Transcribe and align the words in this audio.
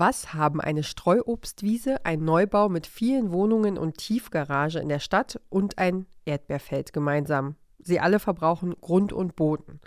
Was 0.00 0.32
haben 0.32 0.62
eine 0.62 0.82
Streuobstwiese, 0.82 2.06
ein 2.06 2.24
Neubau 2.24 2.70
mit 2.70 2.86
vielen 2.86 3.32
Wohnungen 3.32 3.76
und 3.76 3.98
Tiefgarage 3.98 4.78
in 4.78 4.88
der 4.88 4.98
Stadt 4.98 5.38
und 5.50 5.76
ein 5.76 6.06
Erdbeerfeld 6.24 6.94
gemeinsam? 6.94 7.56
Sie 7.80 8.00
alle 8.00 8.18
verbrauchen 8.18 8.74
Grund 8.80 9.12
und 9.12 9.36
Boden. 9.36 9.78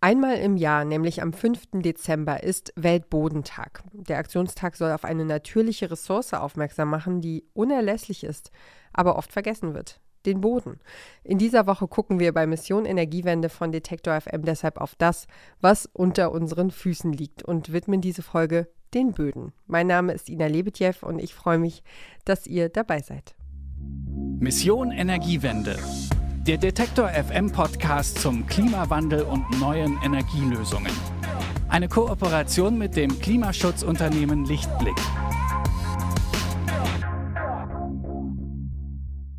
Einmal 0.00 0.38
im 0.38 0.56
Jahr, 0.56 0.86
nämlich 0.86 1.20
am 1.20 1.34
5. 1.34 1.72
Dezember, 1.82 2.42
ist 2.42 2.72
Weltbodentag. 2.74 3.82
Der 3.92 4.16
Aktionstag 4.16 4.76
soll 4.76 4.92
auf 4.92 5.04
eine 5.04 5.26
natürliche 5.26 5.90
Ressource 5.90 6.32
aufmerksam 6.32 6.88
machen, 6.88 7.20
die 7.20 7.44
unerlässlich 7.52 8.24
ist, 8.24 8.52
aber 8.94 9.16
oft 9.16 9.30
vergessen 9.30 9.74
wird. 9.74 10.00
Den 10.24 10.40
Boden. 10.40 10.80
In 11.22 11.36
dieser 11.36 11.66
Woche 11.66 11.86
gucken 11.86 12.18
wir 12.18 12.32
bei 12.32 12.46
Mission 12.46 12.86
Energiewende 12.86 13.50
von 13.50 13.72
Detektor 13.72 14.18
FM 14.18 14.42
deshalb 14.42 14.78
auf 14.78 14.94
das, 14.94 15.26
was 15.60 15.84
unter 15.84 16.32
unseren 16.32 16.70
Füßen 16.70 17.12
liegt 17.12 17.42
und 17.42 17.74
widmen 17.74 18.00
diese 18.00 18.22
Folge 18.22 18.66
den 18.94 19.12
Böden. 19.12 19.52
Mein 19.66 19.86
Name 19.86 20.12
ist 20.12 20.28
Ina 20.28 20.46
Lebetjew 20.46 20.94
und 21.02 21.18
ich 21.18 21.34
freue 21.34 21.58
mich, 21.58 21.82
dass 22.24 22.46
ihr 22.46 22.68
dabei 22.68 23.00
seid. 23.00 23.34
Mission 24.38 24.90
Energiewende. 24.90 25.76
Der 26.46 26.56
Detektor 26.56 27.08
FM 27.08 27.52
Podcast 27.52 28.18
zum 28.18 28.46
Klimawandel 28.46 29.22
und 29.22 29.44
neuen 29.60 29.98
Energielösungen. 30.02 30.92
Eine 31.68 31.88
Kooperation 31.88 32.78
mit 32.78 32.96
dem 32.96 33.20
Klimaschutzunternehmen 33.20 34.44
Lichtblick. 34.44 34.96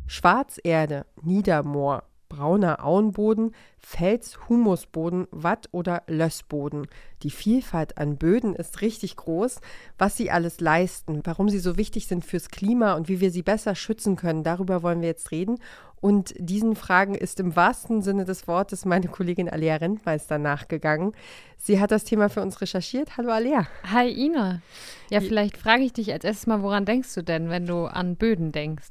Schwarzerde, 0.06 1.06
Niedermoor, 1.22 2.04
brauner 2.32 2.84
Auenboden, 2.84 3.54
Fels, 3.78 4.38
Humusboden, 4.48 5.26
Watt- 5.30 5.68
oder 5.70 6.02
Lössboden. 6.06 6.86
Die 7.22 7.30
Vielfalt 7.30 7.98
an 7.98 8.16
Böden 8.16 8.54
ist 8.54 8.80
richtig 8.80 9.16
groß. 9.16 9.60
Was 9.98 10.16
sie 10.16 10.30
alles 10.30 10.60
leisten, 10.60 11.20
warum 11.24 11.50
sie 11.50 11.58
so 11.58 11.76
wichtig 11.76 12.06
sind 12.06 12.24
fürs 12.24 12.48
Klima 12.48 12.94
und 12.94 13.08
wie 13.08 13.20
wir 13.20 13.30
sie 13.30 13.42
besser 13.42 13.74
schützen 13.74 14.16
können, 14.16 14.44
darüber 14.44 14.82
wollen 14.82 15.02
wir 15.02 15.08
jetzt 15.08 15.30
reden. 15.30 15.58
Und 16.00 16.34
diesen 16.38 16.74
Fragen 16.74 17.14
ist 17.14 17.38
im 17.38 17.54
wahrsten 17.54 18.02
Sinne 18.02 18.24
des 18.24 18.48
Wortes 18.48 18.84
meine 18.84 19.08
Kollegin 19.08 19.48
Alea 19.48 19.76
Rentmeister 19.76 20.38
nachgegangen. 20.38 21.12
Sie 21.58 21.80
hat 21.80 21.90
das 21.90 22.04
Thema 22.04 22.28
für 22.28 22.42
uns 22.42 22.60
recherchiert. 22.60 23.16
Hallo 23.16 23.30
Alea. 23.30 23.68
Hi 23.92 24.08
Ina. 24.08 24.62
Ja, 25.10 25.20
vielleicht 25.20 25.58
frage 25.58 25.84
ich 25.84 25.92
dich 25.92 26.12
als 26.12 26.24
erstes 26.24 26.46
mal, 26.46 26.62
woran 26.62 26.86
denkst 26.86 27.14
du 27.14 27.22
denn, 27.22 27.50
wenn 27.50 27.66
du 27.66 27.84
an 27.84 28.16
Böden 28.16 28.52
denkst? 28.52 28.90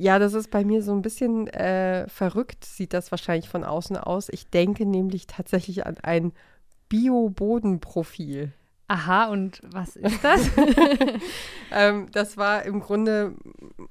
Ja, 0.00 0.20
das 0.20 0.32
ist 0.32 0.52
bei 0.52 0.64
mir 0.64 0.80
so 0.80 0.92
ein 0.92 1.02
bisschen 1.02 1.48
äh, 1.48 2.06
verrückt, 2.08 2.64
sieht 2.64 2.94
das 2.94 3.10
wahrscheinlich 3.10 3.48
von 3.48 3.64
außen 3.64 3.96
aus. 3.96 4.28
Ich 4.28 4.48
denke 4.48 4.86
nämlich 4.86 5.26
tatsächlich 5.26 5.86
an 5.86 5.96
ein 6.00 6.30
Bio-Bodenprofil. 6.88 8.52
Aha, 8.86 9.26
und 9.26 9.60
was 9.64 9.96
ist 9.96 10.22
das? 10.22 10.52
ähm, 11.72 12.06
das 12.12 12.36
war 12.36 12.62
im 12.62 12.78
Grunde 12.78 13.34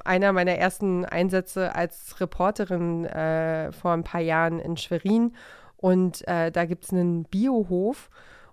einer 0.06 0.32
meiner 0.32 0.54
ersten 0.54 1.04
Einsätze 1.04 1.76
als 1.76 2.22
Reporterin 2.22 3.04
äh, 3.04 3.74
vor 3.74 3.92
ein 3.92 4.06
paar 4.06 4.22
Jahren 4.22 4.60
in 4.60 4.78
Schwerin. 4.78 5.34
Und 5.76 6.26
äh, 6.26 6.54
da 6.54 6.64
gibt 6.64 6.86
es 6.86 6.94
einen 6.94 7.26
Biohof 7.26 8.10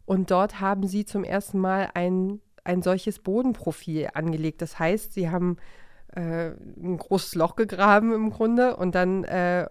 und 0.06 0.32
dort 0.32 0.60
haben 0.60 0.88
sie 0.88 1.04
zum 1.04 1.22
ersten 1.22 1.60
Mal 1.60 1.88
ein, 1.94 2.40
ein 2.64 2.82
solches 2.82 3.20
Bodenprofil 3.20 4.08
angelegt. 4.12 4.60
Das 4.60 4.80
heißt, 4.80 5.12
sie 5.12 5.30
haben 5.30 5.56
äh, 6.14 6.52
ein 6.82 6.96
großes 6.96 7.34
Loch 7.34 7.56
gegraben 7.56 8.12
im 8.12 8.30
Grunde 8.30 8.76
und 8.76 8.94
dann, 8.94 9.24
äh, 9.24 9.66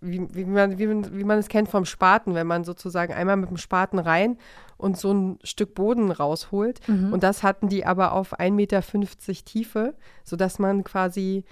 wie, 0.00 0.26
wie, 0.34 0.44
man, 0.44 0.78
wie, 0.78 0.86
man, 0.86 1.18
wie 1.18 1.24
man 1.24 1.38
es 1.38 1.48
kennt 1.48 1.68
vom 1.68 1.84
Spaten, 1.84 2.34
wenn 2.34 2.46
man 2.46 2.64
sozusagen 2.64 3.12
einmal 3.12 3.36
mit 3.36 3.50
dem 3.50 3.56
Spaten 3.56 3.98
rein 3.98 4.38
und 4.76 4.96
so 4.96 5.12
ein 5.12 5.38
Stück 5.42 5.74
Boden 5.74 6.10
rausholt. 6.10 6.86
Mhm. 6.88 7.12
Und 7.12 7.22
das 7.22 7.42
hatten 7.42 7.68
die 7.68 7.84
aber 7.84 8.12
auf 8.12 8.38
1,50 8.38 8.50
Meter 8.52 8.82
Tiefe, 9.44 9.94
sodass 10.24 10.58
man 10.58 10.84
quasi 10.84 11.44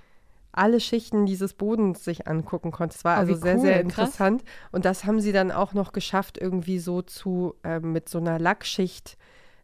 alle 0.52 0.80
Schichten 0.80 1.26
dieses 1.26 1.54
Bodens 1.54 2.04
sich 2.04 2.26
angucken 2.26 2.70
konnte. 2.70 2.96
Es 2.96 3.04
war 3.04 3.16
oh, 3.16 3.20
also 3.20 3.34
sehr, 3.34 3.56
cool, 3.56 3.60
sehr 3.60 3.80
interessant. 3.80 4.44
Krass. 4.44 4.68
Und 4.72 4.84
das 4.84 5.04
haben 5.04 5.20
sie 5.20 5.32
dann 5.32 5.50
auch 5.50 5.74
noch 5.74 5.92
geschafft, 5.92 6.38
irgendwie 6.38 6.78
so 6.78 7.02
zu 7.02 7.54
äh, 7.64 7.80
mit 7.80 8.08
so 8.08 8.18
einer 8.18 8.38
Lackschicht 8.38 9.18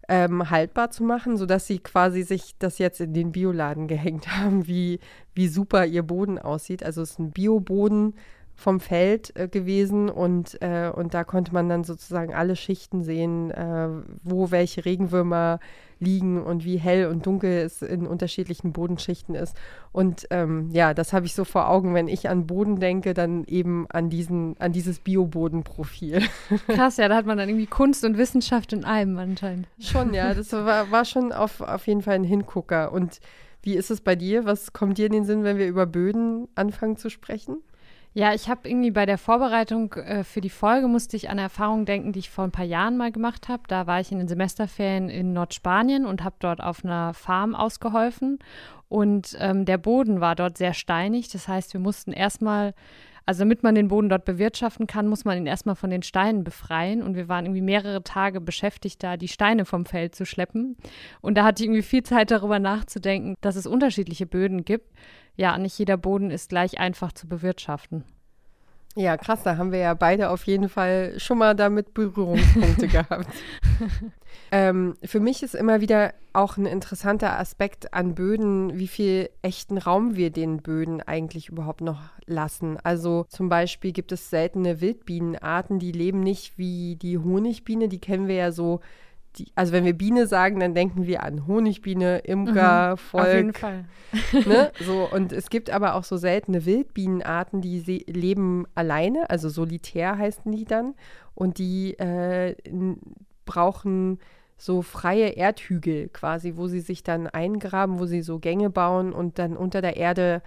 ähm, 0.08 0.50
haltbar 0.50 0.90
zu 0.90 1.04
machen, 1.04 1.36
sodass 1.36 1.66
sie 1.66 1.78
quasi 1.78 2.22
sich 2.22 2.54
das 2.58 2.78
jetzt 2.78 3.00
in 3.00 3.14
den 3.14 3.32
Bioladen 3.32 3.88
gehängt 3.88 4.28
haben, 4.36 4.66
wie, 4.66 5.00
wie 5.34 5.48
super 5.48 5.86
ihr 5.86 6.02
Boden 6.02 6.38
aussieht. 6.38 6.82
Also 6.82 7.02
es 7.02 7.12
ist 7.12 7.18
ein 7.18 7.32
Bioboden 7.32 8.14
vom 8.56 8.80
Feld 8.80 9.36
äh, 9.36 9.48
gewesen 9.48 10.08
und, 10.08 10.60
äh, 10.62 10.90
und 10.94 11.14
da 11.14 11.24
konnte 11.24 11.52
man 11.52 11.68
dann 11.68 11.84
sozusagen 11.84 12.34
alle 12.34 12.56
Schichten 12.56 13.02
sehen, 13.02 13.50
äh, 13.50 13.88
wo 14.22 14.50
welche 14.50 14.84
Regenwürmer 14.84 15.58
liegen 15.98 16.42
und 16.42 16.64
wie 16.64 16.76
hell 16.76 17.06
und 17.06 17.26
dunkel 17.26 17.62
es 17.62 17.82
in 17.82 18.06
unterschiedlichen 18.06 18.72
Bodenschichten 18.72 19.34
ist. 19.34 19.56
Und 19.92 20.26
ähm, 20.30 20.68
ja, 20.70 20.94
das 20.94 21.12
habe 21.12 21.26
ich 21.26 21.34
so 21.34 21.44
vor 21.44 21.68
Augen, 21.68 21.94
wenn 21.94 22.08
ich 22.08 22.28
an 22.28 22.46
Boden 22.46 22.78
denke, 22.78 23.14
dann 23.14 23.44
eben 23.44 23.86
an 23.90 24.10
diesen, 24.10 24.56
an 24.60 24.72
dieses 24.72 25.00
Biobodenprofil. 25.00 26.22
Krass, 26.68 26.96
ja, 26.96 27.08
da 27.08 27.16
hat 27.16 27.26
man 27.26 27.38
dann 27.38 27.48
irgendwie 27.48 27.66
Kunst 27.66 28.04
und 28.04 28.18
Wissenschaft 28.18 28.72
in 28.72 28.84
einem 28.84 29.18
anscheinend. 29.18 29.68
Schon, 29.78 30.14
ja, 30.14 30.34
das 30.34 30.52
war, 30.52 30.90
war 30.90 31.04
schon 31.04 31.32
auf, 31.32 31.60
auf 31.60 31.86
jeden 31.86 32.02
Fall 32.02 32.14
ein 32.14 32.24
Hingucker. 32.24 32.92
Und 32.92 33.20
wie 33.62 33.74
ist 33.74 33.90
es 33.90 34.00
bei 34.00 34.14
dir? 34.14 34.44
Was 34.44 34.72
kommt 34.72 34.98
dir 34.98 35.06
in 35.06 35.12
den 35.12 35.24
Sinn, 35.24 35.44
wenn 35.44 35.58
wir 35.58 35.66
über 35.66 35.86
Böden 35.86 36.48
anfangen 36.54 36.96
zu 36.96 37.08
sprechen? 37.08 37.58
Ja, 38.16 38.32
ich 38.32 38.48
habe 38.48 38.68
irgendwie 38.68 38.92
bei 38.92 39.06
der 39.06 39.18
Vorbereitung 39.18 39.92
äh, 39.94 40.22
für 40.22 40.40
die 40.40 40.48
Folge 40.48 40.86
musste 40.86 41.16
ich 41.16 41.30
an 41.30 41.38
Erfahrungen 41.38 41.84
denken, 41.84 42.12
die 42.12 42.20
ich 42.20 42.30
vor 42.30 42.44
ein 42.44 42.52
paar 42.52 42.64
Jahren 42.64 42.96
mal 42.96 43.10
gemacht 43.10 43.48
habe. 43.48 43.64
Da 43.66 43.88
war 43.88 43.98
ich 43.98 44.12
in 44.12 44.18
den 44.18 44.28
Semesterferien 44.28 45.08
in 45.08 45.32
Nordspanien 45.32 46.06
und 46.06 46.22
habe 46.22 46.36
dort 46.38 46.62
auf 46.62 46.84
einer 46.84 47.12
Farm 47.12 47.56
ausgeholfen. 47.56 48.38
Und 48.88 49.36
ähm, 49.40 49.64
der 49.64 49.78
Boden 49.78 50.20
war 50.20 50.36
dort 50.36 50.58
sehr 50.58 50.74
steinig. 50.74 51.28
Das 51.30 51.48
heißt, 51.48 51.72
wir 51.72 51.80
mussten 51.80 52.12
erstmal, 52.12 52.74
also 53.26 53.40
damit 53.40 53.64
man 53.64 53.74
den 53.74 53.88
Boden 53.88 54.08
dort 54.08 54.24
bewirtschaften 54.24 54.86
kann, 54.86 55.08
muss 55.08 55.24
man 55.24 55.36
ihn 55.36 55.46
erstmal 55.46 55.74
von 55.74 55.90
den 55.90 56.04
Steinen 56.04 56.44
befreien. 56.44 57.02
Und 57.02 57.16
wir 57.16 57.26
waren 57.28 57.46
irgendwie 57.46 57.62
mehrere 57.62 58.04
Tage 58.04 58.40
beschäftigt, 58.40 59.02
da 59.02 59.16
die 59.16 59.26
Steine 59.26 59.64
vom 59.64 59.86
Feld 59.86 60.14
zu 60.14 60.24
schleppen. 60.24 60.76
Und 61.20 61.36
da 61.36 61.42
hatte 61.42 61.64
ich 61.64 61.66
irgendwie 61.66 61.82
viel 61.82 62.04
Zeit 62.04 62.30
darüber 62.30 62.60
nachzudenken, 62.60 63.34
dass 63.40 63.56
es 63.56 63.66
unterschiedliche 63.66 64.26
Böden 64.26 64.64
gibt 64.64 64.86
ja, 65.36 65.58
nicht 65.58 65.78
jeder 65.78 65.96
Boden 65.96 66.30
ist 66.30 66.48
gleich 66.48 66.78
einfach 66.78 67.12
zu 67.12 67.28
bewirtschaften. 67.28 68.04
Ja, 68.96 69.16
krass, 69.16 69.42
da 69.42 69.56
haben 69.56 69.72
wir 69.72 69.80
ja 69.80 69.94
beide 69.94 70.30
auf 70.30 70.44
jeden 70.44 70.68
Fall 70.68 71.14
schon 71.18 71.38
mal 71.38 71.56
damit 71.56 71.94
Berührungspunkte 71.94 72.86
gehabt. 72.88 73.26
ähm, 74.52 74.94
für 75.02 75.18
mich 75.18 75.42
ist 75.42 75.56
immer 75.56 75.80
wieder 75.80 76.14
auch 76.32 76.56
ein 76.56 76.66
interessanter 76.66 77.36
Aspekt 77.36 77.92
an 77.92 78.14
Böden, 78.14 78.78
wie 78.78 78.86
viel 78.86 79.30
echten 79.42 79.78
Raum 79.78 80.14
wir 80.14 80.30
den 80.30 80.62
Böden 80.62 81.00
eigentlich 81.00 81.48
überhaupt 81.48 81.80
noch 81.80 82.02
lassen. 82.26 82.78
Also 82.84 83.26
zum 83.28 83.48
Beispiel 83.48 83.90
gibt 83.90 84.12
es 84.12 84.30
seltene 84.30 84.80
Wildbienenarten, 84.80 85.80
die 85.80 85.92
leben 85.92 86.20
nicht 86.20 86.56
wie 86.56 86.94
die 86.94 87.18
Honigbiene, 87.18 87.88
die 87.88 88.00
kennen 88.00 88.28
wir 88.28 88.36
ja 88.36 88.52
so 88.52 88.80
die, 89.36 89.52
also 89.54 89.72
wenn 89.72 89.84
wir 89.84 89.94
Biene 89.94 90.26
sagen, 90.26 90.60
dann 90.60 90.74
denken 90.74 91.06
wir 91.06 91.22
an 91.22 91.46
Honigbiene, 91.46 92.18
Imker, 92.18 92.92
mhm, 92.92 92.96
Volk. 92.98 93.26
Auf 93.26 93.34
jeden 93.34 93.52
Fall. 93.52 93.84
ne? 94.46 94.70
so, 94.80 95.08
und 95.10 95.32
es 95.32 95.50
gibt 95.50 95.70
aber 95.70 95.94
auch 95.94 96.04
so 96.04 96.16
seltene 96.16 96.64
Wildbienenarten, 96.64 97.60
die 97.60 97.80
leben 98.06 98.66
alleine, 98.74 99.30
also 99.30 99.48
solitär 99.48 100.18
heißen 100.18 100.50
die 100.52 100.64
dann. 100.64 100.94
Und 101.34 101.58
die 101.58 101.98
äh, 101.98 102.54
brauchen 103.44 104.18
so 104.56 104.82
freie 104.82 105.30
Erdhügel 105.30 106.08
quasi, 106.08 106.56
wo 106.56 106.68
sie 106.68 106.80
sich 106.80 107.02
dann 107.02 107.26
eingraben, 107.26 107.98
wo 107.98 108.06
sie 108.06 108.22
so 108.22 108.38
Gänge 108.38 108.70
bauen 108.70 109.12
und 109.12 109.38
dann 109.38 109.56
unter 109.56 109.82
der 109.82 109.96
Erde 109.96 110.42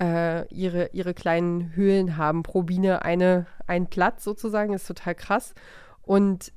äh, 0.00 0.46
ihre, 0.52 0.90
ihre 0.92 1.14
kleinen 1.14 1.74
Höhlen 1.76 2.16
haben. 2.16 2.42
Pro 2.42 2.62
Biene 2.62 3.02
eine, 3.02 3.46
ein 3.66 3.86
Platz 3.86 4.24
sozusagen, 4.24 4.72
ist 4.72 4.86
total 4.86 5.14
krass. 5.14 5.54
Und 6.02 6.52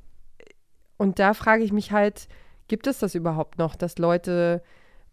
und 0.97 1.19
da 1.19 1.33
frage 1.33 1.63
ich 1.63 1.71
mich 1.71 1.91
halt, 1.91 2.27
gibt 2.67 2.87
es 2.87 2.99
das 2.99 3.15
überhaupt 3.15 3.57
noch, 3.57 3.75
dass 3.75 3.97
Leute 3.97 4.61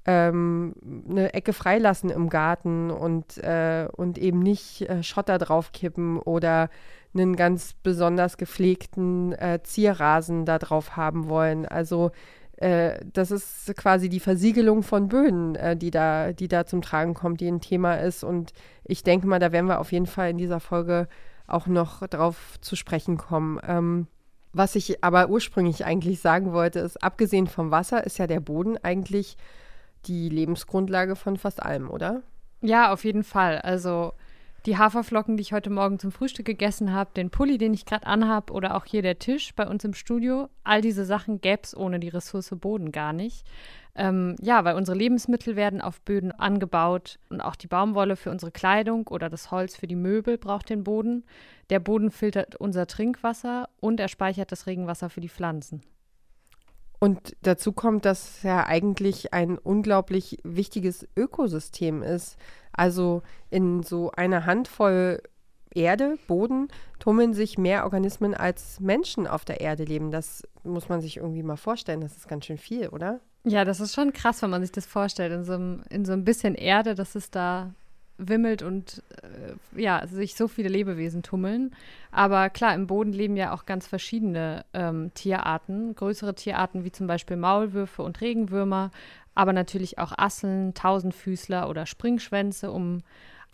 ähm, 0.06 0.75
eine 1.09 1.35
Ecke 1.35 1.53
freilassen 1.53 2.11
im 2.11 2.31
Garten 2.31 2.91
und, 2.91 3.38
äh, 3.38 3.88
und 3.94 4.19
eben 4.19 4.41
nicht 4.41 4.82
äh, 4.82 5.03
Schotter 5.03 5.38
draufkippen 5.38 6.19
oder 6.19 6.71
einen 7.12 7.37
ganz 7.37 7.75
besonders 7.82 8.37
gepflegten 8.37 9.32
äh, 9.32 9.61
Zierrasen 9.62 10.44
da 10.47 10.59
drauf 10.59 10.97
haben 10.97 11.29
wollen. 11.29 11.67
Also 11.67 12.12
äh, 12.56 13.00
das 13.12 13.31
ist 13.31 13.75
quasi 13.76 14.09
die 14.09 14.21
Versiegelung 14.21 14.83
von 14.83 15.09
Böden, 15.09 15.55
äh, 15.56 15.76
die, 15.76 15.91
da, 15.91 16.33
die 16.33 16.49
da 16.49 16.67
zum 16.67 16.83
Tragen 16.83 17.15
kommt, 17.15 17.41
die 17.41 17.49
ein 17.49 17.61
Thema 17.61 17.94
ist. 17.97 18.23
Und 18.23 18.53
ich 18.85 19.03
denke 19.03 19.26
mal, 19.26 19.38
da 19.38 19.53
werden 19.53 19.67
wir 19.67 19.81
auf 19.81 19.93
jeden 19.93 20.06
Fall 20.06 20.31
in 20.31 20.38
dieser 20.38 20.61
Folge 20.61 21.09
auch 21.47 21.67
noch 21.67 22.06
drauf 22.06 22.59
zu 22.61 22.76
sprechen 22.76 23.17
kommen. 23.17 23.59
Ähm, 23.67 24.06
was 24.52 24.75
ich 24.75 25.05
aber 25.05 25.29
ursprünglich 25.29 25.85
eigentlich 25.85 26.20
sagen 26.20 26.52
wollte, 26.52 26.81
ist, 26.81 27.02
abgesehen 27.02 27.47
vom 27.47 27.70
Wasser 27.70 28.05
ist 28.05 28.19
ja 28.19 28.26
der 28.26 28.41
Boden 28.41 28.76
eigentlich 28.82 29.37
die 30.06 30.29
Lebensgrundlage 30.29 31.14
von 31.17 31.37
fast 31.37 31.62
allem, 31.62 31.91
oder? 31.91 32.23
Ja, 32.62 32.93
auf 32.93 33.05
jeden 33.05 33.25
Fall. 33.25 33.58
Also 33.58 34.12
die 34.67 34.76
Haferflocken, 34.76 35.37
die 35.37 35.43
ich 35.43 35.52
heute 35.52 35.70
Morgen 35.70 35.99
zum 35.99 36.12
Frühstück 36.12 36.47
gegessen 36.47 36.93
habe, 36.93 37.11
den 37.14 37.31
Pulli, 37.31 37.58
den 37.58 37.73
ich 37.73 37.87
gerade 37.87 38.06
anhab 38.06 38.50
oder 38.50 38.76
auch 38.76 38.85
hier 38.85 39.02
der 39.02 39.19
Tisch 39.19 39.55
bei 39.55 39.67
uns 39.67 39.85
im 39.85 39.94
Studio, 39.94 40.49
all 40.64 40.81
diese 40.81 41.05
Sachen 41.05 41.41
gäbe 41.41 41.62
es 41.62 41.76
ohne 41.76 41.99
die 41.99 42.08
Ressource 42.08 42.50
Boden 42.61 42.93
gar 42.93 43.12
nicht. 43.12 43.47
Ähm, 43.94 44.37
ja, 44.40 44.64
weil 44.64 44.76
unsere 44.76 44.96
Lebensmittel 44.96 45.56
werden 45.56 45.81
auf 45.81 46.00
Böden 46.02 46.32
angebaut 46.32 47.19
und 47.28 47.40
auch 47.40 47.56
die 47.56 47.66
Baumwolle 47.66 48.16
für 48.16 48.31
unsere 48.31 48.52
Kleidung 48.52 49.08
oder 49.08 49.28
das 49.28 49.50
Holz 49.50 49.76
für 49.76 49.87
die 49.87 49.96
Möbel 49.96 50.38
braucht 50.38 50.70
den 50.70 50.84
Boden. 50.84 51.25
Der 51.70 51.81
Boden 51.81 52.10
filtert 52.10 52.56
unser 52.56 52.87
Trinkwasser 52.87 53.69
und 53.81 53.98
er 54.00 54.08
speichert 54.08 54.52
das 54.52 54.66
Regenwasser 54.66 55.10
für 55.10 55.20
die 55.20 55.28
Pflanzen. 55.28 55.82
Und 57.00 57.34
dazu 57.42 57.72
kommt, 57.72 58.04
dass 58.04 58.42
ja 58.42 58.66
eigentlich 58.66 59.32
ein 59.32 59.56
unglaublich 59.56 60.38
wichtiges 60.44 61.08
Ökosystem 61.16 62.02
ist. 62.02 62.37
Also 62.72 63.22
in 63.48 63.82
so 63.82 64.12
einer 64.12 64.44
Handvoll 64.44 65.22
Erde, 65.75 66.19
Boden, 66.26 66.69
tummeln 66.98 67.32
sich 67.32 67.56
mehr 67.56 67.84
Organismen 67.84 68.34
als 68.34 68.81
Menschen 68.81 69.26
auf 69.26 69.44
der 69.44 69.60
Erde 69.60 69.84
leben. 69.84 70.10
Das 70.10 70.42
muss 70.62 70.88
man 70.88 71.00
sich 71.00 71.16
irgendwie 71.19 71.42
mal 71.42 71.56
vorstellen. 71.56 72.00
Das 72.02 72.16
ist 72.16 72.28
ganz 72.28 72.44
schön 72.44 72.58
viel, 72.58 72.88
oder? 72.88 73.20
Ja, 73.44 73.64
das 73.64 73.81
ist 73.81 73.94
schon 73.94 74.12
krass, 74.12 74.42
wenn 74.42 74.50
man 74.50 74.62
sich 74.62 74.72
das 74.72 74.87
vorstellt. 74.87 75.32
In 75.32 75.44
so 75.44 75.54
einem, 75.54 75.82
in 75.88 76.04
so 76.04 76.12
ein 76.12 76.25
bisschen 76.25 76.54
Erde, 76.54 76.94
dass 76.94 77.14
es 77.14 77.31
da 77.31 77.72
wimmelt 78.19 78.62
und 78.62 79.02
äh, 79.22 79.81
ja, 79.81 80.06
sich 80.06 80.34
so 80.34 80.46
viele 80.46 80.69
Lebewesen 80.69 81.22
tummeln. 81.22 81.75
Aber 82.10 82.50
klar, 82.50 82.75
im 82.75 82.87
Boden 82.87 83.12
leben 83.12 83.37
ja 83.37 83.52
auch 83.54 83.64
ganz 83.64 83.87
verschiedene 83.87 84.64
ähm, 84.75 85.10
Tierarten. 85.14 85.94
Größere 85.94 86.34
Tierarten 86.34 86.84
wie 86.84 86.92
zum 86.92 87.06
Beispiel 87.06 87.37
Maulwürfe 87.37 88.02
und 88.02 88.20
Regenwürmer, 88.20 88.90
aber 89.34 89.54
natürlich 89.54 89.98
auch 89.98 90.12
Asseln, 90.16 90.75
Tausendfüßler 90.75 91.69
oder 91.69 91.87
Springschwänze, 91.87 92.70
um 92.70 93.02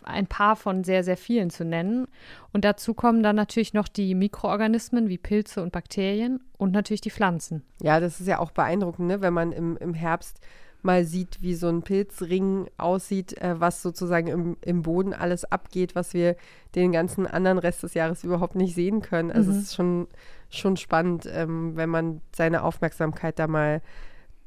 ein 0.03 0.27
paar 0.27 0.55
von 0.55 0.83
sehr, 0.83 1.03
sehr 1.03 1.17
vielen 1.17 1.49
zu 1.49 1.65
nennen. 1.65 2.07
Und 2.53 2.65
dazu 2.65 2.93
kommen 2.93 3.23
dann 3.23 3.35
natürlich 3.35 3.73
noch 3.73 3.87
die 3.87 4.15
Mikroorganismen 4.15 5.09
wie 5.09 5.17
Pilze 5.17 5.61
und 5.61 5.71
Bakterien 5.71 6.41
und 6.57 6.71
natürlich 6.71 7.01
die 7.01 7.11
Pflanzen. 7.11 7.63
Ja, 7.81 7.99
das 7.99 8.19
ist 8.19 8.27
ja 8.27 8.39
auch 8.39 8.51
beeindruckend, 8.51 9.07
ne? 9.07 9.21
wenn 9.21 9.33
man 9.33 9.51
im, 9.51 9.77
im 9.77 9.93
Herbst 9.93 10.39
mal 10.81 11.03
sieht, 11.03 11.41
wie 11.41 11.55
so 11.55 11.67
ein 11.67 11.81
Pilzring 11.81 12.67
aussieht, 12.77 13.39
äh, 13.41 13.59
was 13.59 13.81
sozusagen 13.81 14.27
im, 14.27 14.57
im 14.61 14.83
Boden 14.83 15.13
alles 15.13 15.43
abgeht, 15.45 15.95
was 15.95 16.13
wir 16.13 16.35
den 16.75 16.91
ganzen 16.91 17.27
anderen 17.27 17.57
Rest 17.57 17.83
des 17.83 17.93
Jahres 17.93 18.23
überhaupt 18.23 18.55
nicht 18.55 18.75
sehen 18.75 19.01
können. 19.01 19.31
Also 19.31 19.51
mhm. 19.51 19.57
es 19.57 19.63
ist 19.63 19.75
schon, 19.75 20.07
schon 20.49 20.77
spannend, 20.77 21.27
ähm, 21.31 21.75
wenn 21.75 21.89
man 21.89 22.21
seine 22.35 22.63
Aufmerksamkeit 22.63 23.39
da 23.39 23.47
mal 23.47 23.81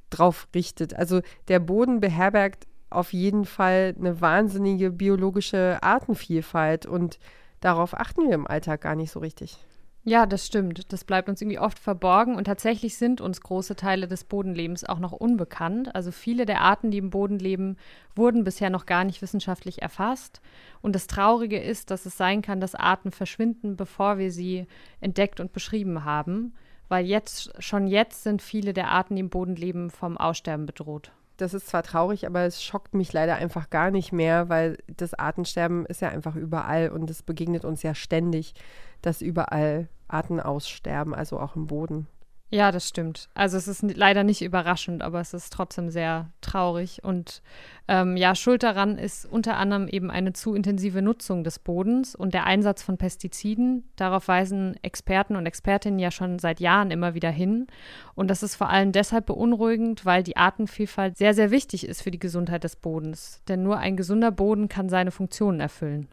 drauf 0.09 0.49
richtet. 0.55 0.95
Also 0.95 1.21
der 1.49 1.61
Boden 1.61 2.01
beherbergt 2.01 2.67
auf 2.91 3.13
jeden 3.13 3.45
Fall 3.45 3.95
eine 3.99 4.21
wahnsinnige 4.21 4.91
biologische 4.91 5.79
Artenvielfalt 5.83 6.87
und 6.87 7.19
darauf 7.61 7.95
achten 7.95 8.29
wir 8.29 8.35
im 8.35 8.47
Alltag 8.47 8.83
gar 8.83 8.97
nicht 8.97 9.13
so 9.13 9.21
richtig. 9.21 9.59
Ja, 10.03 10.25
das 10.25 10.47
stimmt. 10.47 10.93
Das 10.95 11.05
bleibt 11.05 11.29
uns 11.29 11.43
irgendwie 11.43 11.59
oft 11.59 11.79
verborgen 11.79 12.35
und 12.35 12.45
tatsächlich 12.45 12.97
sind 12.97 13.21
uns 13.21 13.43
große 13.43 13.77
Teile 13.77 14.09
des 14.09 14.25
Bodenlebens 14.25 14.85
auch 14.85 14.99
noch 14.99 15.13
unbekannt. 15.13 15.95
Also 15.95 16.11
viele 16.11 16.47
der 16.47 16.63
Arten, 16.63 16.91
die 16.91 16.99
im 16.99 17.11
Boden 17.11 17.39
leben, 17.39 17.77
wurden 18.17 18.43
bisher 18.43 18.71
noch 18.71 18.87
gar 18.87 19.05
nicht 19.05 19.21
wissenschaftlich 19.21 19.83
erfasst. 19.83 20.41
Und 20.81 20.95
das 20.95 21.07
Traurige 21.07 21.61
ist, 21.61 21.91
dass 21.91 22.07
es 22.07 22.17
sein 22.17 22.41
kann, 22.41 22.61
dass 22.61 22.75
Arten 22.75 23.11
verschwinden, 23.11 23.77
bevor 23.77 24.17
wir 24.17 24.33
sie 24.33 24.67
entdeckt 25.01 25.39
und 25.39 25.53
beschrieben 25.53 26.03
haben, 26.03 26.55
weil 26.89 27.05
jetzt 27.05 27.53
schon 27.63 27.87
jetzt 27.87 28.23
sind 28.23 28.41
viele 28.41 28.73
der 28.73 28.89
Arten, 28.89 29.17
die 29.17 29.21
im 29.21 29.29
Boden 29.29 29.55
leben, 29.55 29.91
vom 29.91 30.17
Aussterben 30.17 30.65
bedroht 30.65 31.13
das 31.41 31.55
ist 31.55 31.69
zwar 31.69 31.83
traurig, 31.83 32.27
aber 32.27 32.43
es 32.43 32.63
schockt 32.63 32.95
mich 32.95 33.13
leider 33.13 33.37
einfach 33.37 33.71
gar 33.71 33.91
nicht 33.91 34.13
mehr, 34.13 34.49
weil 34.49 34.79
das 34.87 35.15
Artensterben 35.15 35.87
ist 35.87 36.03
ja 36.03 36.09
einfach 36.09 36.37
überall 36.37 36.91
und 36.91 37.09
es 37.11 37.23
begegnet 37.23 37.65
uns 37.65 37.83
ja 37.83 37.95
ständig, 37.95 38.55
dass 39.03 39.23
überall 39.23 39.89
Arten 40.09 40.41
aussterben, 40.41 41.15
also 41.15 41.39
auch 41.39 41.57
im 41.57 41.67
Boden. 41.67 42.07
Ja, 42.53 42.73
das 42.73 42.89
stimmt. 42.89 43.29
Also 43.33 43.57
es 43.57 43.69
ist 43.69 43.83
leider 43.83 44.25
nicht 44.25 44.43
überraschend, 44.43 45.03
aber 45.03 45.21
es 45.21 45.35
ist 45.35 45.53
trotzdem 45.53 45.89
sehr 45.89 46.31
traurig. 46.41 47.05
Und 47.05 47.43
ähm, 47.87 48.17
ja, 48.17 48.35
Schuld 48.35 48.65
daran 48.65 48.99
ist 48.99 49.25
unter 49.25 49.57
anderem 49.57 49.87
eben 49.87 50.11
eine 50.11 50.33
zu 50.33 50.57
intensive 50.57 51.01
Nutzung 51.01 51.45
des 51.45 51.61
Bodens 51.61 52.17
und 52.17 52.35
der 52.35 52.47
Einsatz 52.47 52.83
von 52.83 52.99
Pestiziden. 52.99 53.89
Darauf 53.95 54.27
weisen 54.27 54.77
Experten 54.83 55.37
und 55.37 55.47
Expertinnen 55.47 56.01
ja 56.01 56.11
schon 56.11 56.41
seit 56.41 56.59
Jahren 56.59 56.91
immer 56.91 57.15
wieder 57.15 57.31
hin. 57.31 57.69
Und 58.17 58.29
das 58.29 58.43
ist 58.43 58.57
vor 58.57 58.69
allem 58.69 58.91
deshalb 58.91 59.27
beunruhigend, 59.27 60.05
weil 60.05 60.25
die 60.25 60.37
Artenvielfalt 60.37 61.19
sehr, 61.19 61.35
sehr 61.35 61.53
wichtig 61.53 61.87
ist 61.87 62.03
für 62.03 62.11
die 62.11 62.19
Gesundheit 62.19 62.65
des 62.65 62.75
Bodens. 62.75 63.43
Denn 63.47 63.63
nur 63.63 63.79
ein 63.79 63.97
gesunder 63.97 64.33
Boden 64.33 64.69
kann 64.69 64.89
seine 64.89 65.13
Funktionen 65.13 65.61
erfüllen. 65.61 66.09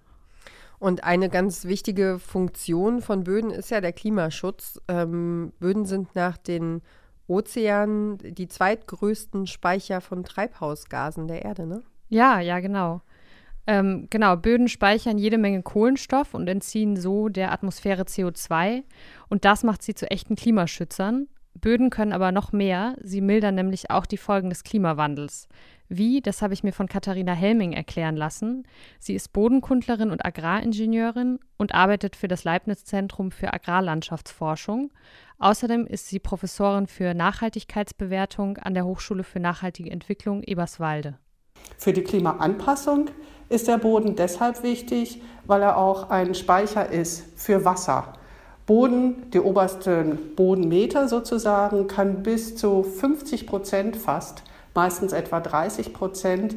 Und 0.80 1.04
eine 1.04 1.30
ganz 1.30 1.66
wichtige 1.66 2.20
Funktion 2.20 3.02
von 3.02 3.24
Böden 3.24 3.50
ist 3.50 3.72
ja 3.72 3.82
der 3.82 3.94
Klimaschutz. 3.94 4.80
Ähm, 4.88 5.52
Böden 5.60 5.86
sind 5.86 6.16
nach 6.16 6.38
den 6.38 6.82
Ozeanen 7.28 8.18
die 8.20 8.48
zweitgrößten 8.48 9.48
Speicher 9.48 10.02
von 10.02 10.24
Treibhausgasen 10.24 11.28
der 11.28 11.44
Erde, 11.44 11.66
ne? 11.66 11.84
Ja, 12.10 12.40
ja, 12.40 12.60
genau. 12.60 13.02
Ähm, 13.66 14.08
genau, 14.10 14.38
Böden 14.38 14.70
speichern 14.70 15.18
jede 15.18 15.38
Menge 15.38 15.62
Kohlenstoff 15.62 16.34
und 16.34 16.48
entziehen 16.48 16.96
so 16.96 17.28
der 17.28 17.52
Atmosphäre 17.52 18.04
CO2. 18.04 18.84
Und 19.28 19.44
das 19.44 19.64
macht 19.64 19.84
sie 19.84 19.94
zu 19.94 20.10
echten 20.10 20.38
Klimaschützern. 20.38 21.28
Böden 21.54 21.90
können 21.90 22.14
aber 22.14 22.32
noch 22.32 22.54
mehr. 22.54 22.96
Sie 23.02 23.20
mildern 23.20 23.56
nämlich 23.56 23.92
auch 23.92 24.06
die 24.06 24.18
Folgen 24.18 24.50
des 24.50 24.64
Klimawandels. 24.64 25.50
Wie, 25.90 26.22
das 26.22 26.42
habe 26.42 26.54
ich 26.54 26.64
mir 26.64 26.74
von 26.74 26.88
Katharina 26.88 27.32
Helming 27.32 27.72
erklären 27.72 28.18
lassen. 28.18 28.68
Sie 29.00 29.16
ist 29.16 29.32
Bodenkundlerin 29.32 30.12
und 30.12 30.26
Agraringenieurin 30.26 31.40
und 31.58 31.74
arbeitet 31.74 32.16
für 32.16 32.28
das 32.28 32.44
Leibniz-Zentrum 32.44 33.32
für 33.32 33.54
Agrarlandschaftsforschung. 33.54 34.92
Außerdem 35.40 35.88
ist 35.88 36.08
sie 36.08 36.20
Professorin 36.20 36.88
für 36.88 37.14
Nachhaltigkeitsbewertung 37.14 38.58
an 38.58 38.74
der 38.74 38.86
Hochschule 38.86 39.24
für 39.24 39.40
nachhaltige 39.40 39.90
Entwicklung 39.90 40.44
Eberswalde. 40.44 41.18
Für 41.78 41.94
die 41.94 42.04
Klimaanpassung 42.04 43.10
ist 43.50 43.68
der 43.68 43.78
Boden 43.78 44.16
deshalb 44.16 44.64
wichtig, 44.64 45.22
weil 45.46 45.62
er 45.62 45.78
auch 45.78 46.10
ein 46.10 46.36
Speicher 46.36 46.90
ist 46.90 47.40
für 47.40 47.64
Wasser. 47.64 48.14
Boden, 48.66 49.32
die 49.32 49.40
obersten 49.40 50.36
Bodenmeter 50.36 51.08
sozusagen, 51.08 51.88
kann 51.88 52.24
bis 52.24 52.58
zu 52.58 52.84
50 52.84 53.48
Prozent 53.48 53.96
fast 53.96 54.44
meistens 54.78 55.12
etwa 55.12 55.40
30 55.40 55.92
Prozent, 55.92 56.56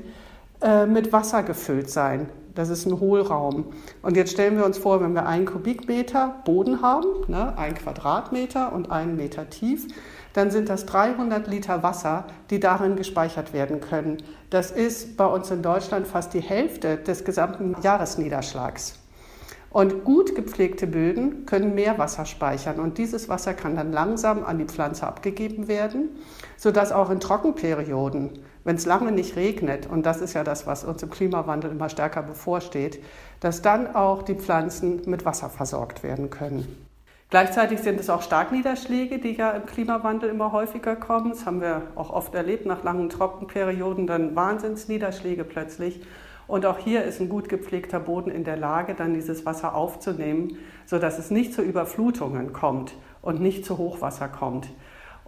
äh, 0.61 0.85
mit 0.85 1.11
Wasser 1.11 1.43
gefüllt 1.43 1.89
sein. 1.89 2.29
Das 2.55 2.69
ist 2.69 2.85
ein 2.85 3.01
Hohlraum. 3.01 3.73
Und 4.03 4.15
jetzt 4.15 4.33
stellen 4.33 4.59
wir 4.59 4.67
uns 4.67 4.77
vor, 4.77 5.01
wenn 5.01 5.15
wir 5.15 5.27
einen 5.27 5.47
Kubikmeter 5.47 6.35
Boden 6.45 6.83
haben, 6.83 7.07
ne, 7.29 7.57
ein 7.57 7.75
Quadratmeter 7.75 8.75
und 8.75 8.91
einen 8.91 9.17
Meter 9.17 9.49
tief, 9.49 9.87
dann 10.35 10.51
sind 10.51 10.69
das 10.69 10.85
300 10.85 11.49
Liter 11.49 11.83
Wasser, 11.83 12.25
die 12.51 12.61
darin 12.61 12.97
gespeichert 12.97 13.55
werden 13.55 13.81
können. 13.81 14.19
Das 14.51 14.71
ist 14.71 15.17
bei 15.17 15.27
uns 15.27 15.51
in 15.51 15.63
Deutschland 15.63 16.07
fast 16.07 16.35
die 16.35 16.41
Hälfte 16.41 16.99
des 16.99 17.25
gesamten 17.25 17.75
Jahresniederschlags. 17.83 19.00
Und 19.71 20.03
gut 20.05 20.35
gepflegte 20.35 20.89
Böden 20.89 21.47
können 21.47 21.77
mehr 21.77 21.97
Wasser 21.97 22.25
speichern 22.25 22.81
und 22.81 22.99
dieses 22.99 23.29
Wasser 23.29 23.55
kann 23.55 23.77
dann 23.77 23.93
langsam 23.93 24.45
an 24.45 24.59
die 24.59 24.65
Pflanze 24.65 25.07
abgegeben 25.07 25.69
werden, 25.69 26.09
sodass 26.57 26.91
auch 26.91 27.09
in 27.09 27.21
Trockenperioden, 27.21 28.31
wenn 28.65 28.77
es 28.77 28.85
lange 28.85 29.13
nicht 29.13 29.37
regnet, 29.37 29.87
und 29.87 30.05
das 30.05 30.21
ist 30.21 30.35
ja 30.35 30.43
das, 30.43 30.67
was 30.67 30.83
uns 30.83 31.05
im 31.05 31.11
Klimawandel 31.11 31.71
immer 31.71 31.89
stärker 31.89 32.23
bevorsteht, 32.23 33.01
dass 33.39 33.63
dann 33.63 33.95
auch 33.95 34.23
die 34.23 34.35
Pflanzen 34.35 35.03
mit 35.07 35.25
Wasser 35.25 35.49
versorgt 35.49 36.03
werden 36.03 36.31
können. 36.31 36.67
Gleichzeitig 37.31 37.79
sind 37.79 38.01
es 38.01 38.11
auch 38.11 38.23
Starkniederschläge, 38.23 39.21
die 39.21 39.37
ja 39.37 39.53
im 39.53 39.65
Klimawandel 39.65 40.31
immer 40.31 40.51
häufiger 40.51 40.97
kommen. 40.97 41.31
Das 41.31 41.47
haben 41.47 41.61
wir 41.61 41.83
auch 41.95 42.11
oft 42.11 42.35
erlebt, 42.35 42.67
nach 42.67 42.83
langen 42.83 43.09
Trockenperioden 43.09 44.09
dann 44.09 44.35
Wahnsinnsniederschläge 44.35 45.45
plötzlich. 45.45 46.01
Und 46.51 46.67
auch 46.67 46.79
hier 46.79 47.05
ist 47.05 47.21
ein 47.21 47.29
gut 47.29 47.49
gepflegter 47.49 48.01
Boden 48.01 48.29
in 48.29 48.43
der 48.43 48.57
Lage, 48.57 48.95
dann 48.95 49.15
dieses 49.15 49.47
Wasser 49.47 49.73
aufzunehmen, 49.77 50.59
sodass 50.85 51.17
es 51.21 51.31
nicht 51.31 51.55
zu 51.55 51.63
Überflutungen 51.63 52.53
kommt 52.53 52.93
und 53.23 53.41
nicht 53.41 53.65
zu 53.65 53.79
Hochwasser 53.79 54.27
kommt. 54.27 54.69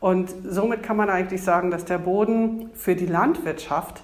Und 0.01 0.35
somit 0.43 0.83
kann 0.83 0.97
man 0.97 1.09
eigentlich 1.11 1.45
sagen, 1.45 1.71
dass 1.71 1.85
der 1.85 1.99
Boden 1.99 2.71
für 2.75 2.97
die 2.97 3.07
Landwirtschaft 3.07 4.03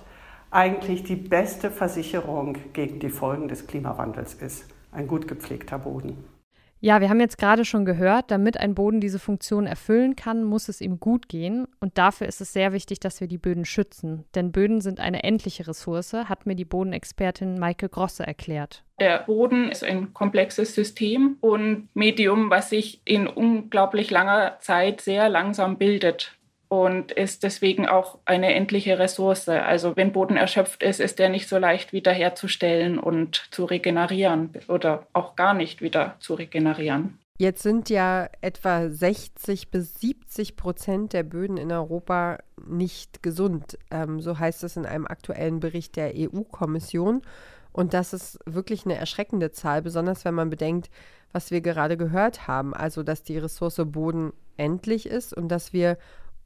eigentlich 0.53 1.03
die 1.03 1.17
beste 1.17 1.73
Versicherung 1.73 2.57
gegen 2.73 3.01
die 3.01 3.11
Folgen 3.11 3.49
des 3.49 3.67
Klimawandels 3.67 4.35
ist. 4.35 4.67
Ein 4.93 5.09
gut 5.09 5.27
gepflegter 5.27 5.81
Boden. 5.81 6.38
Ja, 6.80 7.00
wir 7.00 7.08
haben 7.08 7.20
jetzt 7.20 7.38
gerade 7.38 7.64
schon 7.64 7.85
gehört, 7.85 8.30
damit 8.30 8.56
ein 8.58 8.75
Boden 8.75 9.00
diese 9.00 9.18
Funktion 9.18 9.66
erfüllen 9.66 10.14
kann, 10.14 10.44
muss 10.44 10.68
es 10.68 10.80
ihm 10.80 11.00
gut 11.00 11.28
gehen. 11.28 11.66
Und 11.80 11.99
dafür 11.99 12.28
ist 12.28 12.40
es 12.40 12.52
sehr 12.52 12.73
wichtig, 12.73 13.00
dass 13.00 13.20
wir 13.20 13.26
die 13.26 13.38
Böden 13.38 13.64
schützen. 13.64 14.25
Denn 14.35 14.52
Böden 14.52 14.80
sind 14.80 15.00
eine 15.00 15.25
endliche 15.25 15.66
Ressource, 15.66 16.12
hat 16.12 16.47
mir 16.47 16.54
die 16.54 16.64
Bodenexpertin 16.64 17.58
Maike 17.58 17.88
Grosse 17.88 18.25
erklärt. 18.26 18.85
Der 19.00 19.20
Boden 19.20 19.70
ist 19.70 19.82
ein 19.82 20.12
komplexes 20.14 20.75
System 20.75 21.37
und 21.40 21.88
Medium, 21.94 22.50
was 22.50 22.70
sich 22.70 23.00
in 23.04 23.26
unglaublich 23.26 24.11
langer 24.11 24.58
Zeit 24.61 25.00
sehr 25.00 25.28
langsam 25.28 25.78
bildet 25.78 26.38
und 26.69 27.13
ist 27.13 27.43
deswegen 27.43 27.89
auch 27.89 28.19
eine 28.25 28.55
endliche 28.55 28.99
Ressource. 28.99 29.49
Also 29.49 29.97
wenn 29.97 30.13
Boden 30.13 30.37
erschöpft 30.37 30.83
ist, 30.83 31.01
ist 31.01 31.19
er 31.19 31.29
nicht 31.29 31.49
so 31.49 31.59
leicht 31.59 31.93
wiederherzustellen 31.93 32.99
und 32.99 33.49
zu 33.51 33.65
regenerieren 33.65 34.51
oder 34.69 35.07
auch 35.13 35.35
gar 35.35 35.55
nicht 35.55 35.81
wieder 35.81 36.17
zu 36.21 36.35
regenerieren. 36.35 37.19
Jetzt 37.41 37.63
sind 37.63 37.89
ja 37.89 38.29
etwa 38.41 38.91
60 38.91 39.71
bis 39.71 40.01
70 40.01 40.57
Prozent 40.57 41.13
der 41.13 41.23
Böden 41.23 41.57
in 41.57 41.71
Europa 41.71 42.39
nicht 42.67 43.23
gesund. 43.23 43.79
Ähm, 43.93 44.21
so 44.21 44.41
heißt 44.41 44.65
es 44.65 44.77
in 44.77 44.85
einem 44.85 45.07
aktuellen 45.07 45.61
Bericht 45.61 45.95
der 45.95 46.13
EU-Kommission. 46.17 47.23
Und 47.71 47.95
das 47.95 48.13
ist 48.13 48.41
wirklich 48.45 48.85
eine 48.85 48.97
erschreckende 48.97 49.53
Zahl, 49.53 49.83
besonders 49.83 50.25
wenn 50.25 50.35
man 50.35 50.51
bedenkt, 50.51 50.91
was 51.33 51.53
wir 51.53 51.61
gerade 51.61 51.97
gehört 51.97 52.49
haben. 52.49 52.75
Also, 52.75 53.05
dass 53.05 53.23
die 53.23 53.39
Ressource 53.39 53.81
Boden 53.85 54.33
endlich 54.57 55.07
ist 55.07 55.33
und 55.33 55.49
dass 55.49 55.73
wir 55.73 55.97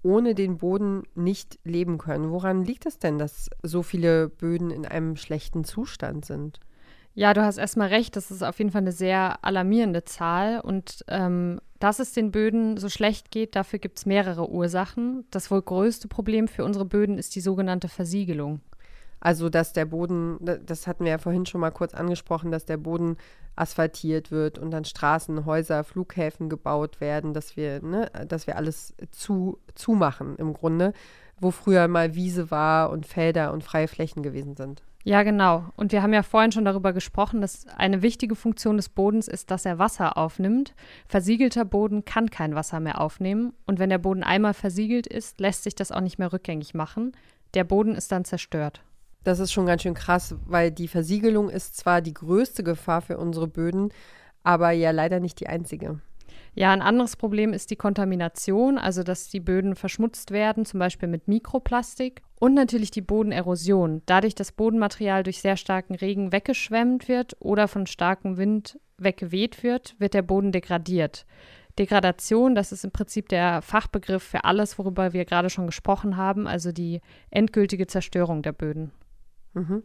ohne 0.03 0.35
den 0.35 0.59
Boden 0.59 1.05
nicht 1.15 1.59
leben 1.65 1.99
können. 1.99 2.31
Woran 2.31 2.65
liegt 2.65 2.87
es 2.87 2.99
denn, 2.99 3.19
dass 3.19 3.49
so 3.63 3.83
viele 3.83 4.29
Böden 4.29 4.71
in 4.71 4.87
einem 4.87 5.17
schlechten 5.17 5.65
Zustand 5.65 6.25
sind? 6.25 6.61
Ja, 7.15 7.35
du 7.35 7.45
hast 7.45 7.59
erstmal 7.59 7.89
recht, 7.89 8.17
das 8.17 8.31
ist 8.31 8.43
auf 8.43 8.59
jeden 8.59 8.71
Fall 8.71 8.81
eine 8.81 8.93
sehr 8.93 9.45
alarmierende 9.45 10.05
Zahl. 10.05 10.61
Und 10.61 11.05
ähm, 11.09 11.61
dass 11.79 11.99
es 11.99 12.13
den 12.13 12.31
Böden 12.31 12.79
so 12.79 12.89
schlecht 12.89 13.31
geht, 13.31 13.55
dafür 13.55 13.79
gibt 13.79 13.99
es 13.99 14.07
mehrere 14.07 14.51
Ursachen. 14.51 15.25
Das 15.31 15.51
wohl 15.51 15.61
größte 15.61 16.09
Problem 16.09 16.49
für 16.49 16.65
unsere 16.65 16.85
Böden 16.85 17.19
ist 17.19 17.35
die 17.35 17.41
sogenannte 17.41 17.89
Versiegelung. 17.89 18.61
Also, 19.25 19.49
dass 19.49 19.73
der 19.73 19.85
Boden, 19.85 20.37
das 20.67 20.89
hatten 20.89 21.05
wir 21.05 21.13
ja 21.13 21.19
vorhin 21.19 21.47
schon 21.47 21.61
mal 21.61 21.71
kurz 21.71 21.95
angesprochen, 21.95 22.51
dass 22.51 22.65
der 22.65 22.77
Boden 22.77 23.17
asphaltiert 23.55 24.33
wird 24.33 24.59
und 24.59 24.73
dann 24.73 24.85
Straßen, 24.85 25.47
Häuser, 25.47 25.85
Flughäfen 25.85 26.49
gebaut 26.49 27.01
werden, 27.01 27.33
dass 27.33 27.57
wir, 27.57 27.81
ne, 27.83 28.11
dass 28.27 28.49
wir 28.49 28.57
alles 28.57 28.95
zu, 29.13 29.61
zumachen 29.77 30.35
im 30.39 30.53
Grunde, 30.53 30.93
wo 31.41 31.53
früher 31.53 31.87
mal 31.87 32.17
Wiese 32.17 32.51
war 32.51 32.91
und 32.91 33.07
Felder 33.07 33.53
und 33.53 33.63
freie 33.63 33.87
Flächen 33.87 34.25
gewesen 34.25 34.57
sind. 34.57 34.83
Ja, 35.05 35.23
genau. 35.23 35.67
Und 35.77 35.93
wir 35.93 36.03
haben 36.03 36.13
ja 36.13 36.25
vorhin 36.25 36.51
schon 36.51 36.65
darüber 36.65 36.93
gesprochen, 36.93 37.41
dass 37.41 37.69
eine 37.77 38.03
wichtige 38.03 38.35
Funktion 38.35 38.77
des 38.77 38.89
Bodens 38.89 39.29
ist, 39.29 39.53
dass 39.53 39.65
er 39.65 39.79
Wasser 39.79 40.17
aufnimmt. 40.17 40.75
Versiegelter 41.07 41.65
Boden 41.65 42.05
kann 42.05 42.29
kein 42.29 42.57
Wasser 42.57 42.81
mehr 42.81 43.01
aufnehmen. 43.01 43.53
Und 43.67 43.79
wenn 43.79 43.91
der 43.91 43.99
Boden 43.99 44.25
einmal 44.25 44.55
versiegelt 44.55 45.07
ist, 45.07 45.39
lässt 45.39 45.63
sich 45.63 45.77
das 45.77 45.93
auch 45.93 46.01
nicht 46.01 46.19
mehr 46.19 46.33
rückgängig 46.33 46.75
machen. 46.75 47.13
Der 47.55 47.63
Boden 47.63 47.95
ist 47.95 48.11
dann 48.11 48.25
zerstört. 48.25 48.83
Das 49.25 49.39
ist 49.39 49.53
schon 49.53 49.67
ganz 49.67 49.83
schön 49.83 49.95
krass, 49.95 50.35
weil 50.47 50.71
die 50.71 50.89
Versiegelung 50.89 51.49
ist 51.49 51.77
zwar 51.77 52.01
die 52.01 52.15
größte 52.15 52.65
Gefahr 52.65 53.03
für 53.03 53.19
unsere 53.19 53.47
Böden, 53.47 53.91
aber 54.43 54.73
ja 54.73 54.91
leider 54.91 55.21
nicht 55.21 55.39
die 55.41 55.47
einzige. 55.47 56.01
Ja, 56.55 56.73
ein 56.73 56.83
anderes 56.83 57.17
Problem 57.17 57.55
ist 57.55 57.71
die 57.71 57.77
Kontamination, 57.77 58.77
also 58.77 59.03
dass 59.03 59.31
die 59.31 59.41
Böden 59.41 59.75
verschmutzt 59.75 60.33
werden, 60.33 60.67
zum 60.67 60.81
Beispiel 60.81 61.09
mit 61.09 61.27
Mikroplastik. 61.27 62.23
Und 62.39 62.55
natürlich 62.55 62.91
die 62.91 63.01
Bodenerosion, 63.01 64.03
dadurch 64.05 64.35
das 64.35 64.53
Bodenmaterial 64.53 65.23
durch 65.23 65.41
sehr 65.41 65.57
starken 65.57 65.95
Regen 65.95 66.33
weggeschwemmt 66.33 67.09
wird 67.09 67.37
oder 67.39 67.69
von 67.69 67.87
starkem 67.87 68.37
Wind 68.37 68.79
weggeweht 68.99 69.63
wird, 69.63 69.95
wird 69.99 70.15
der 70.15 70.23
Boden 70.23 70.53
degradiert. 70.53 71.25
Degradation, 71.79 72.55
das 72.55 72.71
ist 72.71 72.85
im 72.85 72.91
Prinzip 72.91 73.31
der 73.31 73.63
Fachbegriff 73.63 74.23
für 74.23 74.45
alles, 74.45 74.79
worüber 74.79 75.15
wir 75.15 75.25
gerade 75.25 75.49
schon 75.49 75.67
gesprochen 75.67 76.19
haben, 76.19 76.47
also 76.47 76.71
die 76.71 77.01
endgültige 77.31 77.87
Zerstörung 77.87 78.43
der 78.43 78.53
Böden. 78.53 78.93
Mhm. 79.55 79.83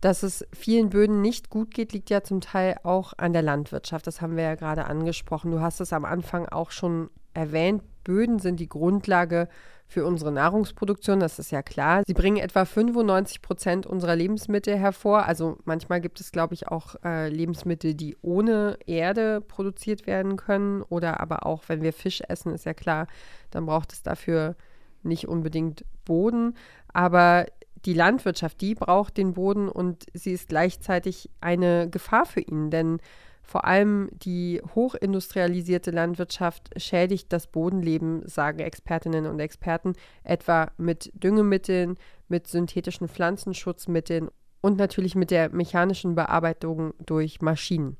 Dass 0.00 0.24
es 0.24 0.44
vielen 0.52 0.90
Böden 0.90 1.20
nicht 1.20 1.48
gut 1.48 1.72
geht, 1.72 1.92
liegt 1.92 2.10
ja 2.10 2.22
zum 2.22 2.40
Teil 2.40 2.76
auch 2.82 3.12
an 3.18 3.32
der 3.32 3.42
Landwirtschaft. 3.42 4.06
Das 4.06 4.20
haben 4.20 4.36
wir 4.36 4.42
ja 4.42 4.54
gerade 4.56 4.86
angesprochen. 4.86 5.52
Du 5.52 5.60
hast 5.60 5.80
es 5.80 5.92
am 5.92 6.04
Anfang 6.04 6.48
auch 6.48 6.72
schon 6.72 7.08
erwähnt. 7.34 7.82
Böden 8.02 8.40
sind 8.40 8.58
die 8.58 8.68
Grundlage 8.68 9.48
für 9.92 10.06
unsere 10.06 10.32
Nahrungsproduktion, 10.32 11.20
das 11.20 11.38
ist 11.38 11.52
ja 11.52 11.62
klar. 11.62 12.02
Sie 12.06 12.14
bringen 12.14 12.38
etwa 12.38 12.64
95 12.64 13.42
Prozent 13.42 13.86
unserer 13.86 14.16
Lebensmittel 14.16 14.76
hervor. 14.76 15.26
Also 15.26 15.58
manchmal 15.64 16.00
gibt 16.00 16.18
es, 16.18 16.32
glaube 16.32 16.54
ich, 16.54 16.68
auch 16.68 16.96
äh, 17.04 17.28
Lebensmittel, 17.28 17.94
die 17.94 18.16
ohne 18.22 18.78
Erde 18.86 19.42
produziert 19.42 20.06
werden 20.06 20.36
können. 20.36 20.82
Oder 20.82 21.20
aber 21.20 21.44
auch, 21.44 21.64
wenn 21.68 21.82
wir 21.82 21.92
Fisch 21.92 22.22
essen, 22.26 22.54
ist 22.54 22.64
ja 22.64 22.72
klar, 22.72 23.06
dann 23.50 23.66
braucht 23.66 23.92
es 23.92 24.02
dafür 24.02 24.56
nicht 25.02 25.28
unbedingt 25.28 25.84
Boden. 26.06 26.56
Aber 26.92 27.44
die 27.84 27.94
Landwirtschaft, 27.94 28.60
die 28.60 28.74
braucht 28.74 29.16
den 29.16 29.34
Boden 29.34 29.68
und 29.68 30.06
sie 30.14 30.32
ist 30.32 30.48
gleichzeitig 30.48 31.30
eine 31.40 31.88
Gefahr 31.90 32.26
für 32.26 32.40
ihn, 32.40 32.70
denn 32.70 32.98
vor 33.42 33.64
allem 33.64 34.08
die 34.12 34.62
hochindustrialisierte 34.74 35.90
Landwirtschaft 35.90 36.70
schädigt 36.80 37.32
das 37.32 37.48
Bodenleben, 37.48 38.26
sagen 38.28 38.60
Expertinnen 38.60 39.26
und 39.26 39.40
Experten, 39.40 39.94
etwa 40.22 40.70
mit 40.76 41.10
Düngemitteln, 41.14 41.96
mit 42.28 42.46
synthetischen 42.46 43.08
Pflanzenschutzmitteln 43.08 44.30
und 44.60 44.78
natürlich 44.78 45.16
mit 45.16 45.30
der 45.30 45.50
mechanischen 45.50 46.14
Bearbeitung 46.14 46.94
durch 47.04 47.42
Maschinen. 47.42 47.96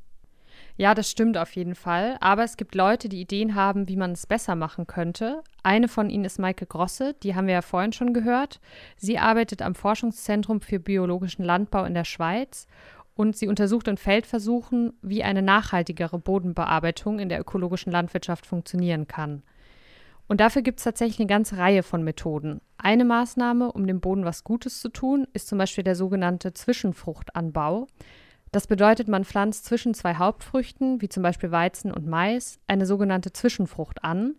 Ja, 0.76 0.94
das 0.94 1.10
stimmt 1.10 1.36
auf 1.36 1.54
jeden 1.54 1.74
Fall. 1.74 2.16
Aber 2.20 2.44
es 2.44 2.56
gibt 2.56 2.74
Leute, 2.74 3.08
die 3.08 3.20
Ideen 3.20 3.54
haben, 3.54 3.88
wie 3.88 3.96
man 3.96 4.12
es 4.12 4.26
besser 4.26 4.54
machen 4.54 4.86
könnte. 4.86 5.42
Eine 5.62 5.88
von 5.88 6.10
ihnen 6.10 6.24
ist 6.24 6.38
Maike 6.38 6.66
Grosse, 6.66 7.14
die 7.22 7.34
haben 7.34 7.46
wir 7.46 7.54
ja 7.54 7.62
vorhin 7.62 7.92
schon 7.92 8.14
gehört. 8.14 8.60
Sie 8.96 9.18
arbeitet 9.18 9.62
am 9.62 9.74
Forschungszentrum 9.74 10.60
für 10.60 10.80
biologischen 10.80 11.44
Landbau 11.44 11.84
in 11.84 11.94
der 11.94 12.04
Schweiz 12.04 12.66
und 13.14 13.36
sie 13.36 13.48
untersucht 13.48 13.88
in 13.88 13.96
Feldversuchen, 13.96 14.94
wie 15.02 15.22
eine 15.22 15.42
nachhaltigere 15.42 16.18
Bodenbearbeitung 16.18 17.18
in 17.18 17.28
der 17.28 17.40
ökologischen 17.40 17.92
Landwirtschaft 17.92 18.46
funktionieren 18.46 19.06
kann. 19.06 19.42
Und 20.28 20.40
dafür 20.40 20.62
gibt 20.62 20.78
es 20.78 20.84
tatsächlich 20.84 21.20
eine 21.20 21.26
ganze 21.26 21.58
Reihe 21.58 21.82
von 21.82 22.02
Methoden. 22.02 22.62
Eine 22.78 23.04
Maßnahme, 23.04 23.70
um 23.70 23.86
dem 23.86 24.00
Boden 24.00 24.24
was 24.24 24.44
Gutes 24.44 24.80
zu 24.80 24.88
tun, 24.88 25.26
ist 25.34 25.48
zum 25.48 25.58
Beispiel 25.58 25.84
der 25.84 25.94
sogenannte 25.94 26.54
Zwischenfruchtanbau. 26.54 27.86
Das 28.52 28.66
bedeutet, 28.66 29.08
man 29.08 29.24
pflanzt 29.24 29.64
zwischen 29.64 29.94
zwei 29.94 30.16
Hauptfrüchten, 30.16 31.00
wie 31.00 31.08
zum 31.08 31.22
Beispiel 31.22 31.50
Weizen 31.50 31.90
und 31.90 32.06
Mais, 32.06 32.60
eine 32.66 32.84
sogenannte 32.84 33.32
Zwischenfrucht 33.32 34.04
an. 34.04 34.36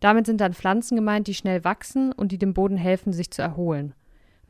Damit 0.00 0.26
sind 0.26 0.40
dann 0.40 0.52
Pflanzen 0.52 0.96
gemeint, 0.96 1.28
die 1.28 1.34
schnell 1.34 1.62
wachsen 1.62 2.10
und 2.12 2.32
die 2.32 2.38
dem 2.38 2.54
Boden 2.54 2.76
helfen, 2.76 3.12
sich 3.12 3.30
zu 3.30 3.40
erholen. 3.40 3.94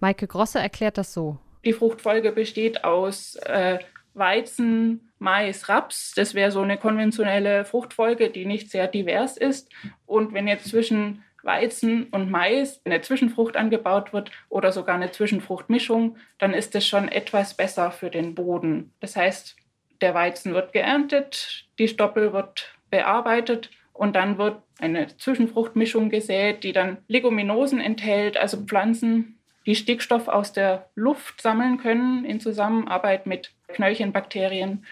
Maike 0.00 0.26
Grosse 0.26 0.59
erklärt 0.59 0.97
das 0.97 1.12
so. 1.12 1.37
Die 1.62 1.75
Fruchtfolge 1.75 2.33
besteht 2.33 2.85
aus 2.85 3.37
äh, 3.37 3.78
Weizen, 4.14 5.12
Mais, 5.19 5.69
Raps. 5.69 6.14
Das 6.16 6.35
wäre 6.35 6.50
so 6.50 6.62
eine 6.62 6.78
konventionelle 6.78 7.66
Fruchtfolge, 7.66 8.31
die 8.31 8.47
nicht 8.47 8.71
sehr 8.71 8.88
divers 8.88 9.37
ist. 9.37 9.69
Und 10.07 10.33
wenn 10.33 10.49
jetzt 10.49 10.69
zwischen 10.69 11.23
Weizen 11.42 12.04
und 12.04 12.30
Mais 12.30 12.80
eine 12.84 13.00
Zwischenfrucht 13.00 13.56
angebaut 13.56 14.12
wird 14.12 14.30
oder 14.49 14.72
sogar 14.72 14.94
eine 14.94 15.11
Zwischenfruchtmischung, 15.11 16.16
dann 16.38 16.54
ist 16.54 16.75
es 16.75 16.87
schon 16.87 17.08
etwas 17.08 17.54
besser 17.54 17.90
für 17.90 18.11
den 18.11 18.34
Boden. 18.34 18.92
Das 19.00 19.16
heißt, 19.16 19.56
der 20.00 20.14
Weizen 20.14 20.54
wird 20.54 20.72
geerntet, 20.72 21.66
die 21.78 21.88
Stoppel 21.88 22.32
wird 22.32 22.75
bearbeitet 22.90 23.70
und 23.92 24.16
dann 24.16 24.38
wird 24.38 24.62
eine 24.78 25.16
Zwischenfruchtmischung 25.16 26.11
gesät, 26.11 26.64
die 26.64 26.72
dann 26.72 26.99
Leguminosen 27.08 27.80
enthält, 27.80 28.37
also 28.37 28.62
Pflanzen, 28.64 29.38
die 29.64 29.76
Stickstoff 29.76 30.28
aus 30.28 30.52
der 30.52 30.90
Luft 30.94 31.40
sammeln 31.40 31.78
können 31.78 32.25
in 32.25 32.40
Zusammenarbeit 32.40 33.26
mit 33.26 33.52
Knöllchenbakterien 33.68 34.84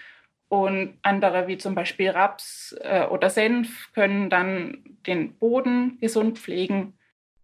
und 0.51 0.97
andere, 1.01 1.47
wie 1.47 1.57
zum 1.57 1.75
Beispiel 1.75 2.09
Raps 2.09 2.75
äh, 2.81 3.05
oder 3.05 3.29
Senf, 3.29 3.89
können 3.93 4.29
dann 4.29 4.83
den 5.07 5.33
Boden 5.35 5.97
gesund 6.01 6.37
pflegen. 6.37 6.93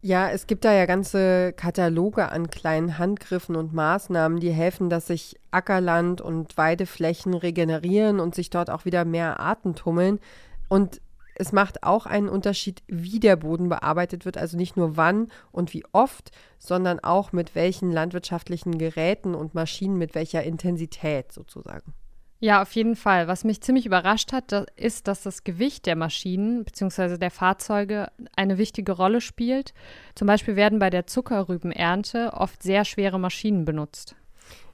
Ja, 0.02 0.30
es 0.30 0.46
gibt 0.46 0.66
da 0.66 0.74
ja 0.74 0.86
ganze 0.86 1.54
Kataloge 1.54 2.30
an 2.30 2.50
kleinen 2.50 2.98
Handgriffen 2.98 3.56
und 3.56 3.74
Maßnahmen, 3.74 4.42
die 4.42 4.52
helfen, 4.52 4.90
dass 4.90 5.08
sich 5.08 5.40
Ackerland 5.52 6.20
und 6.20 6.58
Weideflächen 6.58 7.34
regenerieren 7.34 8.20
und 8.20 8.36
sich 8.36 8.50
dort 8.50 8.70
auch 8.70 8.84
wieder 8.84 9.06
mehr 9.06 9.40
Arten 9.40 9.74
tummeln. 9.74 10.20
Und 10.68 11.00
es 11.36 11.54
macht 11.54 11.84
auch 11.84 12.08
einen 12.08 12.28
Unterschied, 12.28 12.84
wie 12.88 13.22
der 13.22 13.38
Boden 13.38 13.70
bearbeitet 13.70 14.26
wird, 14.26 14.38
also 14.38 14.58
nicht 14.58 14.76
nur 14.76 14.98
wann 14.98 15.32
und 15.54 15.74
wie 15.74 15.86
oft, 15.94 16.32
sondern 16.60 17.00
auch 17.00 17.32
mit 17.32 17.56
welchen 17.56 17.90
landwirtschaftlichen 17.90 18.78
Geräten 18.78 19.34
und 19.34 19.56
Maschinen, 19.56 19.98
mit 19.98 20.14
welcher 20.14 20.44
Intensität 20.44 21.32
sozusagen. 21.32 21.94
Ja, 22.40 22.62
auf 22.62 22.72
jeden 22.74 22.96
Fall. 22.96 23.28
Was 23.28 23.44
mich 23.44 23.62
ziemlich 23.62 23.88
überrascht 23.88 24.32
hat, 24.32 24.52
das 24.52 24.68
ist, 24.76 25.08
dass 25.08 25.24
das 25.24 25.44
Gewicht 25.44 25.88
der 25.88 25.96
Maschinen 25.96 26.64
bzw. 26.64 27.18
der 27.18 27.32
Fahrzeuge 27.32 28.12
eine 28.36 28.60
wichtige 28.60 28.92
Rolle 28.92 29.22
spielt. 29.22 29.74
Zum 30.14 30.28
Beispiel 30.28 30.56
werden 30.56 30.78
bei 30.78 30.92
der 30.92 31.08
Zuckerrübenernte 31.08 32.34
oft 32.34 32.62
sehr 32.62 32.86
schwere 32.86 33.20
Maschinen 33.20 33.66
benutzt. 33.66 34.16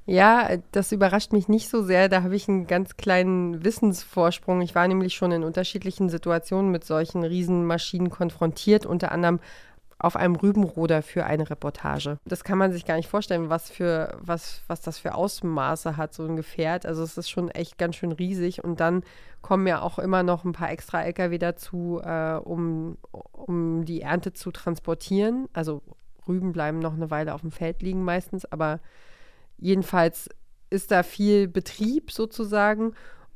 Ja, 0.05 0.57
das 0.73 0.91
überrascht 0.91 1.31
mich 1.31 1.47
nicht 1.47 1.69
so 1.69 1.81
sehr. 1.81 2.09
Da 2.09 2.23
habe 2.23 2.35
ich 2.35 2.49
einen 2.49 2.67
ganz 2.67 2.97
kleinen 2.97 3.63
Wissensvorsprung. 3.63 4.59
Ich 4.61 4.75
war 4.75 4.85
nämlich 4.85 5.13
schon 5.13 5.31
in 5.31 5.45
unterschiedlichen 5.45 6.09
Situationen 6.09 6.69
mit 6.69 6.83
solchen 6.83 7.23
Riesenmaschinen 7.23 8.09
konfrontiert, 8.09 8.85
unter 8.85 9.13
anderem 9.13 9.39
auf 10.03 10.15
einem 10.17 10.35
Rübenroder 10.35 11.01
für 11.01 11.25
eine 11.25 11.49
Reportage. 11.49 12.17
Das 12.25 12.43
kann 12.43 12.57
man 12.57 12.73
sich 12.73 12.85
gar 12.85 12.97
nicht 12.97 13.07
vorstellen, 13.07 13.49
was 13.49 13.71
für 13.71 14.17
was 14.19 14.61
was 14.67 14.81
das 14.81 14.99
für 14.99 15.15
Ausmaße 15.15 15.95
hat 15.95 16.13
so 16.13 16.25
ein 16.25 16.35
Gefährt. 16.35 16.85
Also 16.85 17.03
es 17.03 17.17
ist 17.17 17.29
schon 17.29 17.49
echt 17.49 17.77
ganz 17.77 17.95
schön 17.95 18.11
riesig 18.11 18.63
und 18.63 18.79
dann 18.81 19.03
kommen 19.41 19.65
ja 19.65 19.81
auch 19.81 19.99
immer 19.99 20.21
noch 20.21 20.43
ein 20.43 20.51
paar 20.51 20.71
extra 20.71 21.03
LKW 21.03 21.37
dazu, 21.37 22.01
äh, 22.03 22.33
um 22.35 22.97
um 23.31 23.85
die 23.85 24.01
Ernte 24.01 24.33
zu 24.33 24.51
transportieren. 24.51 25.47
Also 25.53 25.81
Rüben 26.27 26.51
bleiben 26.51 26.79
noch 26.79 26.93
eine 26.93 27.09
Weile 27.09 27.33
auf 27.33 27.41
dem 27.41 27.51
Feld 27.51 27.81
liegen 27.81 28.03
meistens, 28.03 28.45
aber 28.45 28.81
jedenfalls 29.57 30.29
ist 30.69 30.91
da 30.91 31.03
viel 31.03 31.47
Betrieb 31.47 32.11
sozusagen 32.11 32.93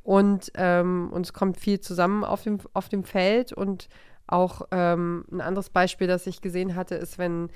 und, 0.08 0.52
ähm, 0.54 1.10
und 1.12 1.26
es 1.26 1.34
kommt 1.34 1.58
viel 1.58 1.80
zusammen 1.80 2.24
auf 2.24 2.42
dem, 2.42 2.60
auf 2.72 2.88
dem 2.88 3.04
Feld. 3.04 3.52
Und 3.52 3.90
auch 4.28 4.62
ähm, 4.70 5.24
ein 5.30 5.40
anderes 5.40 5.70
Beispiel, 5.70 6.06
das 6.06 6.26
ich 6.26 6.40
gesehen 6.40 6.74
hatte, 6.74 6.94
ist, 6.94 7.18
wenn, 7.18 7.48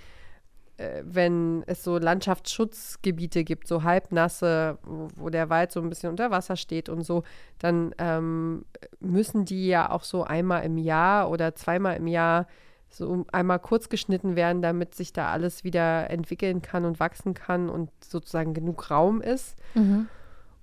äh, 0.78 1.02
wenn 1.04 1.62
es 1.66 1.84
so 1.84 1.98
Landschaftsschutzgebiete 1.98 3.44
gibt, 3.44 3.68
so 3.68 3.82
halbnasse, 3.82 4.78
wo, 4.82 5.08
wo, 5.16 5.30
der 5.30 5.50
Wald 5.50 5.72
so 5.72 5.80
ein 5.80 5.88
bisschen 5.88 6.10
unter 6.10 6.30
Wasser 6.30 6.56
steht 6.56 6.88
und 6.88 7.02
so, 7.02 7.22
dann 7.58 7.94
ähm, 7.98 8.64
müssen 9.00 9.44
die 9.44 9.68
ja 9.68 9.90
auch 9.90 10.04
so 10.04 10.24
einmal 10.24 10.64
im 10.64 10.78
Jahr 10.78 11.30
oder 11.30 11.54
zweimal 11.54 11.96
im 11.96 12.06
Jahr 12.06 12.46
so 12.88 13.24
einmal 13.32 13.58
kurz 13.58 13.88
geschnitten 13.88 14.36
werden, 14.36 14.60
damit 14.62 14.94
sich 14.94 15.12
da 15.12 15.30
alles 15.30 15.64
wieder 15.64 16.10
entwickeln 16.10 16.62
kann 16.62 16.84
und 16.84 17.00
wachsen 17.00 17.34
kann 17.34 17.70
und 17.70 17.90
sozusagen 18.04 18.54
genug 18.54 18.90
Raum 18.90 19.22
ist. 19.22 19.56
Mhm. 19.74 20.08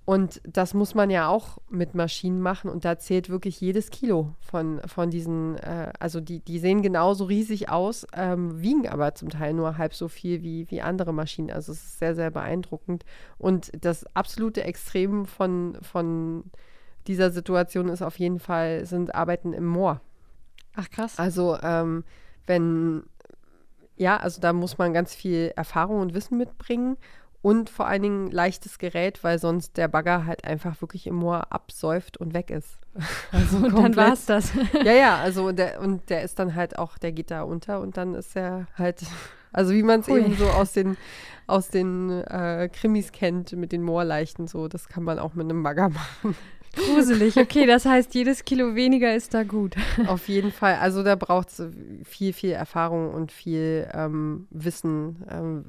Und 0.10 0.42
das 0.44 0.74
muss 0.74 0.96
man 0.96 1.12
ja 1.12 1.28
auch 1.28 1.60
mit 1.70 1.94
Maschinen 1.94 2.42
machen 2.42 2.72
und 2.72 2.84
da 2.84 2.98
zählt 2.98 3.30
wirklich 3.30 3.62
jedes 3.62 3.92
Kilo 3.92 4.34
von, 4.40 4.82
von 4.88 5.12
diesen, 5.12 5.56
äh, 5.58 5.94
also 6.00 6.20
die, 6.20 6.40
die 6.40 6.58
sehen 6.58 6.82
genauso 6.82 7.26
riesig 7.26 7.70
aus, 7.70 8.08
ähm, 8.14 8.60
wiegen 8.60 8.90
aber 8.90 9.14
zum 9.14 9.30
Teil 9.30 9.54
nur 9.54 9.78
halb 9.78 9.94
so 9.94 10.08
viel 10.08 10.42
wie, 10.42 10.66
wie 10.72 10.82
andere 10.82 11.14
Maschinen. 11.14 11.52
Also 11.52 11.74
es 11.74 11.84
ist 11.84 12.00
sehr, 12.00 12.16
sehr 12.16 12.32
beeindruckend. 12.32 13.06
Und 13.38 13.70
das 13.86 14.04
absolute 14.16 14.64
Extrem 14.64 15.28
von, 15.28 15.78
von 15.84 16.46
dieser 17.06 17.30
Situation 17.30 17.88
ist 17.88 18.02
auf 18.02 18.18
jeden 18.18 18.40
Fall, 18.40 18.88
sind 18.88 19.14
Arbeiten 19.14 19.54
im 19.54 19.68
Moor. 19.68 20.02
Ach 20.74 20.90
krass. 20.90 21.20
Also 21.20 21.56
ähm, 21.62 22.04
wenn, 22.48 23.04
ja, 23.96 24.18
also 24.18 24.42
da 24.42 24.54
muss 24.54 24.80
man 24.80 24.92
ganz 24.92 25.14
viel 25.14 25.54
Erfahrung 25.56 26.00
und 26.00 26.16
Wissen 26.16 26.40
mitbringen 26.40 26.98
und 27.42 27.70
vor 27.70 27.88
allen 27.88 28.02
Dingen 28.02 28.32
leichtes 28.32 28.80
Gerät, 28.80 29.24
weil 29.24 29.40
sonst 29.40 29.78
der 29.78 29.88
Bagger 29.88 30.26
halt 30.26 30.44
einfach 30.44 30.82
wirklich 30.82 31.08
im 31.08 31.16
Moor 31.16 31.48
absäuft 31.52 32.18
und 32.18 32.34
weg 32.34 32.50
ist. 32.50 32.80
Also 33.32 33.58
und 33.58 33.76
dann 33.78 33.96
war 33.96 34.14
es 34.14 34.26
das. 34.26 34.52
ja, 34.84 34.92
ja, 34.92 35.18
also 35.18 35.52
der, 35.52 35.80
und 35.80 36.10
der 36.10 36.24
ist 36.24 36.40
dann 36.40 36.56
halt 36.56 36.78
auch, 36.78 36.98
der 36.98 37.12
geht 37.12 37.32
da 37.32 37.44
unter 37.44 37.80
und 37.80 37.96
dann 37.98 38.16
ist 38.16 38.36
er 38.36 38.68
halt, 38.76 39.04
also 39.54 39.74
wie 39.74 39.84
man 39.84 40.02
es 40.02 40.08
eben 40.08 40.36
so 40.36 40.48
aus 40.48 40.74
den, 40.74 40.98
aus 41.48 41.70
den 41.70 42.10
äh, 42.24 42.70
Krimis 42.74 43.12
kennt 43.12 43.54
mit 43.54 43.72
den 43.72 43.84
Moorleichen, 43.84 44.48
so, 44.48 44.68
das 44.68 44.90
kann 44.90 45.04
man 45.04 45.20
auch 45.20 45.34
mit 45.34 45.46
einem 45.46 45.64
Bagger 45.64 45.90
machen. 45.90 46.36
Gruselig, 46.76 47.38
okay, 47.38 47.66
das 47.66 47.86
heißt, 47.86 48.14
jedes 48.14 48.46
Kilo 48.46 48.76
weniger 48.76 49.16
ist 49.16 49.34
da 49.34 49.44
gut. 49.44 49.76
Auf 50.08 50.28
jeden 50.28 50.52
Fall. 50.52 50.76
Also 50.76 51.04
da 51.04 51.16
braucht 51.16 51.50
es 51.50 51.64
viel, 52.04 52.34
viel 52.34 52.52
Erfahrung 52.52 53.14
und 53.14 53.32
viel 53.32 53.90
ähm, 53.94 54.48
Wissen, 54.52 55.26
ähm, 55.30 55.66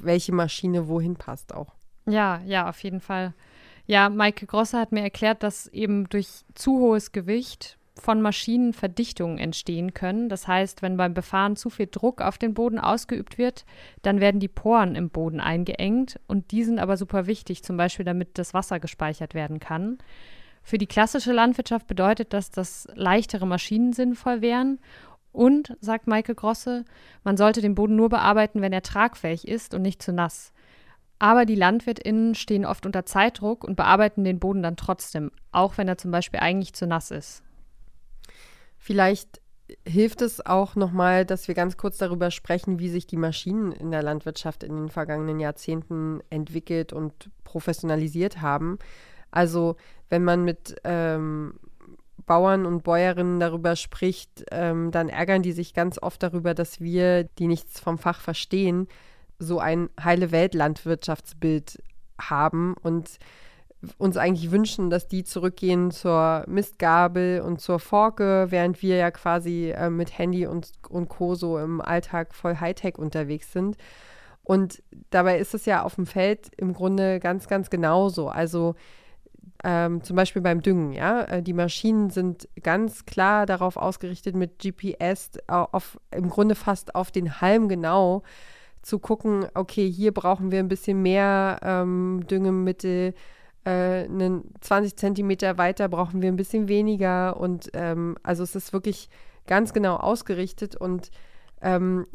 welche 0.00 0.32
Maschine 0.32 0.88
wohin 0.88 1.16
passt 1.16 1.54
auch. 1.54 1.74
Ja, 2.06 2.40
ja, 2.44 2.68
auf 2.68 2.82
jeden 2.82 3.00
Fall. 3.00 3.34
Ja, 3.86 4.08
Maike 4.08 4.46
Grosser 4.46 4.80
hat 4.80 4.92
mir 4.92 5.02
erklärt, 5.02 5.42
dass 5.42 5.66
eben 5.68 6.08
durch 6.08 6.28
zu 6.54 6.78
hohes 6.78 7.12
Gewicht 7.12 7.78
von 8.00 8.22
Maschinen 8.22 8.72
Verdichtungen 8.72 9.38
entstehen 9.38 9.92
können. 9.92 10.28
Das 10.28 10.48
heißt, 10.48 10.82
wenn 10.82 10.96
beim 10.96 11.14
Befahren 11.14 11.56
zu 11.56 11.68
viel 11.68 11.88
Druck 11.90 12.22
auf 12.22 12.38
den 12.38 12.54
Boden 12.54 12.78
ausgeübt 12.78 13.38
wird, 13.38 13.64
dann 14.02 14.20
werden 14.20 14.40
die 14.40 14.48
Poren 14.48 14.94
im 14.94 15.10
Boden 15.10 15.40
eingeengt 15.40 16.18
und 16.26 16.52
die 16.52 16.64
sind 16.64 16.78
aber 16.78 16.96
super 16.96 17.26
wichtig, 17.26 17.62
zum 17.62 17.76
Beispiel 17.76 18.04
damit 18.04 18.38
das 18.38 18.54
Wasser 18.54 18.80
gespeichert 18.80 19.34
werden 19.34 19.60
kann. 19.60 19.98
Für 20.62 20.78
die 20.78 20.86
klassische 20.86 21.32
Landwirtschaft 21.32 21.86
bedeutet 21.86 22.32
das, 22.32 22.50
dass 22.50 22.88
leichtere 22.94 23.46
Maschinen 23.46 23.92
sinnvoll 23.92 24.40
wären. 24.42 24.78
Und, 25.32 25.76
sagt 25.80 26.06
Maike 26.06 26.34
Grosse, 26.34 26.84
man 27.24 27.36
sollte 27.36 27.62
den 27.62 27.74
Boden 27.74 27.96
nur 27.96 28.10
bearbeiten, 28.10 28.60
wenn 28.60 28.72
er 28.72 28.82
tragfähig 28.82 29.48
ist 29.48 29.74
und 29.74 29.82
nicht 29.82 30.02
zu 30.02 30.12
nass. 30.12 30.52
Aber 31.18 31.46
die 31.46 31.54
LandwirtInnen 31.54 32.34
stehen 32.34 32.66
oft 32.66 32.84
unter 32.84 33.06
Zeitdruck 33.06 33.64
und 33.64 33.76
bearbeiten 33.76 34.24
den 34.24 34.40
Boden 34.40 34.62
dann 34.62 34.76
trotzdem, 34.76 35.30
auch 35.52 35.78
wenn 35.78 35.88
er 35.88 35.96
zum 35.96 36.10
Beispiel 36.10 36.40
eigentlich 36.40 36.74
zu 36.74 36.86
nass 36.86 37.10
ist. 37.10 37.42
Vielleicht 38.76 39.40
hilft 39.86 40.22
es 40.22 40.44
auch 40.44 40.74
nochmal, 40.74 41.24
dass 41.24 41.48
wir 41.48 41.54
ganz 41.54 41.76
kurz 41.76 41.96
darüber 41.98 42.30
sprechen, 42.30 42.78
wie 42.78 42.88
sich 42.88 43.06
die 43.06 43.16
Maschinen 43.16 43.72
in 43.72 43.90
der 43.90 44.02
Landwirtschaft 44.02 44.64
in 44.64 44.74
den 44.74 44.88
vergangenen 44.88 45.40
Jahrzehnten 45.40 46.20
entwickelt 46.30 46.92
und 46.92 47.30
professionalisiert 47.44 48.40
haben. 48.40 48.78
Also 49.30 49.76
wenn 50.08 50.24
man 50.24 50.44
mit 50.44 50.76
ähm, 50.84 51.54
Bauern 52.26 52.66
und 52.66 52.82
Bäuerinnen 52.82 53.40
darüber 53.40 53.76
spricht, 53.76 54.44
ähm, 54.50 54.90
dann 54.90 55.08
ärgern 55.08 55.42
die 55.42 55.52
sich 55.52 55.74
ganz 55.74 56.00
oft 56.00 56.22
darüber, 56.22 56.54
dass 56.54 56.80
wir, 56.80 57.24
die 57.24 57.46
nichts 57.46 57.80
vom 57.80 57.98
Fach 57.98 58.20
verstehen, 58.20 58.88
so 59.38 59.58
ein 59.58 59.90
heile 60.02 60.30
Welt-Landwirtschaftsbild 60.30 61.82
haben 62.20 62.74
und 62.82 63.18
uns 63.98 64.16
eigentlich 64.16 64.50
wünschen, 64.50 64.90
dass 64.90 65.08
die 65.08 65.24
zurückgehen 65.24 65.90
zur 65.90 66.44
Mistgabel 66.46 67.40
und 67.40 67.60
zur 67.60 67.80
Forke, 67.80 68.46
während 68.50 68.80
wir 68.82 68.96
ja 68.96 69.10
quasi 69.10 69.70
äh, 69.70 69.90
mit 69.90 70.16
Handy 70.16 70.46
und, 70.46 70.70
und 70.88 71.08
Co. 71.08 71.34
so 71.34 71.58
im 71.58 71.80
Alltag 71.80 72.34
voll 72.34 72.56
Hightech 72.60 72.96
unterwegs 72.96 73.52
sind. 73.52 73.76
Und 74.44 74.82
dabei 75.10 75.38
ist 75.38 75.54
es 75.54 75.66
ja 75.66 75.82
auf 75.82 75.96
dem 75.96 76.06
Feld 76.06 76.50
im 76.56 76.72
Grunde 76.74 77.20
ganz, 77.20 77.48
ganz 77.48 77.70
genauso. 77.70 78.28
Also 78.28 78.74
ähm, 79.64 80.02
zum 80.02 80.16
Beispiel 80.16 80.42
beim 80.42 80.62
Düngen, 80.62 80.92
ja. 80.92 81.22
Äh, 81.22 81.42
die 81.42 81.52
Maschinen 81.52 82.10
sind 82.10 82.48
ganz 82.62 83.04
klar 83.04 83.46
darauf 83.46 83.76
ausgerichtet, 83.76 84.34
mit 84.34 84.58
GPS 84.58 85.30
auf, 85.46 85.98
im 86.10 86.28
Grunde 86.28 86.54
fast 86.54 86.94
auf 86.94 87.10
den 87.10 87.40
Halm 87.40 87.68
genau 87.68 88.22
zu 88.82 88.98
gucken, 88.98 89.46
okay, 89.54 89.88
hier 89.88 90.12
brauchen 90.12 90.50
wir 90.50 90.58
ein 90.58 90.68
bisschen 90.68 91.02
mehr 91.02 91.60
ähm, 91.62 92.24
Düngemittel, 92.28 93.14
äh, 93.64 94.04
einen 94.04 94.52
20 94.60 94.96
Zentimeter 94.96 95.56
weiter 95.58 95.88
brauchen 95.88 96.20
wir 96.20 96.28
ein 96.30 96.36
bisschen 96.36 96.68
weniger. 96.68 97.38
Und 97.38 97.70
ähm, 97.74 98.16
also 98.22 98.42
es 98.42 98.56
ist 98.56 98.72
wirklich 98.72 99.08
ganz 99.46 99.72
genau 99.72 99.96
ausgerichtet. 99.96 100.76
Und 100.76 101.10
ähm, 101.60 102.06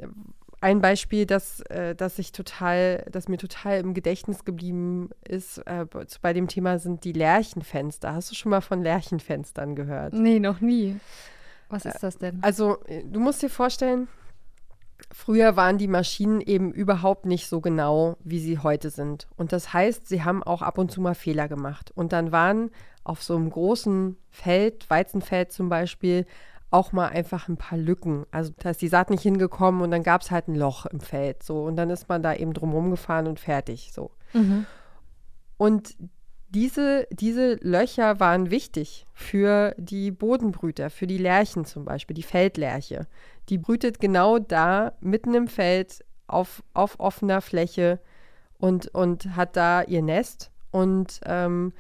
ein 0.60 0.82
Beispiel, 0.82 1.26
das, 1.26 1.62
äh, 1.62 1.96
das 1.96 2.18
ich 2.20 2.32
total, 2.32 3.06
das 3.12 3.28
mir 3.28 3.38
total 3.38 3.80
im 3.80 3.94
Gedächtnis 3.94 4.44
geblieben 4.46 5.10
ist, 5.28 5.60
äh, 5.60 5.86
bei 6.22 6.34
dem 6.34 6.48
Thema 6.48 6.80
sind 6.80 7.04
die 7.04 7.14
Lärchenfenster. 7.14 8.14
Hast 8.14 8.32
du 8.32 8.36
schon 8.36 8.50
mal 8.50 8.62
von 8.62 8.82
Lärchenfenstern 8.82 9.76
gehört? 9.76 10.14
Nee, 10.14 10.40
noch 10.40 10.62
nie. 10.62 11.00
Was 11.70 11.86
ist 11.86 12.02
das 12.02 12.18
denn? 12.18 12.40
Also, 12.42 12.84
äh, 12.86 13.04
du 13.04 13.20
musst 13.20 13.42
dir 13.42 13.50
vorstellen, 13.50 14.08
Früher 15.12 15.56
waren 15.56 15.78
die 15.78 15.88
Maschinen 15.88 16.42
eben 16.42 16.72
überhaupt 16.72 17.26
nicht 17.26 17.48
so 17.48 17.62
genau, 17.62 18.18
wie 18.24 18.40
sie 18.40 18.58
heute 18.58 18.90
sind. 18.90 19.28
Und 19.38 19.52
das 19.52 19.72
heißt, 19.72 20.08
sie 20.08 20.24
haben 20.24 20.44
auch 20.44 20.62
ab 20.62 20.78
und 20.78 20.92
zu 20.92 21.02
mal 21.02 21.14
Fehler 21.14 21.48
gemacht. 21.48 21.92
Und 21.96 22.14
dann 22.14 22.32
waren 22.32 22.72
auf 23.04 23.24
so 23.24 23.36
einem 23.36 23.50
großen 23.50 24.18
Feld, 24.32 24.90
Weizenfeld 24.90 25.52
zum 25.52 25.70
Beispiel, 25.70 26.26
auch 26.70 26.92
mal 26.92 27.08
einfach 27.08 27.48
ein 27.48 27.58
paar 27.58 27.78
Lücken. 27.78 28.26
Also 28.32 28.52
da 28.60 28.72
ist 28.72 28.82
die 28.82 28.88
Saat 28.88 29.10
nicht 29.10 29.24
hingekommen 29.24 29.82
und 29.82 29.92
dann 29.92 30.04
gab 30.04 30.22
es 30.22 30.32
halt 30.32 30.48
ein 30.48 30.56
Loch 30.56 30.86
im 30.86 31.00
Feld. 31.00 31.44
So. 31.44 31.64
Und 31.64 31.76
dann 31.78 31.90
ist 31.90 32.10
man 32.10 32.22
da 32.22 32.34
eben 32.34 32.54
drumherum 32.54 32.92
gefahren 32.92 33.28
und 33.28 33.40
fertig. 33.40 33.92
So. 33.94 34.12
Mhm. 34.34 34.66
Und 35.58 35.96
diese, 36.50 37.08
diese 37.12 37.56
Löcher 37.62 38.20
waren 38.20 38.52
wichtig 38.52 39.06
für 39.14 39.76
die 39.78 40.12
Bodenbrüter, 40.12 40.90
für 40.90 41.08
die 41.08 41.18
Lärchen 41.18 41.66
zum 41.66 41.86
Beispiel, 41.86 42.14
die 42.14 42.24
Feldlerche. 42.24 43.08
Die 43.50 43.58
brütet 43.58 44.00
genau 44.00 44.40
da, 44.40 44.94
mitten 45.00 45.34
im 45.34 45.48
Feld, 45.48 46.04
auf, 46.28 46.64
auf 46.74 47.00
offener 47.00 47.42
Fläche 47.42 48.00
und, 48.60 48.88
und 48.88 49.36
hat 49.36 49.56
da 49.56 49.84
ihr 49.84 50.02
Nest. 50.02 50.52
Und, 50.72 51.22
ähm, 51.26 51.74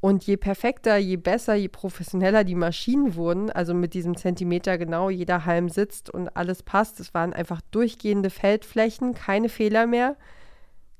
und 0.00 0.24
je 0.24 0.36
perfekter, 0.36 0.96
je 0.96 1.16
besser, 1.16 1.54
je 1.54 1.68
professioneller 1.68 2.44
die 2.44 2.54
Maschinen 2.54 3.16
wurden, 3.16 3.50
also 3.50 3.74
mit 3.74 3.94
diesem 3.94 4.16
Zentimeter 4.16 4.78
genau, 4.78 5.10
jeder 5.10 5.44
Halm 5.44 5.68
sitzt 5.68 6.08
und 6.08 6.36
alles 6.36 6.62
passt. 6.62 7.00
Es 7.00 7.14
waren 7.14 7.32
einfach 7.32 7.60
durchgehende 7.72 8.30
Feldflächen, 8.30 9.14
keine 9.14 9.48
Fehler 9.48 9.86
mehr, 9.86 10.16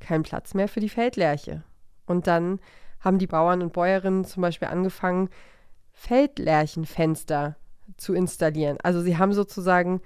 kein 0.00 0.24
Platz 0.24 0.54
mehr 0.54 0.68
für 0.68 0.80
die 0.80 0.88
Feldlerche. 0.88 1.62
Und 2.06 2.26
dann 2.26 2.58
haben 3.00 3.18
die 3.18 3.28
Bauern 3.28 3.62
und 3.62 3.72
Bäuerinnen 3.72 4.24
zum 4.24 4.40
Beispiel 4.40 4.68
angefangen, 4.68 5.28
Feldlärchenfenster 5.92 7.56
zu 7.96 8.14
installieren. 8.14 8.78
Also 8.82 9.00
sie 9.00 9.16
haben 9.16 9.32
sozusagen 9.32 10.00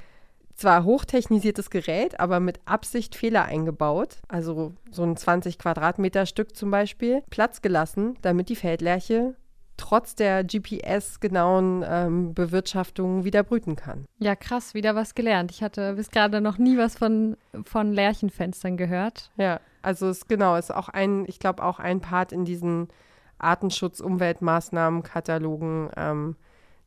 zwar 0.62 0.84
hochtechnisiertes 0.84 1.70
Gerät, 1.70 2.20
aber 2.20 2.38
mit 2.38 2.60
Absicht 2.66 3.16
Fehler 3.16 3.46
eingebaut, 3.46 4.18
also 4.28 4.74
so 4.92 5.02
ein 5.02 5.16
20 5.16 5.58
Quadratmeter 5.58 6.24
Stück 6.24 6.54
zum 6.56 6.70
Beispiel, 6.70 7.24
Platz 7.30 7.62
gelassen, 7.62 8.16
damit 8.22 8.48
die 8.48 8.54
Feldlerche 8.54 9.34
trotz 9.76 10.14
der 10.14 10.44
GPS-genauen 10.44 11.84
ähm, 11.84 12.32
Bewirtschaftung 12.34 13.24
wieder 13.24 13.42
brüten 13.42 13.74
kann. 13.74 14.04
Ja, 14.18 14.36
krass, 14.36 14.74
wieder 14.74 14.94
was 14.94 15.16
gelernt. 15.16 15.50
Ich 15.50 15.64
hatte 15.64 15.94
bis 15.94 16.12
gerade 16.12 16.40
noch 16.40 16.58
nie 16.58 16.78
was 16.78 16.96
von, 16.96 17.36
von 17.64 17.92
Lärchenfenstern 17.92 18.76
gehört. 18.76 19.32
Ja, 19.36 19.58
also 19.82 20.10
es 20.10 20.28
genau, 20.28 20.54
ist 20.54 20.72
auch 20.72 20.88
ein, 20.88 21.24
ich 21.26 21.40
glaube 21.40 21.64
auch 21.64 21.80
ein 21.80 22.00
Part 22.00 22.30
in 22.30 22.44
diesen 22.44 22.86
Artenschutz-Umweltmaßnahmen-Katalogen, 23.38 25.90
ähm, 25.96 26.36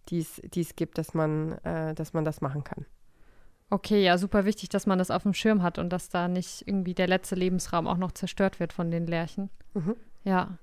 die 0.07 0.21
es 0.21 0.75
gibt, 0.77 0.97
dass 0.97 1.13
man, 1.13 1.57
äh, 1.63 1.93
dass 1.93 2.13
man 2.13 2.23
das 2.23 2.39
machen 2.39 2.63
kann. 2.63 2.85
Okay, 3.69 4.03
ja, 4.03 4.17
super 4.17 4.45
wichtig, 4.45 4.69
dass 4.69 4.85
man 4.85 4.99
das 4.99 5.11
auf 5.11 5.23
dem 5.23 5.33
Schirm 5.33 5.63
hat 5.63 5.79
und 5.79 5.89
dass 5.89 6.09
da 6.09 6.27
nicht 6.27 6.63
irgendwie 6.67 6.93
der 6.93 7.07
letzte 7.07 7.35
Lebensraum 7.35 7.87
auch 7.87 7.97
noch 7.97 8.11
zerstört 8.11 8.59
wird 8.59 8.73
von 8.73 8.91
den 8.91 9.07
Lerchen. 9.07 9.49
Mhm. 9.73 9.95
Ja. 10.23 10.57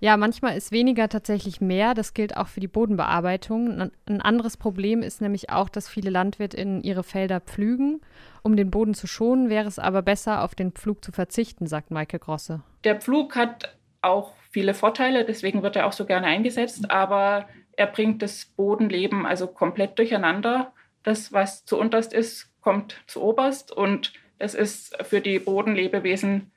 Ja, 0.00 0.18
manchmal 0.18 0.56
ist 0.56 0.70
weniger 0.70 1.08
tatsächlich 1.08 1.62
mehr. 1.62 1.94
Das 1.94 2.12
gilt 2.12 2.36
auch 2.36 2.48
für 2.48 2.60
die 2.60 2.68
Bodenbearbeitung. 2.68 3.90
Ein 4.06 4.20
anderes 4.20 4.58
Problem 4.58 5.02
ist 5.02 5.22
nämlich 5.22 5.48
auch, 5.48 5.70
dass 5.70 5.88
viele 5.88 6.10
LandwirtInnen 6.10 6.82
ihre 6.82 7.02
Felder 7.02 7.40
pflügen. 7.40 8.02
Um 8.42 8.54
den 8.54 8.70
Boden 8.70 8.92
zu 8.92 9.06
schonen, 9.06 9.48
wäre 9.48 9.68
es 9.68 9.78
aber 9.78 10.02
besser, 10.02 10.44
auf 10.44 10.54
den 10.54 10.72
Pflug 10.72 11.02
zu 11.02 11.10
verzichten, 11.10 11.66
sagt 11.66 11.90
Maike 11.90 12.18
Grosse. 12.18 12.62
Der 12.84 13.00
Pflug 13.00 13.34
hat 13.34 13.76
auch 14.02 14.34
viele 14.50 14.74
Vorteile, 14.74 15.24
deswegen 15.24 15.62
wird 15.62 15.76
er 15.76 15.86
auch 15.86 15.92
so 15.92 16.04
gerne 16.04 16.26
eingesetzt, 16.26 16.90
aber 16.90 17.48
er 17.76 17.86
bringt 17.86 18.20
das 18.20 18.44
Bodenleben 18.44 19.24
also 19.24 19.46
komplett 19.46 19.98
durcheinander. 19.98 20.72
Das, 21.02 21.32
was 21.32 21.64
zu 21.64 21.78
unterst 21.78 22.12
ist, 22.12 22.50
kommt 22.60 23.02
zu 23.06 23.22
oberst 23.22 23.72
und 23.72 24.12
es 24.38 24.54
ist 24.54 24.96
für 25.04 25.20
die 25.20 25.38
Bodenlebewesen 25.38 26.50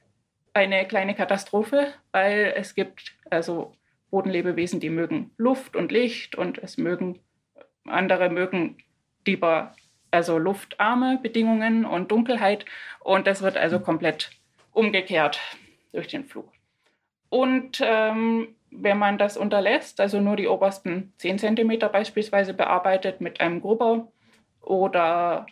eine 0.53 0.87
kleine 0.87 1.15
Katastrophe, 1.15 1.93
weil 2.11 2.53
es 2.55 2.75
gibt 2.75 3.15
also 3.29 3.73
Bodenlebewesen, 4.09 4.79
die 4.79 4.89
mögen 4.89 5.31
Luft 5.37 5.75
und 5.75 5.91
Licht 5.91 6.35
und 6.35 6.57
es 6.59 6.77
mögen 6.77 7.19
andere 7.85 8.29
mögen 8.29 8.77
lieber 9.25 9.75
also 10.11 10.37
luftarme 10.37 11.19
Bedingungen 11.21 11.85
und 11.85 12.11
Dunkelheit 12.11 12.65
und 13.01 13.27
das 13.27 13.41
wird 13.41 13.57
also 13.57 13.79
komplett 13.79 14.31
umgekehrt 14.71 15.39
durch 15.91 16.07
den 16.07 16.25
Flug. 16.25 16.51
Und 17.29 17.81
ähm, 17.83 18.55
wenn 18.71 18.97
man 18.97 19.17
das 19.17 19.37
unterlässt, 19.37 19.99
also 19.99 20.21
nur 20.21 20.35
die 20.35 20.47
obersten 20.47 21.13
10 21.17 21.39
cm 21.39 21.79
beispielsweise 21.91 22.53
bearbeitet 22.53 23.21
mit 23.21 23.41
einem 23.41 23.61
Grubau 23.61 24.11
oder 24.65 25.45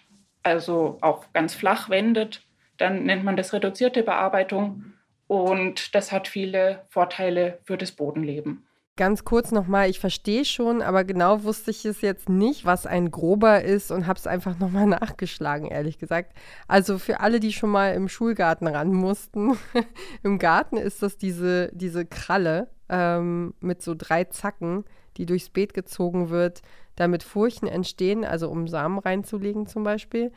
also 0.44 0.98
auch 1.02 1.32
ganz 1.34 1.54
flach 1.54 1.90
wendet, 1.90 2.46
dann 2.78 3.04
nennt 3.04 3.24
man 3.24 3.38
das 3.38 3.54
reduzierte 3.54 4.04
Bearbeitung 4.04 4.94
und 5.28 5.96
das 5.96 6.12
hat 6.12 6.28
viele 6.28 6.86
Vorteile 6.90 7.60
für 7.64 7.78
das 7.78 7.92
Bodenleben. 7.92 8.66
Ganz 8.96 9.26
kurz 9.26 9.52
nochmal, 9.52 9.90
ich 9.90 10.00
verstehe 10.00 10.46
schon, 10.46 10.84
aber 10.84 11.04
genau 11.04 11.44
wusste 11.44 11.72
ich 11.72 11.84
es 11.84 12.02
jetzt 12.02 12.30
nicht, 12.30 12.64
was 12.64 12.86
ein 12.86 13.10
grober 13.10 13.64
ist 13.64 13.90
und 13.90 14.06
habe 14.06 14.20
es 14.20 14.28
einfach 14.28 14.60
nochmal 14.60 14.86
nachgeschlagen, 15.02 15.68
ehrlich 15.68 15.98
gesagt. 15.98 16.34
Also 16.68 17.00
für 17.00 17.20
alle, 17.20 17.40
die 17.40 17.54
schon 17.54 17.72
mal 17.72 17.96
im 17.96 18.08
Schulgarten 18.08 18.68
ran 18.68 18.94
mussten, 18.94 19.58
im 20.24 20.38
Garten 20.38 20.78
ist 20.78 21.02
das 21.02 21.18
diese, 21.18 21.72
diese 21.74 22.06
Kralle 22.06 22.70
ähm, 22.88 23.56
mit 23.62 23.82
so 23.82 23.96
drei 23.98 24.26
Zacken, 24.26 24.86
die 25.18 25.26
durchs 25.26 25.50
Beet 25.50 25.74
gezogen 25.74 26.30
wird, 26.30 26.62
damit 26.96 27.24
Furchen 27.24 27.68
entstehen, 27.68 28.24
also 28.26 28.50
um 28.50 28.68
Samen 28.68 29.00
reinzulegen 29.00 29.68
zum 29.68 29.84
Beispiel. 29.84 30.32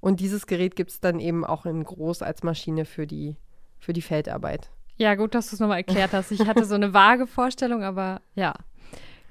Und 0.00 0.20
dieses 0.20 0.46
Gerät 0.46 0.76
gibt 0.76 0.90
es 0.90 1.00
dann 1.00 1.20
eben 1.20 1.44
auch 1.44 1.64
in 1.64 1.84
groß 1.84 2.22
als 2.22 2.42
Maschine 2.42 2.84
für 2.84 3.06
die, 3.06 3.36
für 3.78 3.92
die 3.92 4.02
Feldarbeit. 4.02 4.70
Ja, 4.96 5.14
gut, 5.14 5.34
dass 5.34 5.50
du 5.50 5.56
es 5.56 5.60
nochmal 5.60 5.78
erklärt 5.78 6.12
hast. 6.12 6.32
Ich 6.32 6.46
hatte 6.46 6.64
so 6.64 6.74
eine 6.74 6.92
vage 6.92 7.26
Vorstellung, 7.26 7.82
aber 7.82 8.20
ja. 8.34 8.54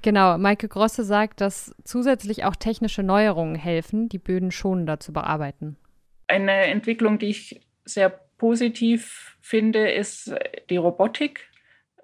Genau, 0.02 0.36
Maike 0.36 0.66
Grosse 0.68 1.04
sagt, 1.04 1.40
dass 1.40 1.74
zusätzlich 1.84 2.44
auch 2.44 2.56
technische 2.56 3.04
Neuerungen 3.04 3.54
helfen, 3.54 4.08
die 4.08 4.18
Böden 4.18 4.50
schonender 4.50 4.98
zu 4.98 5.12
bearbeiten. 5.12 5.76
Eine 6.26 6.52
Entwicklung, 6.52 7.18
die 7.18 7.26
ich 7.26 7.60
sehr 7.84 8.10
positiv 8.38 9.36
finde, 9.40 9.90
ist 9.92 10.34
die 10.70 10.76
Robotik, 10.76 11.48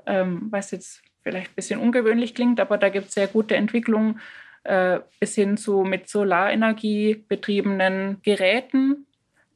ähm, 0.06 0.46
was 0.50 0.70
jetzt 0.70 1.02
vielleicht 1.22 1.50
ein 1.50 1.54
bisschen 1.56 1.80
ungewöhnlich 1.80 2.34
klingt, 2.34 2.60
aber 2.60 2.78
da 2.78 2.88
gibt 2.88 3.08
es 3.08 3.14
sehr 3.14 3.26
gute 3.26 3.56
Entwicklungen 3.56 4.20
äh, 4.68 5.00
bis 5.18 5.34
hin 5.34 5.56
zu 5.56 5.82
mit 5.82 6.08
Solarenergie 6.10 7.24
betriebenen 7.26 8.20
Geräten. 8.22 9.06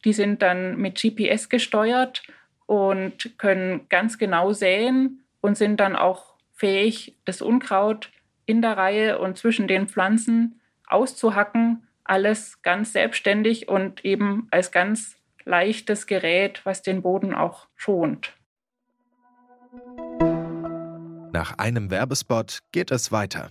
Die 0.07 0.15
sind 0.15 0.41
dann 0.41 0.79
mit 0.79 1.01
GPS 1.01 1.51
gesteuert 1.51 2.23
und 2.65 3.39
können 3.39 3.89
ganz 3.91 4.17
genau 4.17 4.53
säen 4.53 5.23
und 5.43 5.59
sind 5.59 5.81
dann 5.81 5.97
auch 5.97 6.35
fähig, 6.55 7.15
das 7.27 7.43
Unkraut 7.43 8.11
in 8.47 8.63
der 8.63 8.79
Reihe 8.79 9.19
und 9.19 9.37
zwischen 9.37 9.69
den 9.69 9.87
Pflanzen 9.87 10.61
auszuhacken. 10.87 11.87
Alles 12.05 12.63
ganz 12.63 12.95
selbstständig 12.95 13.69
und 13.69 14.05
eben 14.07 14.49
als 14.51 14.73
ganz 14.73 15.17
leichtes 15.45 16.07
Gerät, 16.07 16.65
was 16.65 16.81
den 16.81 17.03
Boden 17.03 17.35
auch 17.35 17.67
schont. 17.77 18.33
Nach 21.33 21.59
einem 21.59 21.91
Werbespot 21.91 22.61
geht 22.73 22.91
es 22.91 23.13
weiter. 23.13 23.51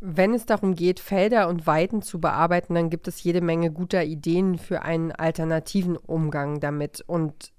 Wenn 0.00 0.32
es 0.32 0.46
darum 0.46 0.74
geht, 0.74 1.00
Felder 1.00 1.48
und 1.48 1.66
Weiden 1.66 2.02
zu 2.02 2.20
bearbeiten, 2.20 2.74
dann 2.74 2.88
gibt 2.88 3.08
es 3.08 3.22
jede 3.22 3.40
Menge 3.40 3.72
guter 3.72 4.04
Ideen 4.04 4.56
für 4.56 4.82
einen 4.82 5.10
alternativen 5.10 5.96
Umgang 5.96 6.60
damit. 6.60 7.02
Und 7.06 7.52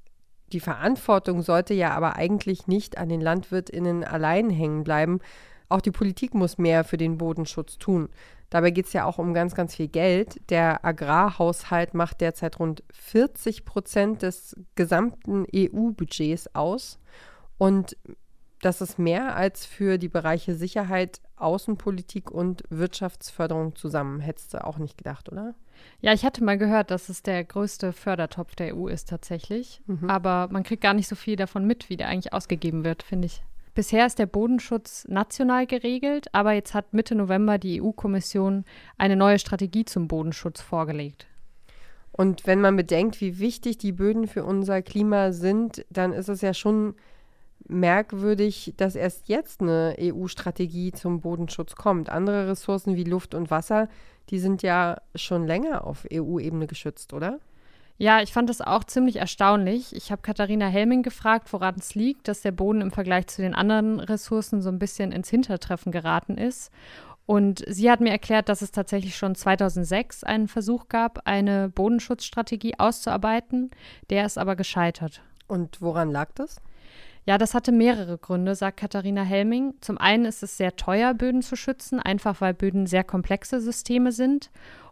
die 0.53 0.61
Verantwortung 0.61 1.41
sollte 1.41 1.73
ja 1.73 1.91
aber 1.91 2.15
eigentlich 2.15 2.67
nicht 2.67 2.97
an 2.97 3.09
den 3.09 3.19
Landwirtinnen 3.19 4.05
allein 4.05 4.49
hängen 4.49 4.85
bleiben. 4.85 5.19
Auch 5.67 5.81
die 5.81 5.91
Politik 5.91 6.33
muss 6.33 6.57
mehr 6.57 6.83
für 6.85 6.97
den 6.97 7.17
Bodenschutz 7.17 7.77
tun. 7.77 8.09
Dabei 8.49 8.71
geht 8.71 8.87
es 8.87 8.93
ja 8.93 9.05
auch 9.05 9.19
um 9.19 9.33
ganz, 9.33 9.53
ganz 9.53 9.75
viel 9.75 9.89
Geld. 9.89 10.39
Der 10.49 10.83
Agrarhaushalt 10.83 11.93
macht 11.93 12.21
derzeit 12.21 12.57
rund 12.57 12.83
40 12.93 13.65
Prozent 13.65 14.21
des 14.23 14.55
gesamten 14.75 15.45
EU-Budgets 15.53 16.55
aus. 16.55 16.99
Und 17.57 17.97
das 18.61 18.81
ist 18.81 18.99
mehr 18.99 19.35
als 19.35 19.65
für 19.65 19.97
die 19.97 20.09
Bereiche 20.09 20.55
Sicherheit, 20.55 21.21
Außenpolitik 21.37 22.29
und 22.31 22.63
Wirtschaftsförderung 22.69 23.75
zusammen. 23.75 24.19
Hättest 24.19 24.53
du 24.53 24.65
auch 24.65 24.77
nicht 24.77 24.97
gedacht, 24.97 25.31
oder? 25.31 25.55
Ja, 26.01 26.13
ich 26.13 26.25
hatte 26.25 26.43
mal 26.43 26.57
gehört, 26.57 26.91
dass 26.91 27.09
es 27.09 27.23
der 27.23 27.43
größte 27.43 27.93
Fördertopf 27.93 28.55
der 28.55 28.75
EU 28.75 28.87
ist 28.87 29.09
tatsächlich. 29.09 29.81
Mhm. 29.87 30.09
Aber 30.09 30.49
man 30.51 30.63
kriegt 30.63 30.83
gar 30.83 30.93
nicht 30.93 31.07
so 31.07 31.15
viel 31.15 31.35
davon 31.35 31.65
mit, 31.65 31.89
wie 31.89 31.97
der 31.97 32.07
eigentlich 32.07 32.33
ausgegeben 32.33 32.83
wird, 32.83 33.03
finde 33.03 33.27
ich. 33.27 33.43
Bisher 33.75 34.05
ist 34.05 34.19
der 34.19 34.25
Bodenschutz 34.25 35.07
national 35.07 35.65
geregelt, 35.65 36.27
aber 36.33 36.51
jetzt 36.51 36.73
hat 36.73 36.93
Mitte 36.93 37.15
November 37.15 37.57
die 37.57 37.81
EU-Kommission 37.81 38.65
eine 38.97 39.15
neue 39.15 39.39
Strategie 39.39 39.85
zum 39.85 40.09
Bodenschutz 40.09 40.59
vorgelegt. 40.59 41.27
Und 42.11 42.45
wenn 42.45 42.59
man 42.59 42.75
bedenkt, 42.75 43.21
wie 43.21 43.39
wichtig 43.39 43.77
die 43.77 43.93
Böden 43.93 44.27
für 44.27 44.43
unser 44.43 44.81
Klima 44.81 45.31
sind, 45.31 45.85
dann 45.89 46.11
ist 46.11 46.27
es 46.27 46.41
ja 46.41 46.53
schon 46.53 46.95
merkwürdig, 47.67 48.73
dass 48.77 48.95
erst 48.95 49.27
jetzt 49.27 49.61
eine 49.61 49.95
EU-Strategie 49.99 50.91
zum 50.91 51.21
Bodenschutz 51.21 51.75
kommt. 51.75 52.09
Andere 52.09 52.47
Ressourcen 52.47 52.95
wie 52.95 53.03
Luft 53.03 53.35
und 53.35 53.51
Wasser, 53.51 53.89
die 54.29 54.39
sind 54.39 54.61
ja 54.61 55.01
schon 55.15 55.45
länger 55.45 55.85
auf 55.85 56.05
EU-Ebene 56.11 56.67
geschützt, 56.67 57.13
oder? 57.13 57.39
Ja, 57.97 58.21
ich 58.21 58.31
fand 58.31 58.49
das 58.49 58.61
auch 58.61 58.85
ziemlich 58.85 59.17
erstaunlich. 59.17 59.93
Ich 59.93 60.09
habe 60.09 60.21
Katharina 60.21 60.67
Helming 60.67 61.03
gefragt, 61.03 61.51
woran 61.51 61.75
es 61.77 61.95
liegt, 61.95 62.29
dass 62.29 62.41
der 62.41 62.53
Boden 62.53 62.79
im 62.79 62.91
Vergleich 62.91 63.27
zu 63.27 63.41
den 63.41 63.53
anderen 63.53 63.99
Ressourcen 63.99 64.61
so 64.61 64.69
ein 64.69 64.79
bisschen 64.79 65.11
ins 65.11 65.29
Hintertreffen 65.29 65.91
geraten 65.91 66.37
ist. 66.37 66.71
Und 67.25 67.63
sie 67.67 67.91
hat 67.91 67.99
mir 67.99 68.09
erklärt, 68.09 68.47
dass 68.47 68.61
es 68.61 68.71
tatsächlich 68.71 69.17
schon 69.17 69.35
2006 69.35 70.23
einen 70.23 70.47
Versuch 70.47 70.87
gab, 70.87 71.27
eine 71.27 71.69
Bodenschutzstrategie 71.69 72.79
auszuarbeiten. 72.79 73.69
Der 74.09 74.25
ist 74.25 74.37
aber 74.37 74.55
gescheitert. 74.55 75.21
Und 75.47 75.81
woran 75.81 76.09
lag 76.09 76.29
das? 76.35 76.61
Ja, 77.29 77.37
das 77.37 77.53
hatte 77.53 77.71
mehrere 77.71 78.17
Gründe, 78.17 78.55
sagt 78.55 78.79
Katharina 78.79 79.21
Helming. 79.21 79.75
Zum 79.81 79.99
einen 79.99 80.25
ist 80.25 80.41
es 80.41 80.57
sehr 80.57 80.75
teuer, 80.75 81.13
Böden 81.13 81.43
zu 81.43 81.55
schützen, 81.55 81.99
einfach 81.99 82.41
weil 82.41 82.55
Böden 82.55 82.87
sehr 82.87 83.03
komplexe 83.03 83.61
Systeme 83.61 84.11
sind. 84.11 84.49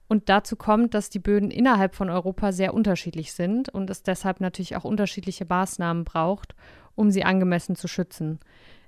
Und 0.08 0.30
dazu 0.30 0.56
kommt, 0.56 0.94
dass 0.94 1.10
die 1.10 1.18
Böden 1.18 1.50
innerhalb 1.50 1.96
von 1.96 2.12
Europa 2.12 2.52
sehr 2.52 2.76
unterschiedlich 2.76 3.34
sind 3.34 3.70
und 3.70 3.90
es 3.90 4.04
deshalb 4.04 4.40
natürlich 4.40 4.76
auch 4.76 4.84
unterschiedliche 4.84 5.46
Maßnahmen 5.46 6.04
braucht, 6.04 6.54
um 6.94 7.10
sie 7.10 7.24
angemessen 7.24 7.76
zu 7.76 7.88
schützen. 7.88 8.40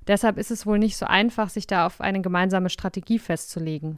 Deshalb 0.05 0.37
ist 0.37 0.51
es 0.51 0.67
wohl 0.67 0.77
nicht 0.77 0.95
so 0.95 1.07
einfach, 1.07 1.49
sich 1.49 1.65
da 1.65 1.87
auf 1.87 2.01
eine 2.01 2.21
gemeinsame 2.21 2.69
Strategie 2.69 3.17
festzulegen. 3.17 3.97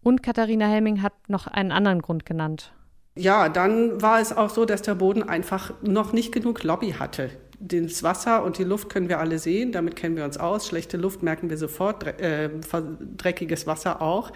Und 0.00 0.22
Katharina 0.22 0.68
Helming 0.68 1.02
hat 1.02 1.28
noch 1.28 1.48
einen 1.48 1.72
anderen 1.72 2.02
Grund 2.02 2.24
genannt. 2.24 2.72
Ja, 3.16 3.48
dann 3.48 4.00
war 4.00 4.20
es 4.20 4.32
auch 4.32 4.50
so, 4.50 4.64
dass 4.64 4.82
der 4.82 4.94
Boden 4.94 5.24
einfach 5.24 5.72
noch 5.82 6.12
nicht 6.12 6.30
genug 6.30 6.62
Lobby 6.62 6.92
hatte 6.92 7.30
das 7.58 8.02
Wasser 8.02 8.44
und 8.44 8.58
die 8.58 8.64
Luft 8.64 8.90
können 8.90 9.08
wir 9.08 9.18
alle 9.18 9.38
sehen, 9.38 9.72
damit 9.72 9.96
kennen 9.96 10.16
wir 10.16 10.24
uns 10.24 10.36
aus. 10.36 10.66
Schlechte 10.66 10.96
Luft 10.96 11.22
merken 11.22 11.48
wir 11.48 11.56
sofort, 11.56 12.06
äh, 12.20 12.50
dreckiges 13.16 13.66
Wasser 13.66 14.02
auch. 14.02 14.32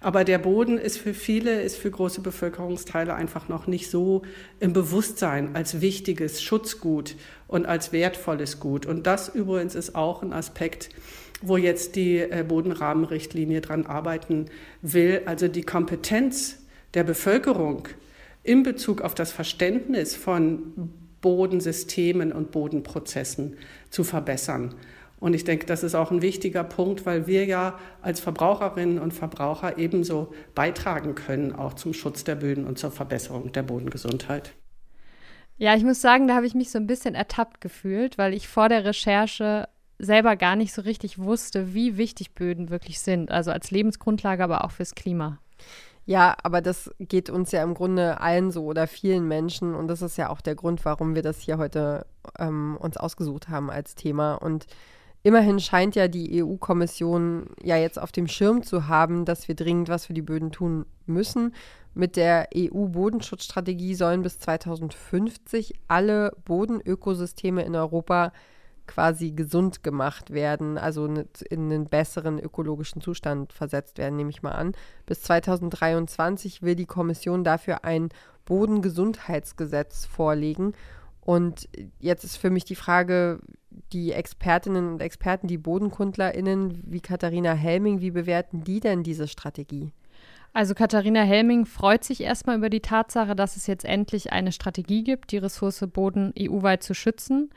Aber 0.00 0.24
der 0.24 0.38
Boden 0.38 0.78
ist 0.78 0.98
für 0.98 1.12
viele, 1.12 1.62
ist 1.62 1.76
für 1.76 1.90
große 1.90 2.20
Bevölkerungsteile 2.20 3.14
einfach 3.14 3.48
noch 3.48 3.66
nicht 3.66 3.90
so 3.90 4.22
im 4.58 4.72
Bewusstsein 4.72 5.54
als 5.54 5.80
wichtiges 5.80 6.42
Schutzgut 6.42 7.16
und 7.48 7.66
als 7.66 7.92
wertvolles 7.92 8.60
Gut. 8.60 8.86
Und 8.86 9.06
das 9.06 9.28
übrigens 9.28 9.74
ist 9.74 9.94
auch 9.94 10.22
ein 10.22 10.32
Aspekt, 10.32 10.90
wo 11.42 11.56
jetzt 11.56 11.96
die 11.96 12.18
äh, 12.18 12.44
Bodenrahmenrichtlinie 12.46 13.60
dran 13.60 13.86
arbeiten 13.86 14.46
will. 14.80 15.22
Also 15.26 15.48
die 15.48 15.62
Kompetenz 15.62 16.58
der 16.94 17.04
Bevölkerung 17.04 17.88
in 18.42 18.62
Bezug 18.62 19.02
auf 19.02 19.14
das 19.14 19.32
Verständnis 19.32 20.14
von 20.14 20.90
Bodensystemen 21.20 22.32
und 22.32 22.50
Bodenprozessen 22.50 23.56
zu 23.90 24.04
verbessern. 24.04 24.74
Und 25.20 25.34
ich 25.34 25.44
denke, 25.44 25.66
das 25.66 25.82
ist 25.82 25.94
auch 25.94 26.10
ein 26.10 26.22
wichtiger 26.22 26.64
Punkt, 26.64 27.04
weil 27.04 27.26
wir 27.26 27.44
ja 27.44 27.78
als 28.00 28.20
Verbraucherinnen 28.20 28.98
und 28.98 29.12
Verbraucher 29.12 29.76
ebenso 29.76 30.32
beitragen 30.54 31.14
können, 31.14 31.54
auch 31.54 31.74
zum 31.74 31.92
Schutz 31.92 32.24
der 32.24 32.36
Böden 32.36 32.66
und 32.66 32.78
zur 32.78 32.90
Verbesserung 32.90 33.52
der 33.52 33.62
Bodengesundheit. 33.62 34.54
Ja, 35.58 35.76
ich 35.76 35.84
muss 35.84 36.00
sagen, 36.00 36.26
da 36.26 36.36
habe 36.36 36.46
ich 36.46 36.54
mich 36.54 36.70
so 36.70 36.78
ein 36.78 36.86
bisschen 36.86 37.14
ertappt 37.14 37.60
gefühlt, 37.60 38.16
weil 38.16 38.32
ich 38.32 38.48
vor 38.48 38.70
der 38.70 38.86
Recherche 38.86 39.68
selber 39.98 40.36
gar 40.36 40.56
nicht 40.56 40.72
so 40.72 40.80
richtig 40.80 41.18
wusste, 41.18 41.74
wie 41.74 41.98
wichtig 41.98 42.34
Böden 42.34 42.70
wirklich 42.70 42.98
sind. 43.00 43.30
Also 43.30 43.50
als 43.50 43.70
Lebensgrundlage, 43.70 44.42
aber 44.42 44.64
auch 44.64 44.70
fürs 44.70 44.94
Klima. 44.94 45.38
Ja, 46.10 46.36
aber 46.42 46.60
das 46.60 46.90
geht 46.98 47.30
uns 47.30 47.52
ja 47.52 47.62
im 47.62 47.72
Grunde 47.72 48.20
allen 48.20 48.50
so 48.50 48.64
oder 48.64 48.88
vielen 48.88 49.28
Menschen 49.28 49.76
und 49.76 49.86
das 49.86 50.02
ist 50.02 50.18
ja 50.18 50.28
auch 50.28 50.40
der 50.40 50.56
Grund, 50.56 50.84
warum 50.84 51.14
wir 51.14 51.22
das 51.22 51.38
hier 51.38 51.56
heute 51.56 52.04
ähm, 52.36 52.76
uns 52.80 52.96
ausgesucht 52.96 53.48
haben 53.48 53.70
als 53.70 53.94
Thema. 53.94 54.34
Und 54.34 54.66
immerhin 55.22 55.60
scheint 55.60 55.94
ja 55.94 56.08
die 56.08 56.42
EU-Kommission 56.42 57.50
ja 57.62 57.76
jetzt 57.76 57.96
auf 57.96 58.10
dem 58.10 58.26
Schirm 58.26 58.64
zu 58.64 58.88
haben, 58.88 59.24
dass 59.24 59.46
wir 59.46 59.54
dringend 59.54 59.88
was 59.88 60.06
für 60.06 60.12
die 60.12 60.20
Böden 60.20 60.50
tun 60.50 60.84
müssen. 61.06 61.54
Mit 61.94 62.16
der 62.16 62.48
EU-Bodenschutzstrategie 62.56 63.94
sollen 63.94 64.22
bis 64.22 64.40
2050 64.40 65.74
alle 65.86 66.32
Bodenökosysteme 66.44 67.62
in 67.62 67.76
Europa 67.76 68.32
quasi 68.90 69.30
gesund 69.30 69.84
gemacht 69.84 70.30
werden, 70.30 70.76
also 70.76 71.06
in 71.06 71.26
einen 71.50 71.84
besseren 71.84 72.40
ökologischen 72.40 73.00
Zustand 73.00 73.52
versetzt 73.52 73.98
werden, 73.98 74.16
nehme 74.16 74.30
ich 74.30 74.42
mal 74.42 74.50
an. 74.50 74.72
Bis 75.06 75.22
2023 75.22 76.62
will 76.62 76.74
die 76.74 76.86
Kommission 76.86 77.44
dafür 77.44 77.84
ein 77.84 78.08
Bodengesundheitsgesetz 78.46 80.06
vorlegen. 80.06 80.72
Und 81.20 81.68
jetzt 82.00 82.24
ist 82.24 82.36
für 82.36 82.50
mich 82.50 82.64
die 82.64 82.74
Frage, 82.74 83.38
die 83.92 84.10
Expertinnen 84.10 84.94
und 84.94 85.02
Experten, 85.02 85.46
die 85.46 85.58
BodenkundlerInnen 85.58 86.82
wie 86.84 87.00
Katharina 87.00 87.52
Helming, 87.52 88.00
wie 88.00 88.10
bewerten 88.10 88.64
die 88.64 88.80
denn 88.80 89.04
diese 89.04 89.28
Strategie? 89.28 89.92
Also 90.52 90.74
Katharina 90.74 91.22
Helming 91.22 91.64
freut 91.64 92.02
sich 92.02 92.22
erstmal 92.22 92.56
über 92.56 92.70
die 92.70 92.80
Tatsache, 92.80 93.36
dass 93.36 93.56
es 93.56 93.68
jetzt 93.68 93.84
endlich 93.84 94.32
eine 94.32 94.50
Strategie 94.50 95.04
gibt, 95.04 95.30
die 95.30 95.38
Ressource 95.38 95.84
Boden 95.92 96.34
EU-weit 96.36 96.82
zu 96.82 96.92
schützen. 96.92 97.50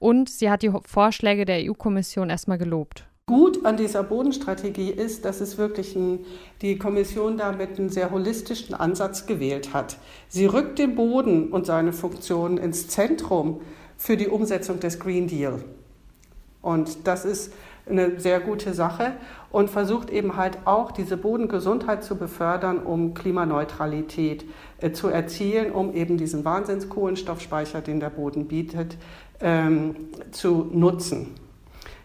Und 0.00 0.30
sie 0.30 0.50
hat 0.50 0.62
die 0.62 0.72
Vorschläge 0.86 1.44
der 1.44 1.70
EU-Kommission 1.70 2.30
erstmal 2.30 2.58
gelobt. 2.58 3.04
Gut 3.26 3.64
an 3.64 3.76
dieser 3.76 4.02
Bodenstrategie 4.02 4.90
ist, 4.90 5.24
dass 5.24 5.40
es 5.40 5.56
wirklich 5.58 5.94
ein, 5.94 6.20
die 6.62 6.78
Kommission 6.78 7.36
damit 7.36 7.78
einen 7.78 7.90
sehr 7.90 8.10
holistischen 8.10 8.74
Ansatz 8.74 9.26
gewählt 9.26 9.72
hat. 9.72 9.98
Sie 10.28 10.46
rückt 10.46 10.78
den 10.78 10.96
Boden 10.96 11.52
und 11.52 11.66
seine 11.66 11.92
Funktionen 11.92 12.56
ins 12.56 12.88
Zentrum 12.88 13.60
für 13.98 14.16
die 14.16 14.26
Umsetzung 14.26 14.80
des 14.80 14.98
Green 14.98 15.28
Deal. 15.28 15.62
Und 16.62 17.06
das 17.06 17.24
ist 17.24 17.52
eine 17.88 18.18
sehr 18.18 18.40
gute 18.40 18.74
Sache 18.74 19.12
und 19.50 19.70
versucht 19.70 20.10
eben 20.10 20.36
halt 20.36 20.58
auch 20.64 20.90
diese 20.92 21.16
Bodengesundheit 21.16 22.04
zu 22.04 22.16
befördern, 22.16 22.78
um 22.78 23.14
Klimaneutralität 23.14 24.44
äh, 24.78 24.92
zu 24.92 25.08
erzielen, 25.08 25.72
um 25.72 25.94
eben 25.94 26.16
diesen 26.16 26.44
Wahnsinnskohlenstoffspeicher, 26.44 27.80
den 27.80 28.00
der 28.00 28.10
Boden 28.10 28.46
bietet, 28.46 28.96
ähm, 29.40 29.96
zu 30.30 30.68
nutzen. 30.72 31.34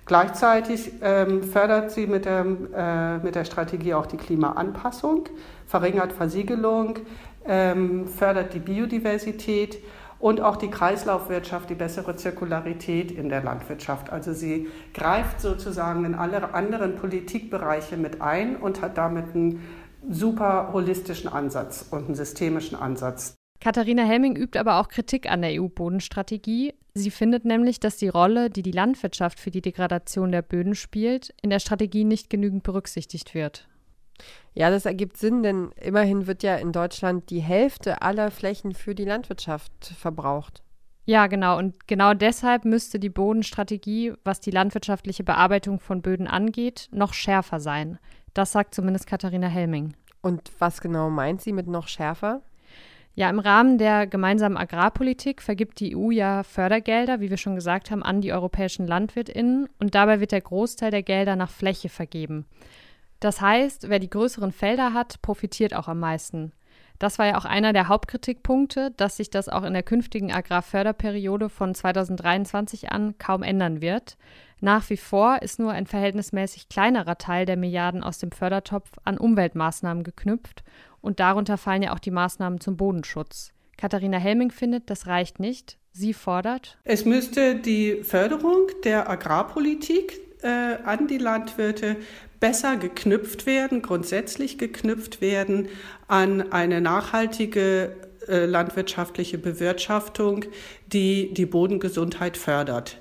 Gleichzeitig 0.05 0.91
ähm, 1.01 1.41
fördert 1.41 1.91
sie 1.91 2.05
mit 2.05 2.25
der, 2.25 2.45
äh, 2.75 3.17
mit 3.25 3.33
der 3.33 3.43
Strategie 3.43 3.95
auch 3.95 4.05
die 4.05 4.17
Klimaanpassung, 4.17 5.25
verringert 5.65 6.13
Versiegelung, 6.13 6.99
ähm, 7.47 8.07
fördert 8.07 8.53
die 8.53 8.59
Biodiversität 8.59 9.79
und 10.19 10.41
auch 10.41 10.57
die 10.57 10.69
Kreislaufwirtschaft, 10.69 11.69
die 11.69 11.75
bessere 11.75 12.15
Zirkularität 12.15 13.11
in 13.11 13.29
der 13.29 13.43
Landwirtschaft. 13.43 14.11
Also 14.11 14.33
sie 14.33 14.67
greift 14.93 15.41
sozusagen 15.41 16.05
in 16.05 16.13
alle 16.15 16.53
anderen 16.53 16.95
Politikbereiche 16.95 17.97
mit 17.97 18.21
ein 18.21 18.55
und 18.55 18.81
hat 18.81 18.97
damit 18.97 19.35
einen 19.35 19.61
super 20.09 20.69
holistischen 20.71 21.31
Ansatz 21.31 21.85
und 21.89 22.05
einen 22.05 22.15
systemischen 22.15 22.77
Ansatz. 22.77 23.35
Katharina 23.65 24.03
Helming 24.03 24.35
übt 24.35 24.59
aber 24.59 24.79
auch 24.79 24.89
Kritik 24.89 25.27
an 25.27 25.41
der 25.41 25.59
EU-Bodenstrategie. 25.59 26.75
Sie 26.93 27.09
findet 27.09 27.45
nämlich, 27.45 27.79
dass 27.79 27.97
die 27.97 28.09
Rolle, 28.09 28.51
die 28.51 28.61
die 28.61 28.69
Landwirtschaft 28.69 29.39
für 29.39 29.49
die 29.49 29.63
Degradation 29.63 30.31
der 30.31 30.43
Böden 30.43 30.75
spielt, 30.75 31.33
in 31.41 31.49
der 31.49 31.57
Strategie 31.57 32.03
nicht 32.03 32.29
genügend 32.29 32.61
berücksichtigt 32.61 33.33
wird. 33.33 33.67
Ja, 34.53 34.69
das 34.69 34.85
ergibt 34.85 35.17
Sinn, 35.17 35.41
denn 35.41 35.71
immerhin 35.81 36.27
wird 36.27 36.43
ja 36.43 36.57
in 36.57 36.73
Deutschland 36.73 37.31
die 37.31 37.39
Hälfte 37.39 38.03
aller 38.03 38.29
Flächen 38.29 38.75
für 38.75 38.93
die 38.93 39.03
Landwirtschaft 39.03 39.95
verbraucht. 39.97 40.61
Ja, 41.05 41.25
genau. 41.25 41.57
Und 41.57 41.87
genau 41.87 42.13
deshalb 42.13 42.65
müsste 42.65 42.99
die 42.99 43.09
Bodenstrategie, 43.09 44.13
was 44.23 44.41
die 44.41 44.51
landwirtschaftliche 44.51 45.23
Bearbeitung 45.23 45.79
von 45.79 46.03
Böden 46.03 46.27
angeht, 46.27 46.87
noch 46.91 47.13
schärfer 47.13 47.59
sein. 47.59 47.97
Das 48.35 48.51
sagt 48.51 48.75
zumindest 48.75 49.07
Katharina 49.07 49.47
Helming. 49.47 49.95
Und 50.21 50.51
was 50.59 50.81
genau 50.81 51.09
meint 51.09 51.41
sie 51.41 51.51
mit 51.51 51.65
noch 51.65 51.87
schärfer? 51.87 52.43
Ja, 53.17 53.29
im 53.29 53.39
Rahmen 53.39 53.77
der 53.77 54.07
gemeinsamen 54.07 54.57
Agrarpolitik 54.57 55.41
vergibt 55.41 55.79
die 55.79 55.95
EU 55.95 56.11
ja 56.11 56.43
Fördergelder, 56.43 57.21
wie 57.21 57.29
wir 57.29 57.37
schon 57.37 57.55
gesagt 57.55 57.89
haben, 57.89 58.03
an 58.03 58.19
die 58.19 58.33
europäischen 58.33 58.85
LandwirtInnen 58.85 59.69
und 59.79 59.95
dabei 59.95 60.19
wird 60.19 60.33
der 60.33 60.41
Großteil 60.41 60.91
der 60.91 61.01
Gelder 61.01 61.37
nach 61.37 61.49
Fläche 61.49 61.87
vergeben. 61.87 62.45
Das 63.21 63.39
heißt, 63.39 63.87
wer 63.87 63.99
die 63.99 64.09
größeren 64.09 64.51
Felder 64.51 64.93
hat, 64.93 65.21
profitiert 65.21 65.73
auch 65.73 65.87
am 65.87 66.01
meisten. 66.01 66.51
Das 66.99 67.17
war 67.17 67.25
ja 67.25 67.37
auch 67.37 67.45
einer 67.45 67.71
der 67.71 67.87
Hauptkritikpunkte, 67.87 68.91
dass 68.97 69.17
sich 69.17 69.29
das 69.29 69.47
auch 69.47 69.63
in 69.63 69.73
der 69.73 69.83
künftigen 69.83 70.33
Agrarförderperiode 70.33 71.49
von 71.49 71.73
2023 71.73 72.91
an 72.91 73.17
kaum 73.17 73.43
ändern 73.43 73.81
wird. 73.81 74.17
Nach 74.61 74.89
wie 74.89 74.97
vor 74.97 75.41
ist 75.41 75.59
nur 75.59 75.71
ein 75.71 75.87
verhältnismäßig 75.87 76.69
kleinerer 76.69 77.17
Teil 77.17 77.45
der 77.45 77.57
Milliarden 77.57 78.03
aus 78.03 78.17
dem 78.17 78.31
Fördertopf 78.31 78.89
an 79.03 79.17
Umweltmaßnahmen 79.17 80.03
geknüpft 80.03 80.63
und 81.05 81.19
darunter 81.19 81.57
fallen 81.57 81.83
ja 81.83 81.93
auch 81.93 81.99
die 81.99 82.11
Maßnahmen 82.11 82.59
zum 82.59 82.77
Bodenschutz. 82.77 83.51
Katharina 83.77 84.17
Helming 84.17 84.51
findet, 84.51 84.89
das 84.89 85.07
reicht 85.07 85.39
nicht. 85.39 85.77
Sie 85.91 86.13
fordert. 86.13 86.77
Es 86.83 87.05
müsste 87.05 87.55
die 87.55 88.03
Förderung 88.03 88.67
der 88.83 89.09
Agrarpolitik 89.09 90.19
äh, 90.41 90.47
an 90.83 91.07
die 91.07 91.17
Landwirte 91.17 91.97
besser 92.39 92.77
geknüpft 92.77 93.45
werden, 93.45 93.81
grundsätzlich 93.81 94.57
geknüpft 94.57 95.21
werden 95.21 95.69
an 96.07 96.51
eine 96.51 96.81
nachhaltige 96.81 97.95
äh, 98.27 98.45
landwirtschaftliche 98.45 99.37
Bewirtschaftung, 99.37 100.45
die 100.87 101.33
die 101.33 101.45
Bodengesundheit 101.45 102.35
fördert. 102.35 102.97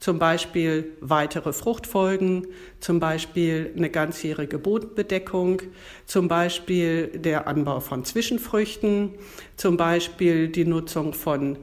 Zum 0.00 0.18
Beispiel 0.18 0.92
weitere 1.00 1.52
Fruchtfolgen, 1.52 2.46
zum 2.78 3.00
Beispiel 3.00 3.72
eine 3.76 3.90
ganzjährige 3.90 4.58
Bodenbedeckung, 4.58 5.62
zum 6.06 6.28
Beispiel 6.28 7.08
der 7.08 7.48
Anbau 7.48 7.80
von 7.80 8.04
Zwischenfrüchten, 8.04 9.14
zum 9.56 9.76
Beispiel 9.76 10.48
die 10.48 10.64
Nutzung 10.64 11.14
von 11.14 11.58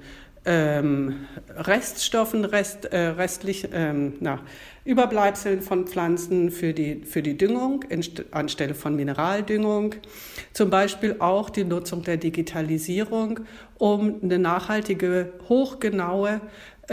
ähm, 0.46 1.26
Reststoffen, 1.50 2.46
Rest, 2.46 2.86
äh, 2.86 3.08
restlich, 3.08 3.68
ähm, 3.74 4.14
na, 4.20 4.42
Überbleibseln 4.84 5.62
von 5.62 5.88
Pflanzen 5.88 6.52
für 6.52 6.72
die, 6.72 7.04
für 7.04 7.24
die 7.24 7.36
Düngung 7.36 7.84
anstelle 8.30 8.76
von 8.76 8.96
Mineraldüngung. 8.96 9.96
Zum 10.54 10.70
Beispiel 10.70 11.16
auch 11.18 11.50
die 11.50 11.64
Nutzung 11.64 12.04
der 12.04 12.18
Digitalisierung, 12.18 13.40
um 13.80 14.20
eine 14.22 14.38
nachhaltige, 14.38 15.34
hochgenaue, 15.50 16.40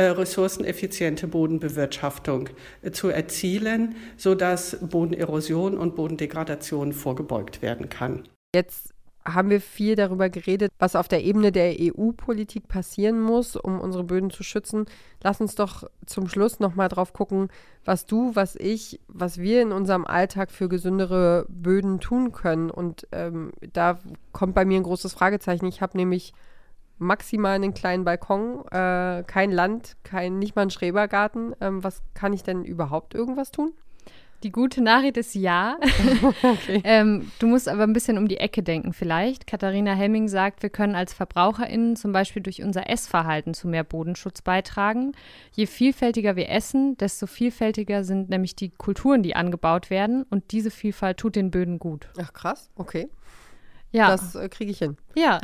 ressourceneffiziente 0.00 1.28
Bodenbewirtschaftung 1.28 2.50
äh, 2.82 2.90
zu 2.90 3.08
erzielen, 3.08 3.96
sodass 4.16 4.78
Bodenerosion 4.80 5.76
und 5.76 5.94
Bodendegradation 5.94 6.92
vorgebeugt 6.92 7.62
werden 7.62 7.88
kann. 7.88 8.28
Jetzt 8.54 8.92
haben 9.24 9.50
wir 9.50 9.60
viel 9.60 9.94
darüber 9.94 10.28
geredet, 10.28 10.72
was 10.78 10.96
auf 10.96 11.06
der 11.06 11.22
Ebene 11.22 11.52
der 11.52 11.76
EU-Politik 11.78 12.66
passieren 12.66 13.20
muss, 13.20 13.54
um 13.54 13.80
unsere 13.80 14.04
Böden 14.04 14.30
zu 14.30 14.42
schützen. 14.42 14.86
Lass 15.22 15.40
uns 15.40 15.54
doch 15.54 15.84
zum 16.06 16.28
Schluss 16.28 16.58
nochmal 16.58 16.88
drauf 16.88 17.12
gucken, 17.12 17.48
was 17.84 18.04
du, 18.04 18.34
was 18.34 18.56
ich, 18.56 19.00
was 19.06 19.38
wir 19.38 19.62
in 19.62 19.72
unserem 19.72 20.04
Alltag 20.04 20.50
für 20.50 20.68
gesündere 20.68 21.46
Böden 21.48 22.00
tun 22.00 22.32
können. 22.32 22.70
Und 22.70 23.06
ähm, 23.12 23.52
da 23.72 24.00
kommt 24.32 24.54
bei 24.54 24.64
mir 24.64 24.78
ein 24.78 24.84
großes 24.84 25.12
Fragezeichen. 25.12 25.66
Ich 25.66 25.80
habe 25.80 25.96
nämlich 25.96 26.32
maximal 26.98 27.54
einen 27.54 27.74
kleinen 27.74 28.04
Balkon, 28.04 28.64
äh, 28.70 29.24
kein 29.26 29.50
Land, 29.50 29.96
kein, 30.04 30.38
nicht 30.38 30.56
mal 30.56 30.62
einen 30.62 30.70
Schrebergarten. 30.70 31.54
Ähm, 31.60 31.82
was 31.82 32.02
kann 32.14 32.32
ich 32.32 32.42
denn 32.42 32.64
überhaupt 32.64 33.14
irgendwas 33.14 33.50
tun? 33.50 33.72
Die 34.42 34.50
gute 34.50 34.82
Nachricht 34.82 35.16
ist 35.16 35.34
ja. 35.34 35.76
okay. 36.42 36.80
ähm, 36.84 37.30
du 37.38 37.46
musst 37.46 37.68
aber 37.68 37.84
ein 37.84 37.92
bisschen 37.92 38.18
um 38.18 38.26
die 38.26 38.38
Ecke 38.38 38.62
denken 38.62 38.92
vielleicht. 38.92 39.46
Katharina 39.46 39.94
Hemming 39.94 40.26
sagt, 40.28 40.62
wir 40.62 40.70
können 40.70 40.96
als 40.96 41.12
VerbraucherInnen 41.12 41.94
zum 41.96 42.12
Beispiel 42.12 42.42
durch 42.42 42.62
unser 42.62 42.90
Essverhalten 42.90 43.54
zu 43.54 43.68
mehr 43.68 43.84
Bodenschutz 43.84 44.42
beitragen. 44.42 45.12
Je 45.52 45.66
vielfältiger 45.66 46.34
wir 46.34 46.48
essen, 46.48 46.96
desto 46.96 47.26
vielfältiger 47.26 48.02
sind 48.02 48.30
nämlich 48.30 48.56
die 48.56 48.70
Kulturen, 48.70 49.22
die 49.22 49.36
angebaut 49.36 49.90
werden. 49.90 50.24
Und 50.24 50.50
diese 50.50 50.70
Vielfalt 50.70 51.18
tut 51.18 51.36
den 51.36 51.50
Böden 51.50 51.78
gut. 51.78 52.08
Ach 52.20 52.32
krass, 52.32 52.70
okay. 52.74 53.08
Ja. 53.92 54.08
Das 54.08 54.34
äh, 54.34 54.48
kriege 54.48 54.70
ich 54.70 54.78
hin. 54.78 54.96
Ja. 55.14 55.38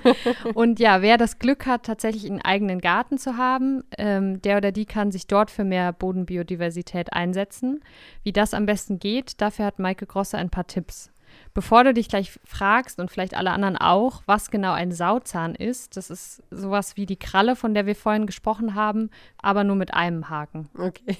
und 0.54 0.80
ja, 0.80 1.02
wer 1.02 1.16
das 1.16 1.38
Glück 1.38 1.66
hat, 1.66 1.84
tatsächlich 1.84 2.26
einen 2.26 2.42
eigenen 2.42 2.80
Garten 2.80 3.16
zu 3.16 3.36
haben, 3.36 3.84
ähm, 3.96 4.42
der 4.42 4.56
oder 4.56 4.72
die 4.72 4.86
kann 4.86 5.12
sich 5.12 5.28
dort 5.28 5.50
für 5.50 5.64
mehr 5.64 5.92
Bodenbiodiversität 5.92 7.12
einsetzen. 7.12 7.80
Wie 8.24 8.32
das 8.32 8.54
am 8.54 8.66
besten 8.66 8.98
geht, 8.98 9.40
dafür 9.40 9.66
hat 9.66 9.78
Maike 9.78 10.06
Grosse 10.06 10.36
ein 10.36 10.50
paar 10.50 10.66
Tipps. 10.66 11.12
Bevor 11.54 11.84
du 11.84 11.94
dich 11.94 12.08
gleich 12.08 12.38
fragst 12.44 12.98
und 12.98 13.10
vielleicht 13.10 13.34
alle 13.34 13.52
anderen 13.52 13.76
auch, 13.76 14.22
was 14.26 14.50
genau 14.50 14.72
ein 14.72 14.92
Sauzahn 14.92 15.54
ist, 15.54 15.96
das 15.96 16.10
ist 16.10 16.42
sowas 16.50 16.96
wie 16.96 17.06
die 17.06 17.18
Kralle, 17.18 17.56
von 17.56 17.72
der 17.72 17.86
wir 17.86 17.96
vorhin 17.96 18.26
gesprochen 18.26 18.74
haben, 18.74 19.10
aber 19.38 19.64
nur 19.64 19.76
mit 19.76 19.94
einem 19.94 20.28
Haken. 20.28 20.68
Okay. 20.76 21.16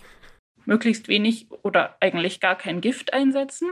Möglichst 0.64 1.08
wenig 1.08 1.48
oder 1.62 1.96
eigentlich 2.00 2.40
gar 2.40 2.56
kein 2.56 2.80
Gift 2.80 3.14
einsetzen 3.14 3.70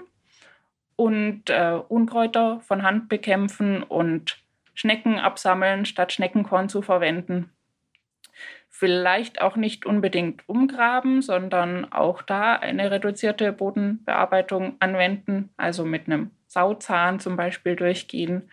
und 1.01 1.49
äh, 1.49 1.79
Unkräuter 1.89 2.61
von 2.61 2.83
Hand 2.83 3.09
bekämpfen 3.09 3.83
und 3.83 4.37
Schnecken 4.75 5.19
absammeln, 5.19 5.87
statt 5.87 6.13
Schneckenkorn 6.13 6.69
zu 6.69 6.83
verwenden. 6.83 7.49
Vielleicht 8.69 9.41
auch 9.41 9.57
nicht 9.57 9.87
unbedingt 9.87 10.47
umgraben, 10.47 11.23
sondern 11.23 11.91
auch 11.91 12.21
da 12.21 12.53
eine 12.55 12.91
reduzierte 12.91 13.51
Bodenbearbeitung 13.51 14.77
anwenden, 14.79 15.49
also 15.57 15.87
mit 15.87 16.05
einem 16.07 16.33
Sauzahn 16.49 17.19
zum 17.19 17.35
Beispiel 17.35 17.77
durchgehen 17.77 18.51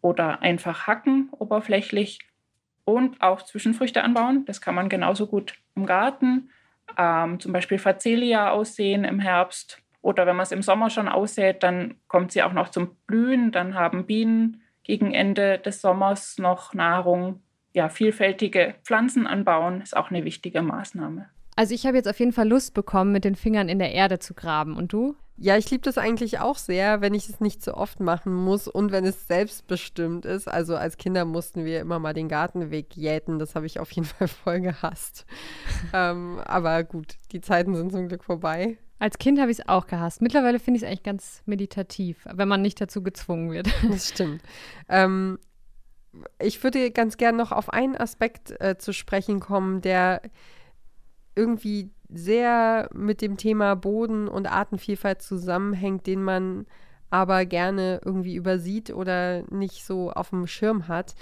oder 0.00 0.40
einfach 0.40 0.86
hacken 0.86 1.30
oberflächlich 1.32 2.20
und 2.84 3.20
auch 3.20 3.42
Zwischenfrüchte 3.42 4.04
anbauen. 4.04 4.44
Das 4.44 4.60
kann 4.60 4.76
man 4.76 4.88
genauso 4.88 5.26
gut 5.26 5.54
im 5.74 5.86
Garten, 5.86 6.50
ähm, 6.96 7.40
zum 7.40 7.52
Beispiel 7.52 7.78
Facelia 7.80 8.52
aussehen 8.52 9.02
im 9.02 9.18
Herbst 9.18 9.82
oder 10.02 10.26
wenn 10.26 10.36
man 10.36 10.42
es 10.42 10.52
im 10.52 10.62
Sommer 10.62 10.90
schon 10.90 11.08
aussät, 11.08 11.62
dann 11.62 11.94
kommt 12.08 12.32
sie 12.32 12.42
auch 12.42 12.52
noch 12.52 12.68
zum 12.68 12.96
Blühen. 13.06 13.52
Dann 13.52 13.74
haben 13.74 14.04
Bienen 14.04 14.62
gegen 14.82 15.14
Ende 15.14 15.58
des 15.58 15.80
Sommers 15.80 16.38
noch 16.38 16.74
Nahrung. 16.74 17.40
Ja, 17.72 17.88
vielfältige 17.88 18.74
Pflanzen 18.82 19.26
anbauen 19.26 19.80
ist 19.80 19.96
auch 19.96 20.10
eine 20.10 20.24
wichtige 20.24 20.60
Maßnahme. 20.60 21.28
Also 21.54 21.74
ich 21.74 21.86
habe 21.86 21.96
jetzt 21.96 22.08
auf 22.08 22.18
jeden 22.18 22.32
Fall 22.32 22.48
Lust 22.48 22.74
bekommen, 22.74 23.12
mit 23.12 23.24
den 23.24 23.36
Fingern 23.36 23.68
in 23.68 23.78
der 23.78 23.92
Erde 23.92 24.18
zu 24.18 24.34
graben. 24.34 24.76
Und 24.76 24.92
du? 24.92 25.14
Ja, 25.36 25.56
ich 25.56 25.70
liebe 25.70 25.82
das 25.82 25.98
eigentlich 25.98 26.40
auch 26.40 26.56
sehr, 26.56 27.00
wenn 27.00 27.14
ich 27.14 27.28
es 27.28 27.40
nicht 27.40 27.62
so 27.62 27.74
oft 27.74 28.00
machen 28.00 28.32
muss 28.32 28.68
und 28.68 28.92
wenn 28.92 29.04
es 29.04 29.26
selbstbestimmt 29.26 30.24
ist. 30.24 30.48
Also 30.48 30.76
als 30.76 30.96
Kinder 30.96 31.24
mussten 31.24 31.64
wir 31.64 31.80
immer 31.80 31.98
mal 31.98 32.12
den 32.12 32.28
Gartenweg 32.28 32.96
jäten. 32.96 33.38
Das 33.38 33.54
habe 33.54 33.66
ich 33.66 33.78
auf 33.78 33.90
jeden 33.92 34.06
Fall 34.06 34.28
voll 34.28 34.60
gehasst. 34.60 35.26
ähm, 35.92 36.40
aber 36.44 36.84
gut, 36.84 37.14
die 37.32 37.40
Zeiten 37.40 37.74
sind 37.74 37.92
zum 37.92 38.08
Glück 38.08 38.24
vorbei. 38.24 38.78
Als 39.02 39.18
Kind 39.18 39.40
habe 39.40 39.50
ich 39.50 39.58
es 39.58 39.68
auch 39.68 39.88
gehasst. 39.88 40.22
Mittlerweile 40.22 40.60
finde 40.60 40.76
ich 40.76 40.84
es 40.84 40.88
eigentlich 40.88 41.02
ganz 41.02 41.42
meditativ, 41.44 42.24
wenn 42.32 42.46
man 42.46 42.62
nicht 42.62 42.80
dazu 42.80 43.02
gezwungen 43.02 43.50
wird. 43.50 43.68
Das 43.90 44.10
stimmt. 44.10 44.40
Ähm, 44.88 45.40
ich 46.38 46.62
würde 46.62 46.92
ganz 46.92 47.16
gern 47.16 47.34
noch 47.34 47.50
auf 47.50 47.72
einen 47.72 47.96
Aspekt 47.96 48.52
äh, 48.60 48.78
zu 48.78 48.92
sprechen 48.92 49.40
kommen, 49.40 49.80
der 49.80 50.22
irgendwie 51.34 51.90
sehr 52.10 52.90
mit 52.94 53.22
dem 53.22 53.38
Thema 53.38 53.74
Boden 53.74 54.28
und 54.28 54.46
Artenvielfalt 54.46 55.20
zusammenhängt, 55.20 56.06
den 56.06 56.22
man 56.22 56.66
aber 57.10 57.44
gerne 57.44 58.00
irgendwie 58.04 58.36
übersieht 58.36 58.90
oder 58.90 59.42
nicht 59.50 59.84
so 59.84 60.12
auf 60.12 60.30
dem 60.30 60.46
Schirm 60.46 60.86
hat. 60.86 61.16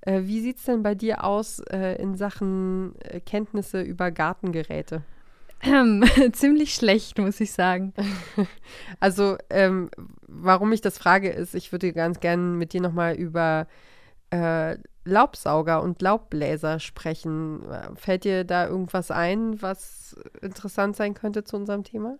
Äh, 0.00 0.22
wie 0.22 0.40
sieht 0.40 0.56
es 0.56 0.64
denn 0.64 0.82
bei 0.82 0.94
dir 0.94 1.22
aus 1.22 1.58
äh, 1.70 2.00
in 2.00 2.14
Sachen 2.14 2.98
äh, 3.02 3.20
Kenntnisse 3.20 3.82
über 3.82 4.10
Gartengeräte? 4.10 5.02
Ähm, 5.62 6.04
ziemlich 6.32 6.74
schlecht, 6.74 7.18
muss 7.18 7.40
ich 7.40 7.52
sagen. 7.52 7.92
Also, 9.00 9.36
ähm, 9.50 9.90
warum 10.26 10.72
ich 10.72 10.80
das 10.80 10.98
frage, 10.98 11.28
ist, 11.28 11.54
ich 11.54 11.70
würde 11.72 11.92
ganz 11.92 12.20
gerne 12.20 12.42
mit 12.42 12.72
dir 12.72 12.80
nochmal 12.80 13.14
über 13.14 13.66
äh, 14.30 14.76
Laubsauger 15.04 15.82
und 15.82 16.02
Laubbläser 16.02 16.80
sprechen. 16.80 17.62
Fällt 17.94 18.24
dir 18.24 18.44
da 18.44 18.66
irgendwas 18.66 19.10
ein, 19.10 19.60
was 19.62 20.16
interessant 20.40 20.96
sein 20.96 21.14
könnte 21.14 21.44
zu 21.44 21.56
unserem 21.56 21.84
Thema? 21.84 22.16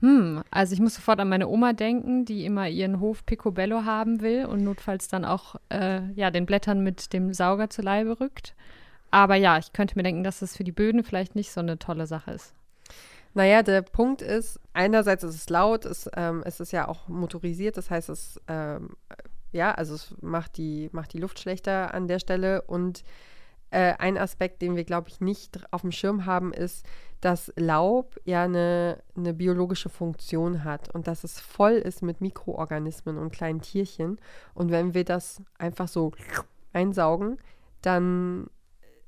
Hm, 0.00 0.42
also 0.50 0.74
ich 0.74 0.80
muss 0.80 0.94
sofort 0.94 1.20
an 1.20 1.28
meine 1.28 1.48
Oma 1.48 1.72
denken, 1.72 2.24
die 2.26 2.44
immer 2.44 2.68
ihren 2.68 3.00
Hof 3.00 3.24
Picobello 3.24 3.84
haben 3.84 4.20
will 4.20 4.44
und 4.44 4.62
notfalls 4.62 5.08
dann 5.08 5.24
auch 5.24 5.56
äh, 5.70 6.02
ja, 6.12 6.30
den 6.30 6.46
Blättern 6.46 6.82
mit 6.82 7.12
dem 7.12 7.32
Sauger 7.32 7.70
zu 7.70 7.82
Leibe 7.82 8.20
rückt. 8.20 8.54
Aber 9.10 9.36
ja, 9.36 9.58
ich 9.58 9.72
könnte 9.72 9.96
mir 9.96 10.02
denken, 10.02 10.24
dass 10.24 10.42
es 10.42 10.56
für 10.56 10.64
die 10.64 10.72
Böden 10.72 11.04
vielleicht 11.04 11.34
nicht 11.34 11.52
so 11.52 11.60
eine 11.60 11.78
tolle 11.78 12.06
Sache 12.06 12.32
ist. 12.32 12.54
Naja, 13.34 13.62
der 13.62 13.82
Punkt 13.82 14.22
ist, 14.22 14.58
einerseits 14.72 15.22
ist 15.22 15.34
es 15.34 15.50
laut, 15.50 15.84
es, 15.84 16.08
ähm, 16.16 16.42
es 16.46 16.58
ist 16.58 16.72
ja 16.72 16.88
auch 16.88 17.06
motorisiert, 17.06 17.76
das 17.76 17.90
heißt, 17.90 18.08
es, 18.08 18.40
ähm, 18.48 18.96
ja, 19.52 19.72
also 19.72 19.94
es 19.94 20.14
macht 20.22 20.56
die, 20.56 20.88
macht 20.92 21.12
die 21.12 21.18
Luft 21.18 21.38
schlechter 21.38 21.92
an 21.92 22.08
der 22.08 22.18
Stelle. 22.18 22.62
Und 22.62 23.04
äh, 23.70 23.94
ein 23.98 24.16
Aspekt, 24.16 24.62
den 24.62 24.76
wir, 24.76 24.84
glaube 24.84 25.08
ich, 25.08 25.20
nicht 25.20 25.60
auf 25.70 25.82
dem 25.82 25.92
Schirm 25.92 26.24
haben, 26.24 26.52
ist, 26.52 26.86
dass 27.20 27.52
Laub 27.56 28.16
ja 28.24 28.44
eine, 28.44 29.02
eine 29.16 29.34
biologische 29.34 29.88
Funktion 29.88 30.64
hat 30.64 30.94
und 30.94 31.06
dass 31.06 31.24
es 31.24 31.40
voll 31.40 31.72
ist 31.72 32.02
mit 32.02 32.20
Mikroorganismen 32.20 33.18
und 33.18 33.32
kleinen 33.32 33.60
Tierchen. 33.60 34.18
Und 34.54 34.70
wenn 34.70 34.94
wir 34.94 35.04
das 35.04 35.42
einfach 35.58 35.88
so 35.88 36.12
einsaugen, 36.72 37.38
dann 37.82 38.48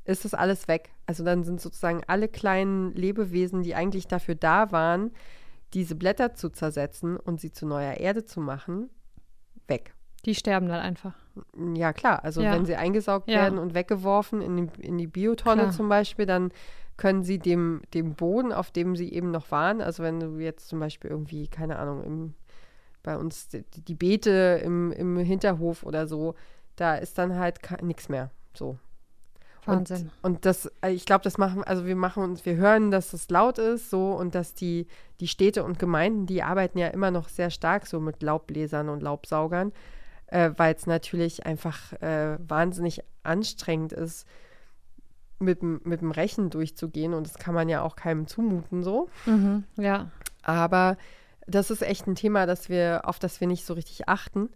ist 0.08 0.24
das 0.24 0.34
alles 0.34 0.68
weg. 0.68 0.90
Also 1.06 1.22
dann 1.22 1.44
sind 1.44 1.60
sozusagen 1.60 2.02
alle 2.06 2.28
kleinen 2.28 2.92
Lebewesen, 2.94 3.62
die 3.62 3.74
eigentlich 3.74 4.08
dafür 4.08 4.34
da 4.34 4.72
waren, 4.72 5.12
diese 5.74 5.94
Blätter 5.94 6.34
zu 6.34 6.48
zersetzen 6.48 7.18
und 7.18 7.40
sie 7.40 7.52
zu 7.52 7.66
neuer 7.66 7.94
Erde 7.94 8.24
zu 8.24 8.40
machen, 8.40 8.88
weg. 9.66 9.94
Die 10.24 10.34
sterben 10.34 10.66
dann 10.66 10.80
einfach. 10.80 11.14
Ja, 11.74 11.92
klar. 11.92 12.24
Also 12.24 12.40
ja. 12.40 12.52
wenn 12.52 12.64
sie 12.64 12.74
eingesaugt 12.74 13.28
ja. 13.28 13.42
werden 13.42 13.58
und 13.58 13.74
weggeworfen 13.74 14.40
in 14.40 14.56
die, 14.56 14.82
in 14.82 14.96
die 14.96 15.06
Biotonne 15.06 15.62
klar. 15.62 15.72
zum 15.72 15.88
Beispiel, 15.90 16.24
dann 16.24 16.52
können 16.96 17.22
sie 17.22 17.38
dem, 17.38 17.82
dem 17.92 18.14
Boden, 18.14 18.52
auf 18.52 18.70
dem 18.70 18.96
sie 18.96 19.12
eben 19.12 19.30
noch 19.30 19.50
waren, 19.50 19.80
also 19.80 20.02
wenn 20.02 20.18
du 20.18 20.38
jetzt 20.38 20.68
zum 20.68 20.80
Beispiel 20.80 21.10
irgendwie, 21.10 21.46
keine 21.46 21.78
Ahnung, 21.78 22.02
im, 22.02 22.34
bei 23.02 23.16
uns 23.16 23.48
die, 23.48 23.62
die 23.62 23.94
Beete 23.94 24.60
im, 24.64 24.90
im 24.90 25.16
Hinterhof 25.18 25.84
oder 25.84 26.08
so, 26.08 26.34
da 26.76 26.96
ist 26.96 27.18
dann 27.18 27.38
halt 27.38 27.60
nichts 27.82 28.08
mehr. 28.08 28.30
So. 28.52 28.78
Wahnsinn. 29.66 30.10
Und, 30.22 30.34
und 30.34 30.46
das, 30.46 30.70
äh, 30.82 30.90
ich 30.90 31.04
glaube, 31.04 31.24
das 31.24 31.38
machen, 31.38 31.64
also 31.64 31.86
wir 31.86 31.96
machen 31.96 32.22
uns, 32.22 32.44
wir 32.44 32.56
hören, 32.56 32.90
dass 32.90 33.12
es 33.12 33.28
laut 33.30 33.58
ist, 33.58 33.90
so 33.90 34.12
und 34.12 34.34
dass 34.34 34.54
die, 34.54 34.86
die 35.20 35.28
Städte 35.28 35.64
und 35.64 35.78
Gemeinden, 35.78 36.26
die 36.26 36.42
arbeiten 36.42 36.78
ja 36.78 36.88
immer 36.88 37.10
noch 37.10 37.28
sehr 37.28 37.50
stark 37.50 37.86
so 37.86 38.00
mit 38.00 38.22
Laubbläsern 38.22 38.88
und 38.88 39.02
Laubsaugern, 39.02 39.72
äh, 40.26 40.50
weil 40.56 40.74
es 40.74 40.86
natürlich 40.86 41.46
einfach 41.46 41.92
äh, 42.00 42.38
wahnsinnig 42.46 43.02
anstrengend 43.22 43.92
ist, 43.92 44.26
mit, 45.40 45.62
mit 45.62 46.00
dem 46.00 46.10
Rechen 46.10 46.50
durchzugehen 46.50 47.14
und 47.14 47.26
das 47.26 47.38
kann 47.38 47.54
man 47.54 47.68
ja 47.68 47.82
auch 47.82 47.96
keinem 47.96 48.26
zumuten 48.26 48.82
so. 48.82 49.08
Mhm, 49.26 49.64
ja. 49.76 50.10
Aber 50.42 50.96
das 51.46 51.70
ist 51.70 51.82
echt 51.82 52.06
ein 52.06 52.14
Thema, 52.14 52.46
das 52.46 52.68
wir, 52.68 53.02
auf 53.04 53.18
das 53.18 53.40
wir 53.40 53.46
nicht 53.48 53.64
so 53.64 53.74
richtig 53.74 54.08
achten. 54.08 54.50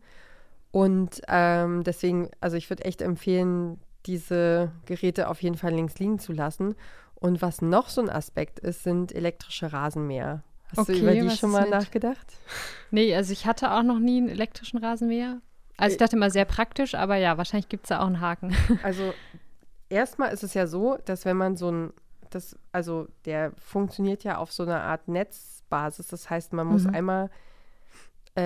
Und 0.70 1.20
ähm, 1.28 1.84
deswegen, 1.84 2.30
also 2.40 2.56
ich 2.56 2.70
würde 2.70 2.84
echt 2.84 3.02
empfehlen, 3.02 3.78
diese 4.06 4.72
Geräte 4.86 5.28
auf 5.28 5.42
jeden 5.42 5.56
Fall 5.56 5.72
links 5.72 5.98
liegen 5.98 6.18
zu 6.18 6.32
lassen. 6.32 6.74
Und 7.14 7.40
was 7.40 7.62
noch 7.62 7.88
so 7.88 8.00
ein 8.00 8.10
Aspekt 8.10 8.58
ist, 8.58 8.82
sind 8.82 9.14
elektrische 9.14 9.72
Rasenmäher. 9.72 10.42
Hast 10.68 10.78
okay, 10.78 10.94
du 10.94 10.98
über 11.00 11.12
die 11.12 11.30
schon 11.36 11.50
mal 11.50 11.68
nachgedacht? 11.68 12.26
Nee, 12.90 13.14
also 13.14 13.32
ich 13.32 13.46
hatte 13.46 13.72
auch 13.72 13.82
noch 13.82 13.98
nie 13.98 14.18
einen 14.18 14.28
elektrischen 14.28 14.78
Rasenmäher. 14.78 15.40
Also 15.76 15.94
ich 15.94 15.98
dachte 15.98 16.16
immer 16.16 16.30
sehr 16.30 16.44
praktisch, 16.44 16.94
aber 16.94 17.16
ja, 17.16 17.38
wahrscheinlich 17.38 17.68
gibt 17.68 17.84
es 17.84 17.88
da 17.90 18.00
auch 18.00 18.06
einen 18.06 18.20
Haken. 18.20 18.54
Also 18.82 19.14
erstmal 19.88 20.32
ist 20.32 20.42
es 20.42 20.54
ja 20.54 20.66
so, 20.66 20.98
dass 21.04 21.24
wenn 21.24 21.36
man 21.36 21.56
so 21.56 21.70
ein, 21.70 21.92
das, 22.30 22.56
also 22.72 23.08
der 23.24 23.52
funktioniert 23.56 24.24
ja 24.24 24.38
auf 24.38 24.52
so 24.52 24.62
einer 24.62 24.82
Art 24.82 25.08
Netzbasis. 25.08 26.08
Das 26.08 26.30
heißt, 26.30 26.52
man 26.52 26.66
muss 26.66 26.84
mhm. 26.84 26.94
einmal 26.94 27.26
äh, 27.26 27.30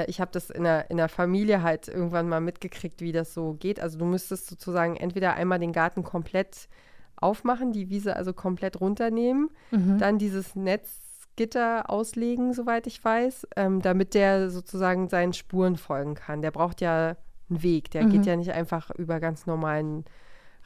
ich 0.09 0.20
habe 0.20 0.33
das 0.33 0.51
in 0.51 0.64
der, 0.64 0.90
in 0.90 0.96
der 0.96 1.09
Familie 1.09 1.62
halt 1.62 1.88
irgendwann 1.88 2.29
mal 2.29 2.40
mitgekriegt, 2.40 3.01
wie 3.01 3.12
das 3.12 3.33
so 3.33 3.55
geht. 3.55 3.81
Also 3.81 3.98
du 3.98 4.04
müsstest 4.04 4.48
sozusagen 4.48 4.96
entweder 4.96 5.35
einmal 5.35 5.58
den 5.60 5.73
Garten 5.73 6.02
komplett 6.02 6.69
aufmachen, 7.17 7.73
die 7.73 7.88
Wiese 7.88 8.17
also 8.17 8.33
komplett 8.33 8.81
runternehmen, 8.81 9.50
mhm. 9.71 9.98
dann 9.98 10.19
dieses 10.19 10.54
Netzgitter 10.54 11.88
auslegen, 11.88 12.52
soweit 12.52 12.87
ich 12.87 13.02
weiß, 13.02 13.46
ähm, 13.56 13.81
damit 13.81 14.15
der 14.15 14.50
sozusagen 14.50 15.08
seinen 15.08 15.33
Spuren 15.33 15.77
folgen 15.77 16.15
kann. 16.15 16.42
Der 16.42 16.50
braucht 16.50 16.81
ja 16.81 17.17
einen 17.48 17.63
Weg, 17.63 17.90
der 17.90 18.04
mhm. 18.04 18.10
geht 18.10 18.27
ja 18.27 18.37
nicht 18.37 18.52
einfach 18.52 18.90
über 18.90 19.21
ganz 19.21 19.46
normalen 19.46 20.04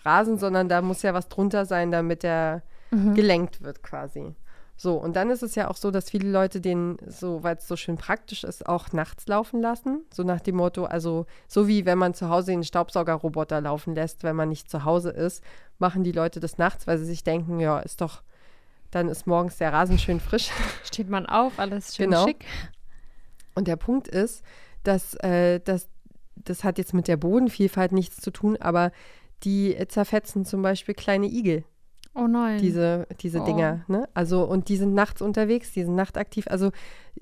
Rasen, 0.05 0.38
sondern 0.38 0.68
da 0.68 0.82
muss 0.82 1.03
ja 1.03 1.14
was 1.14 1.28
drunter 1.28 1.66
sein, 1.66 1.90
damit 1.90 2.22
der 2.22 2.62
mhm. 2.90 3.14
gelenkt 3.14 3.62
wird 3.62 3.82
quasi. 3.82 4.34
So, 4.83 4.95
und 4.95 5.14
dann 5.14 5.28
ist 5.28 5.43
es 5.43 5.57
ja 5.57 5.68
auch 5.68 5.76
so, 5.76 5.91
dass 5.91 6.09
viele 6.09 6.31
Leute 6.31 6.59
den, 6.59 6.97
so 7.07 7.43
weil 7.43 7.57
es 7.57 7.68
so 7.68 7.76
schön 7.76 7.99
praktisch 7.99 8.45
ist, 8.45 8.66
auch 8.66 8.95
nachts 8.95 9.26
laufen 9.28 9.61
lassen. 9.61 10.07
So 10.11 10.22
nach 10.22 10.41
dem 10.41 10.57
Motto, 10.57 10.87
also 10.87 11.26
so 11.49 11.68
wie 11.68 11.85
wenn 11.85 11.99
man 11.99 12.14
zu 12.14 12.31
Hause 12.31 12.53
den 12.53 12.64
Staubsaugerroboter 12.64 13.61
laufen 13.61 13.95
lässt, 13.95 14.22
wenn 14.22 14.37
man 14.37 14.49
nicht 14.49 14.70
zu 14.70 14.87
Hause 14.87 15.11
ist, 15.11 15.45
machen 15.78 16.03
die 16.03 16.12
Leute 16.12 16.41
das 16.41 16.57
nachts, 16.57 16.87
weil 16.87 16.97
sie 16.97 17.05
sich 17.05 17.22
denken, 17.22 17.61
ja, 17.61 17.78
ist 17.81 18.01
doch, 18.01 18.22
dann 18.91 19.09
ist 19.09 19.26
morgens 19.26 19.59
der 19.59 19.70
Rasen 19.70 19.99
schön 19.99 20.18
frisch. 20.18 20.49
Steht 20.85 21.11
man 21.11 21.26
auf, 21.26 21.59
alles 21.59 21.95
schön 21.95 22.09
Genau. 22.09 22.26
schick. 22.26 22.47
Und 23.55 23.68
der 23.68 23.76
Punkt 23.76 24.09
ist, 24.09 24.43
dass, 24.83 25.12
äh, 25.16 25.61
dass 25.61 25.89
das 26.37 26.64
hat 26.64 26.78
jetzt 26.78 26.95
mit 26.95 27.07
der 27.07 27.18
Bodenvielfalt 27.18 27.93
nichts 27.93 28.16
zu 28.16 28.31
tun, 28.31 28.57
aber 28.57 28.93
die 29.43 29.76
zerfetzen 29.89 30.47
zum 30.47 30.62
Beispiel 30.62 30.95
kleine 30.95 31.26
Igel, 31.26 31.64
Oh 32.14 32.26
nein. 32.26 32.58
diese, 32.58 33.06
diese 33.20 33.40
Oh. 33.40 33.44
Dinger. 33.44 33.84
Ne? 33.86 34.08
Also, 34.14 34.42
und 34.42 34.68
die 34.68 34.76
sind 34.76 34.94
nachts 34.94 35.22
unterwegs, 35.22 35.72
die 35.72 35.84
sind 35.84 35.94
nachtaktiv. 35.94 36.46
Also, 36.48 36.72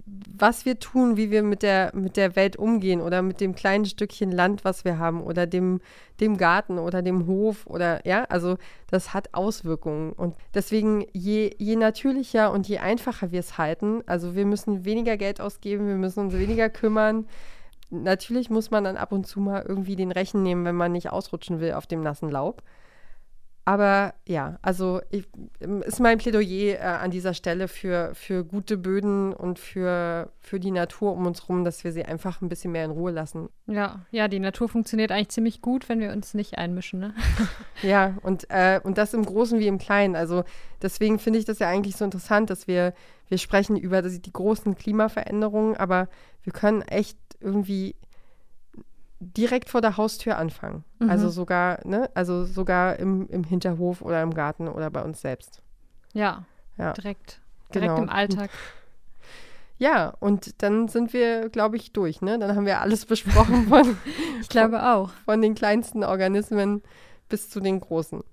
was 0.07 0.64
wir 0.64 0.78
tun, 0.78 1.16
wie 1.16 1.30
wir 1.30 1.43
mit 1.43 1.62
der, 1.62 1.93
mit 1.95 2.16
der 2.16 2.36
Welt 2.36 2.57
umgehen 2.57 3.01
oder 3.03 3.20
mit 3.20 3.41
dem 3.41 3.55
kleinen 3.55 3.84
Stückchen 3.84 4.32
Land, 4.32 4.64
was 4.64 4.84
wir 4.84 4.99
haben, 4.99 5.22
oder 5.22 5.47
dem, 5.47 5.80
dem 6.20 6.39
Garten 6.39 6.78
oder 6.78 7.03
dem 7.03 7.26
Hof 7.26 7.66
oder 7.66 8.07
ja, 8.07 8.24
also 8.24 8.57
das 8.91 9.12
hat 9.12 9.34
Auswirkungen. 9.34 10.12
Und 10.12 10.36
deswegen, 10.55 11.05
je, 11.12 11.55
je 11.59 11.76
natürlicher 11.76 12.51
und 12.51 12.66
je 12.66 12.78
einfacher 12.78 13.30
wir 13.30 13.41
es 13.41 13.59
halten, 13.59 14.03
also 14.07 14.34
wir 14.34 14.47
müssen 14.47 14.84
weniger 14.86 15.16
Geld 15.18 15.41
ausgeben, 15.41 15.86
wir 15.86 15.97
müssen 15.97 16.20
uns 16.20 16.34
weniger 16.34 16.70
kümmern. 16.70 17.26
Natürlich 17.91 18.49
muss 18.49 18.70
man 18.70 18.84
dann 18.84 18.97
ab 18.97 19.12
und 19.12 19.26
zu 19.26 19.41
mal 19.41 19.64
irgendwie 19.66 19.97
den 19.97 20.12
Rechen 20.12 20.43
nehmen, 20.43 20.64
wenn 20.64 20.76
man 20.76 20.93
nicht 20.93 21.11
ausrutschen 21.11 21.61
will 21.61 21.72
auf 21.72 21.86
dem 21.86 22.03
nassen 22.03 22.30
Laub. 22.30 22.62
Aber 23.69 24.14
ja, 24.27 24.59
also 24.62 25.03
ich, 25.11 25.29
ist 25.85 26.01
mein 26.01 26.16
Plädoyer 26.16 26.79
äh, 26.79 26.79
an 26.79 27.11
dieser 27.11 27.35
Stelle 27.35 27.69
für, 27.69 28.14
für 28.14 28.43
gute 28.43 28.79
Böden 28.79 29.35
und 29.35 29.59
für, 29.59 30.33
für 30.41 30.59
die 30.59 30.71
Natur 30.71 31.12
um 31.12 31.27
uns 31.27 31.51
rum, 31.51 31.66
dass 31.66 31.85
wir 31.85 31.93
sie 31.93 32.03
einfach 32.03 32.41
ein 32.41 32.49
bisschen 32.49 32.73
mehr 32.73 32.87
in 32.87 32.93
Ruhe 32.93 33.11
lassen. 33.11 33.51
ja, 33.66 34.07
ja, 34.11 34.27
die 34.27 34.39
Natur 34.39 34.71
funktioniert 34.71 35.12
eigentlich 35.12 35.29
ziemlich 35.29 35.61
gut, 35.61 35.91
wenn 35.91 36.01
wir 36.01 36.12
uns 36.12 36.33
nicht 36.33 36.57
einmischen, 36.57 36.99
ne? 36.99 37.14
Ja, 37.83 38.16
und, 38.23 38.47
äh, 38.49 38.81
und 38.83 38.97
das 38.97 39.12
im 39.12 39.27
Großen 39.27 39.59
wie 39.59 39.66
im 39.66 39.77
Kleinen. 39.77 40.16
Also 40.16 40.45
deswegen 40.81 41.19
finde 41.19 41.39
ich 41.39 41.45
das 41.45 41.59
ja 41.59 41.69
eigentlich 41.69 41.97
so 41.97 42.07
interessant, 42.07 42.49
dass 42.49 42.69
wir, 42.69 42.95
wir 43.29 43.37
sprechen 43.37 43.77
über 43.77 44.01
die 44.01 44.33
großen 44.33 44.77
Klimaveränderungen, 44.77 45.77
aber 45.77 46.09
wir 46.43 46.55
können 46.55 46.81
echt 46.81 47.19
irgendwie 47.39 47.97
direkt 49.21 49.69
vor 49.69 49.81
der 49.81 49.97
Haustür 49.97 50.39
anfangen. 50.39 50.85
Mhm. 50.99 51.11
Also 51.11 51.29
sogar, 51.29 51.85
ne, 51.87 52.09
also 52.14 52.45
sogar 52.45 52.99
im, 52.99 53.27
im 53.29 53.45
Hinterhof 53.45 54.01
oder 54.03 54.23
im 54.23 54.33
Garten 54.35 54.69
oder 54.69 54.91
bei 54.91 55.03
uns 55.03 55.21
selbst. 55.21 55.62
Ja, 56.12 56.45
Ja. 56.77 56.93
direkt. 56.93 57.41
Direkt 57.75 57.95
Genau. 57.95 58.03
im 58.03 58.09
Alltag. 58.11 58.51
Ja, 59.81 60.12
und 60.19 60.61
dann 60.62 60.89
sind 60.89 61.12
wir, 61.12 61.51
glaube 61.51 61.77
ich, 61.77 61.93
durch, 61.93 62.21
ne? 62.21 62.37
Dann 62.41 62.57
haben 62.57 62.66
wir 62.66 62.81
alles 62.81 63.07
besprochen 63.07 63.69
von, 63.69 63.97
Ich 64.41 64.49
glaube 64.49 64.83
auch. 64.83 65.11
von 65.25 65.41
den 65.41 65.55
kleinsten 65.55 66.03
Organismen 66.03 66.83
bis 67.29 67.49
zu 67.49 67.61
den 67.61 67.79
großen. 67.79 68.25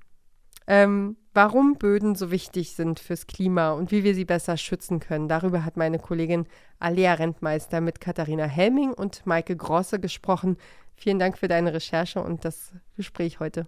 Ähm, 0.67 1.17
warum 1.33 1.75
Böden 1.75 2.15
so 2.15 2.31
wichtig 2.31 2.73
sind 2.73 2.99
fürs 2.99 3.27
Klima 3.27 3.71
und 3.71 3.91
wie 3.91 4.03
wir 4.03 4.15
sie 4.15 4.25
besser 4.25 4.57
schützen 4.57 4.99
können, 4.99 5.27
darüber 5.27 5.63
hat 5.63 5.77
meine 5.77 5.99
Kollegin 5.99 6.47
Alea 6.79 7.13
Rentmeister 7.13 7.81
mit 7.81 8.01
Katharina 8.01 8.45
Helming 8.45 8.93
und 8.93 9.25
Maike 9.25 9.55
Grosse 9.55 9.99
gesprochen. 9.99 10.57
Vielen 10.95 11.19
Dank 11.19 11.37
für 11.37 11.47
deine 11.47 11.73
Recherche 11.73 12.21
und 12.21 12.45
das 12.45 12.73
Gespräch 12.95 13.39
heute. 13.39 13.67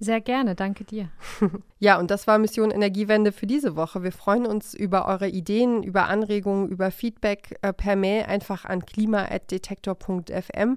Sehr 0.00 0.20
gerne, 0.20 0.54
danke 0.54 0.84
dir. 0.84 1.10
Ja, 1.80 1.98
und 2.00 2.10
das 2.10 2.26
war 2.26 2.38
Mission 2.38 2.72
Energiewende 2.72 3.30
für 3.30 3.46
diese 3.46 3.76
Woche. 3.76 4.02
Wir 4.02 4.10
freuen 4.10 4.46
uns 4.46 4.74
über 4.74 5.06
eure 5.06 5.28
Ideen, 5.28 5.84
über 5.84 6.08
Anregungen, 6.08 6.68
über 6.68 6.90
Feedback 6.90 7.56
äh, 7.62 7.72
per 7.72 7.94
Mail 7.94 8.24
einfach 8.24 8.64
an 8.64 8.84
klima.detektor.fm. 8.84 10.76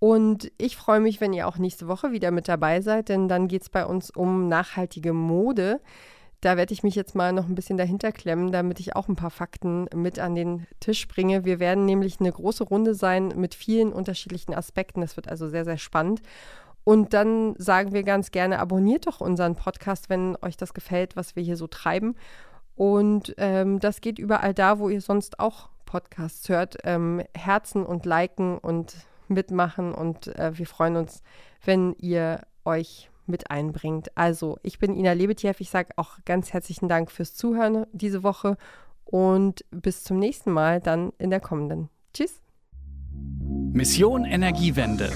Und 0.00 0.50
ich 0.56 0.76
freue 0.76 0.98
mich, 0.98 1.20
wenn 1.20 1.34
ihr 1.34 1.46
auch 1.46 1.58
nächste 1.58 1.86
Woche 1.86 2.10
wieder 2.10 2.30
mit 2.30 2.48
dabei 2.48 2.80
seid, 2.80 3.10
denn 3.10 3.28
dann 3.28 3.48
geht 3.48 3.62
es 3.62 3.68
bei 3.68 3.84
uns 3.84 4.10
um 4.10 4.48
nachhaltige 4.48 5.12
Mode. 5.12 5.78
Da 6.40 6.56
werde 6.56 6.72
ich 6.72 6.82
mich 6.82 6.94
jetzt 6.94 7.14
mal 7.14 7.34
noch 7.34 7.46
ein 7.46 7.54
bisschen 7.54 7.76
dahinter 7.76 8.10
klemmen, 8.10 8.50
damit 8.50 8.80
ich 8.80 8.96
auch 8.96 9.08
ein 9.08 9.16
paar 9.16 9.30
Fakten 9.30 9.86
mit 9.94 10.18
an 10.18 10.34
den 10.34 10.66
Tisch 10.80 11.06
bringe. 11.06 11.44
Wir 11.44 11.60
werden 11.60 11.84
nämlich 11.84 12.18
eine 12.18 12.32
große 12.32 12.64
Runde 12.64 12.94
sein 12.94 13.34
mit 13.36 13.54
vielen 13.54 13.92
unterschiedlichen 13.92 14.54
Aspekten. 14.54 15.02
Das 15.02 15.16
wird 15.16 15.28
also 15.28 15.50
sehr, 15.50 15.66
sehr 15.66 15.76
spannend. 15.76 16.22
Und 16.82 17.12
dann 17.12 17.54
sagen 17.58 17.92
wir 17.92 18.02
ganz 18.02 18.30
gerne, 18.30 18.58
abonniert 18.58 19.06
doch 19.06 19.20
unseren 19.20 19.54
Podcast, 19.54 20.08
wenn 20.08 20.34
euch 20.40 20.56
das 20.56 20.72
gefällt, 20.72 21.14
was 21.14 21.36
wir 21.36 21.42
hier 21.42 21.58
so 21.58 21.66
treiben. 21.66 22.16
Und 22.74 23.34
ähm, 23.36 23.80
das 23.80 24.00
geht 24.00 24.18
überall 24.18 24.54
da, 24.54 24.78
wo 24.78 24.88
ihr 24.88 25.02
sonst 25.02 25.38
auch 25.40 25.68
Podcasts 25.84 26.48
hört. 26.48 26.78
Ähm, 26.84 27.22
Herzen 27.34 27.84
und 27.84 28.06
liken 28.06 28.56
und 28.56 28.94
mitmachen. 29.30 29.94
Und 29.94 30.26
äh, 30.38 30.56
wir 30.56 30.66
freuen 30.66 30.96
uns, 30.96 31.22
wenn 31.64 31.94
ihr 31.98 32.42
euch 32.64 33.10
mit 33.26 33.50
einbringt. 33.50 34.16
Also, 34.16 34.58
ich 34.62 34.78
bin 34.78 34.94
Ina 34.94 35.12
Lebetjew. 35.12 35.54
Ich 35.58 35.70
sage 35.70 35.90
auch 35.96 36.18
ganz 36.24 36.52
herzlichen 36.52 36.88
Dank 36.88 37.10
fürs 37.10 37.34
Zuhören 37.34 37.86
diese 37.92 38.22
Woche 38.22 38.56
und 39.04 39.64
bis 39.70 40.04
zum 40.04 40.18
nächsten 40.18 40.50
Mal 40.50 40.80
dann 40.80 41.12
in 41.18 41.30
der 41.30 41.40
kommenden. 41.40 41.88
Tschüss. 42.12 42.42
Mission 43.72 44.24
Energiewende. 44.24 45.10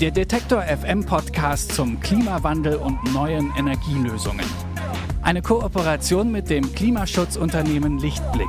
Der 0.00 0.10
Detektor 0.10 0.62
FM 0.62 1.04
Podcast 1.04 1.72
zum 1.72 2.00
Klimawandel 2.00 2.76
und 2.76 3.12
neuen 3.12 3.52
Energielösungen. 3.58 4.46
Eine 5.22 5.42
Kooperation 5.42 6.32
mit 6.32 6.48
dem 6.48 6.72
Klimaschutzunternehmen 6.72 7.98
Lichtblick. 7.98 8.48